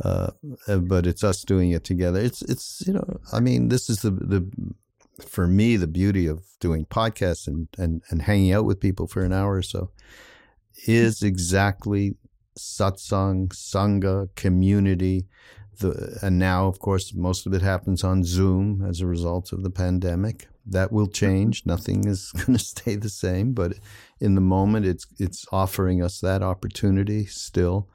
Uh, 0.04 0.30
uh, 0.68 0.78
but 0.78 1.06
it's 1.06 1.24
us 1.24 1.42
doing 1.42 1.70
it 1.70 1.84
together. 1.84 2.20
It's, 2.20 2.42
it's, 2.42 2.82
you 2.86 2.92
know, 2.92 3.20
I 3.32 3.40
mean, 3.40 3.68
this 3.68 3.88
is 3.90 4.02
the, 4.02 4.10
the, 4.10 4.50
for 5.20 5.46
me, 5.46 5.76
the 5.76 5.86
beauty 5.86 6.26
of 6.26 6.44
doing 6.60 6.84
podcasts 6.84 7.46
and, 7.46 7.68
and, 7.76 8.02
and 8.10 8.22
hanging 8.22 8.52
out 8.52 8.64
with 8.64 8.80
people 8.80 9.06
for 9.06 9.24
an 9.24 9.32
hour 9.32 9.54
or 9.54 9.62
so 9.62 9.90
is 10.86 11.22
exactly 11.22 12.16
satsang, 12.58 13.48
sangha, 13.48 14.34
community, 14.34 15.26
the, 15.78 16.18
and 16.22 16.38
now, 16.38 16.66
of 16.66 16.78
course, 16.80 17.14
most 17.14 17.46
of 17.46 17.54
it 17.54 17.62
happens 17.62 18.02
on 18.02 18.24
Zoom 18.24 18.84
as 18.84 19.00
a 19.00 19.06
result 19.06 19.52
of 19.52 19.62
the 19.62 19.70
pandemic. 19.70 20.48
That 20.66 20.92
will 20.92 21.06
change. 21.06 21.64
Nothing 21.64 22.06
is 22.06 22.32
going 22.36 22.58
to 22.58 22.64
stay 22.64 22.96
the 22.96 23.08
same, 23.08 23.52
but 23.52 23.74
in 24.20 24.34
the 24.34 24.40
moment, 24.40 24.86
it's 24.86 25.06
it's 25.18 25.46
offering 25.52 26.02
us 26.02 26.20
that 26.20 26.42
opportunity 26.42 27.26
still, 27.26 27.88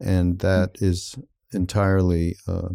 and 0.00 0.38
that 0.40 0.76
is 0.80 1.16
entirely 1.52 2.36
uh, 2.46 2.68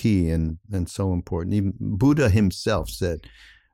key 0.00 0.20
and 0.34 0.58
and 0.76 0.88
so 0.88 1.12
important. 1.12 1.54
Even 1.54 1.72
Buddha 1.80 2.28
himself 2.28 2.86
said, 2.90 3.18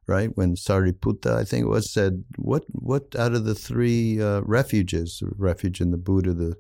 right 0.07 0.31
when 0.37 0.57
Sariputta, 0.57 1.33
I 1.43 1.45
think 1.45 1.64
it 1.64 1.75
was, 1.77 1.91
said, 1.99 2.12
"What 2.51 2.64
what 2.91 3.05
out 3.25 3.35
of 3.35 3.45
the 3.45 3.59
three 3.68 4.21
uh, 4.29 4.41
refuges, 4.59 5.23
refuge 5.49 5.81
in 5.85 5.91
the 5.91 6.03
Buddha, 6.09 6.33
the 6.35 6.55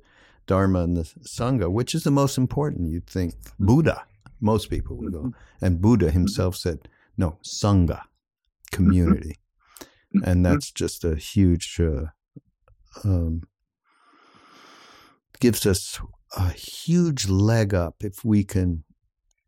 Dharma 0.50 0.80
and 0.80 0.96
the 0.96 1.04
Sangha, 1.36 1.70
which 1.70 1.94
is 1.94 2.02
the 2.02 2.10
most 2.22 2.36
important, 2.36 2.90
you'd 2.90 3.06
think? 3.06 3.34
Buddha. 3.58 4.04
Most 4.40 4.70
people 4.70 4.96
would 4.96 5.12
go. 5.12 5.18
Mm-hmm. 5.18 5.64
And 5.64 5.80
Buddha 5.80 6.10
himself 6.10 6.56
said, 6.56 6.88
no, 7.16 7.38
Sangha, 7.44 8.00
community. 8.72 9.36
Mm-hmm. 10.16 10.28
And 10.28 10.46
that's 10.46 10.70
just 10.72 11.04
a 11.04 11.14
huge, 11.14 11.78
uh, 11.78 12.06
um, 13.04 13.42
gives 15.40 15.66
us 15.66 16.00
a 16.36 16.48
huge 16.50 17.28
leg 17.28 17.74
up 17.74 17.96
if 18.00 18.24
we 18.24 18.44
can 18.44 18.84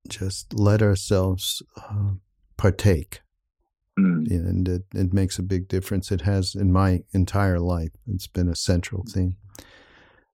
just 0.09 0.55
let 0.55 0.83
ourselves 0.83 1.63
uh, 1.77 2.13
partake. 2.57 3.21
Mm. 3.99 4.31
And 4.31 4.69
it, 4.69 4.83
it 4.95 5.13
makes 5.13 5.39
a 5.39 5.43
big 5.43 5.69
difference. 5.69 6.11
It 6.11 6.23
has 6.23 6.55
in 6.55 6.73
my 6.73 7.01
entire 7.13 7.61
life. 7.61 7.93
It's 8.07 8.27
been 8.27 8.49
a 8.49 8.57
central 8.57 9.05
theme. 9.09 9.37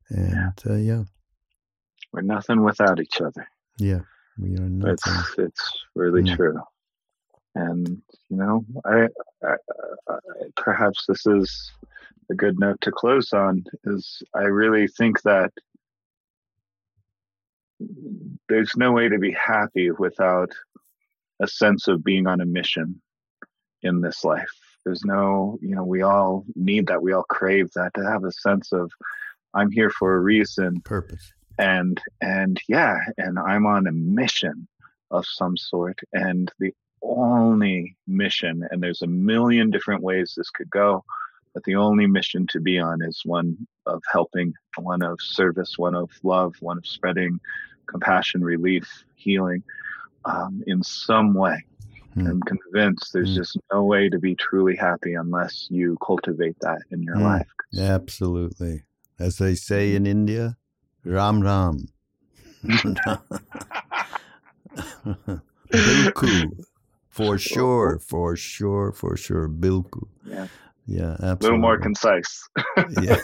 And 0.09 0.55
yeah. 0.65 0.73
Uh, 0.73 0.77
yeah. 0.77 1.03
We're 2.13 2.23
nothing 2.23 2.63
without 2.63 3.01
each 3.01 3.21
other. 3.21 3.49
Yeah. 3.79 4.01
We 4.39 4.55
are 4.57 4.69
nothing. 4.69 4.93
It's, 4.93 5.35
it's 5.39 5.85
really 5.95 6.23
yeah. 6.23 6.37
true. 6.37 6.61
And, 7.55 8.01
you 8.29 8.37
know, 8.37 8.65
I, 8.85 9.09
I, 9.45 9.55
I, 10.09 10.17
perhaps 10.57 11.07
this 11.09 11.27
is 11.27 11.73
a 12.31 12.35
good 12.35 12.59
note 12.61 12.81
to 12.83 12.93
close 12.93 13.33
on 13.33 13.65
is 13.85 14.23
I 14.35 14.43
really 14.43 14.87
think 14.87 15.23
that 15.23 15.53
there's 18.49 18.73
no 18.77 18.93
way 18.93 19.09
to 19.09 19.19
be 19.19 19.33
happy 19.33 19.91
without 19.91 20.51
a 21.41 21.47
sense 21.47 21.89
of 21.89 22.05
being 22.05 22.27
on 22.27 22.41
a 22.41 22.47
mission 22.47 23.01
in 23.83 24.01
this 24.01 24.25
life. 24.25 24.51
There's 24.85 25.05
no, 25.05 25.59
you 25.61 25.75
know, 25.75 25.85
we 25.85 26.03
all 26.03 26.45
need 26.55 26.87
that. 26.87 27.03
We 27.03 27.13
all 27.13 27.25
crave 27.25 27.71
that 27.75 27.93
to 27.95 28.05
have 28.05 28.25
a 28.25 28.33
sense 28.33 28.73
of 28.73 28.91
I'm 29.55 29.71
here 29.71 29.91
for 29.91 30.15
a 30.15 30.21
reason. 30.21 30.81
Purpose. 30.83 31.33
And 31.59 32.01
and 32.21 32.61
yeah, 32.69 32.99
and 33.17 33.39
I'm 33.39 33.67
on 33.67 33.87
a 33.87 33.93
mission 33.93 34.69
of 35.11 35.27
some 35.27 35.57
sort. 35.57 35.99
And 36.13 36.51
the 36.59 36.73
only 37.03 37.97
mission, 38.07 38.67
and 38.71 38.83
there's 38.83 39.03
a 39.03 39.07
million 39.07 39.71
different 39.71 40.03
ways 40.03 40.35
this 40.37 40.51
could 40.51 40.71
go, 40.71 41.05
but 41.59 41.65
the 41.65 41.75
only 41.75 42.07
mission 42.07 42.47
to 42.47 42.61
be 42.61 42.79
on 42.79 43.03
is 43.03 43.23
one 43.25 43.57
of 43.87 44.01
helping, 44.13 44.55
one 44.77 45.03
of 45.03 45.21
service, 45.21 45.77
one 45.77 45.97
of 45.97 46.09
love, 46.23 46.55
one 46.61 46.79
of 46.79 46.87
spreading 46.87 47.41
compassion, 47.89 48.45
relief, 48.45 48.87
healing 49.17 49.65
um, 50.25 50.63
in 50.69 50.85
some 50.85 51.35
way. 51.35 51.65
Hmm. 52.15 52.29
I'm 52.29 52.41
convinced 52.43 53.13
there's 53.13 53.31
hmm. 53.31 53.39
just 53.39 53.59
no 53.73 53.83
way 53.83 54.09
to 54.09 54.21
be 54.21 54.37
truly 54.37 54.77
happy 54.77 55.15
unless 55.15 55.67
you 55.69 55.99
cultivate 56.01 56.55
that 56.61 56.79
in 56.93 57.03
your 57.03 57.17
hmm. 57.17 57.25
life. 57.25 57.49
Absolutely. 57.77 58.85
As 59.19 59.39
they 59.39 59.57
say 59.57 59.97
in 59.97 60.07
India, 60.07 60.57
Ram 61.05 61.43
Ram. 61.43 61.89
Bilku. 65.73 66.65
For 67.11 67.37
sure, 67.37 67.99
for 67.99 68.37
sure, 68.37 68.93
for 68.93 69.17
sure. 69.17 69.49
Bilku. 69.49 70.07
Yeah. 70.25 70.47
Yeah, 70.89 71.17
absolutely. 71.23 71.29
A 71.29 71.51
little 71.51 71.59
more 71.59 71.79
concise. 71.79 72.49
yeah. 73.03 73.21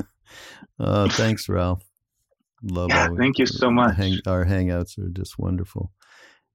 uh, 0.80 1.08
thanks, 1.10 1.46
Ralph. 1.48 1.84
Love 2.62 2.88
yeah, 2.88 3.08
thank 3.18 3.38
you 3.38 3.44
so 3.44 3.70
much. 3.70 3.96
Hang, 3.96 4.18
our 4.26 4.46
hangouts 4.46 4.98
are 4.98 5.10
just 5.10 5.38
wonderful. 5.38 5.92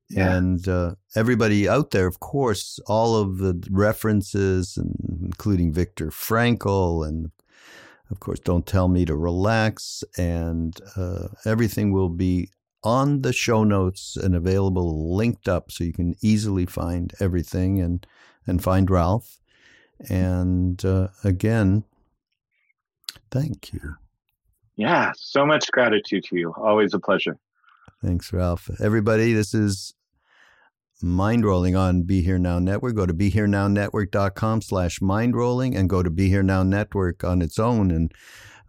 Yeah. 0.09 0.35
And 0.35 0.67
uh, 0.67 0.95
everybody 1.15 1.69
out 1.69 1.91
there, 1.91 2.07
of 2.07 2.19
course, 2.19 2.79
all 2.87 3.15
of 3.15 3.37
the 3.37 3.63
references, 3.69 4.79
including 5.23 5.71
Viktor 5.71 6.07
Frankl, 6.07 7.07
and 7.07 7.29
of 8.09 8.19
course, 8.19 8.39
Don't 8.39 8.65
Tell 8.65 8.87
Me 8.87 9.05
to 9.05 9.15
Relax, 9.15 10.03
and 10.17 10.75
uh, 10.97 11.27
everything 11.45 11.93
will 11.93 12.09
be 12.09 12.49
on 12.83 13.21
the 13.21 13.31
show 13.31 13.63
notes 13.63 14.17
and 14.17 14.35
available 14.35 15.15
linked 15.15 15.47
up 15.47 15.71
so 15.71 15.83
you 15.83 15.93
can 15.93 16.15
easily 16.21 16.65
find 16.65 17.13
everything 17.19 17.79
and, 17.79 18.07
and 18.47 18.63
find 18.63 18.89
Ralph. 18.89 19.40
And 20.09 20.83
uh, 20.83 21.09
again, 21.23 21.83
thank 23.29 23.73
you. 23.73 23.95
Yeah, 24.75 25.11
so 25.15 25.45
much 25.45 25.71
gratitude 25.71 26.23
to 26.25 26.37
you. 26.37 26.53
Always 26.57 26.93
a 26.93 26.99
pleasure. 26.99 27.37
Thanks, 28.03 28.33
Ralph. 28.33 28.69
Everybody, 28.79 29.33
this 29.33 29.53
is 29.53 29.93
Mind 31.03 31.45
Rolling 31.45 31.75
on 31.75 32.03
Be 32.03 32.21
Here 32.21 32.39
Now 32.39 32.59
Network. 32.59 32.95
Go 32.95 33.05
to 33.05 33.13
BeHereNowNetwork.com 33.13 34.61
slash 34.61 34.99
mindrolling 34.99 35.77
and 35.77 35.89
go 35.89 36.01
to 36.01 36.09
Be 36.09 36.29
Here 36.29 36.43
Now 36.43 36.63
Network 36.63 37.23
on 37.23 37.41
its 37.41 37.59
own. 37.59 37.91
And 37.91 38.11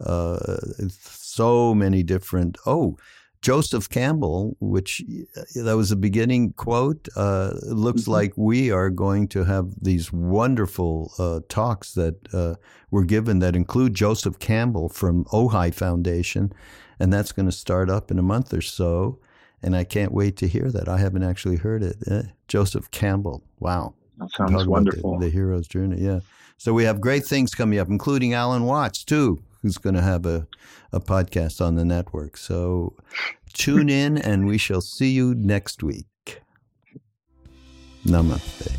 uh, 0.04 0.56
so 0.90 1.74
many 1.74 2.02
different. 2.02 2.58
Oh, 2.66 2.96
Joseph 3.42 3.90
Campbell, 3.90 4.56
which 4.60 5.02
uh, 5.36 5.42
that 5.56 5.76
was 5.76 5.90
a 5.90 5.96
beginning 5.96 6.52
quote, 6.52 7.08
uh, 7.16 7.54
looks 7.62 8.02
mm-hmm. 8.02 8.12
like 8.12 8.32
we 8.36 8.70
are 8.70 8.88
going 8.88 9.26
to 9.28 9.44
have 9.44 9.74
these 9.82 10.12
wonderful 10.12 11.12
uh, 11.18 11.40
talks 11.48 11.92
that 11.94 12.14
uh, 12.32 12.54
were 12.92 13.04
given 13.04 13.40
that 13.40 13.56
include 13.56 13.94
Joseph 13.94 14.38
Campbell 14.38 14.88
from 14.88 15.24
Ojai 15.26 15.74
Foundation, 15.74 16.52
and 17.00 17.12
that's 17.12 17.32
going 17.32 17.46
to 17.46 17.52
start 17.52 17.90
up 17.90 18.12
in 18.12 18.18
a 18.18 18.22
month 18.22 18.54
or 18.54 18.62
so. 18.62 19.18
And 19.64 19.76
I 19.76 19.84
can't 19.84 20.12
wait 20.12 20.36
to 20.38 20.48
hear 20.48 20.70
that. 20.72 20.88
I 20.88 20.98
haven't 20.98 21.22
actually 21.22 21.56
heard 21.56 21.84
it. 21.84 21.96
Eh? 22.08 22.22
Joseph 22.48 22.90
Campbell. 22.90 23.44
Wow. 23.60 23.94
That 24.18 24.30
sounds 24.32 24.66
wonderful. 24.66 25.18
The, 25.18 25.26
the 25.26 25.30
hero's 25.30 25.68
journey. 25.68 26.00
Yeah. 26.00 26.20
So 26.58 26.72
we 26.72 26.82
have 26.82 27.00
great 27.00 27.24
things 27.24 27.54
coming 27.54 27.78
up, 27.78 27.88
including 27.88 28.34
Alan 28.34 28.64
Watts, 28.64 29.04
too 29.04 29.40
who's 29.62 29.78
going 29.78 29.94
to 29.94 30.02
have 30.02 30.26
a, 30.26 30.46
a 30.92 31.00
podcast 31.00 31.64
on 31.64 31.76
the 31.76 31.84
network. 31.84 32.36
So 32.36 32.96
tune 33.52 33.88
in 34.02 34.18
and 34.18 34.46
we 34.46 34.58
shall 34.58 34.80
see 34.80 35.10
you 35.10 35.34
next 35.34 35.82
week. 35.82 36.06
Namaste. 38.04 38.76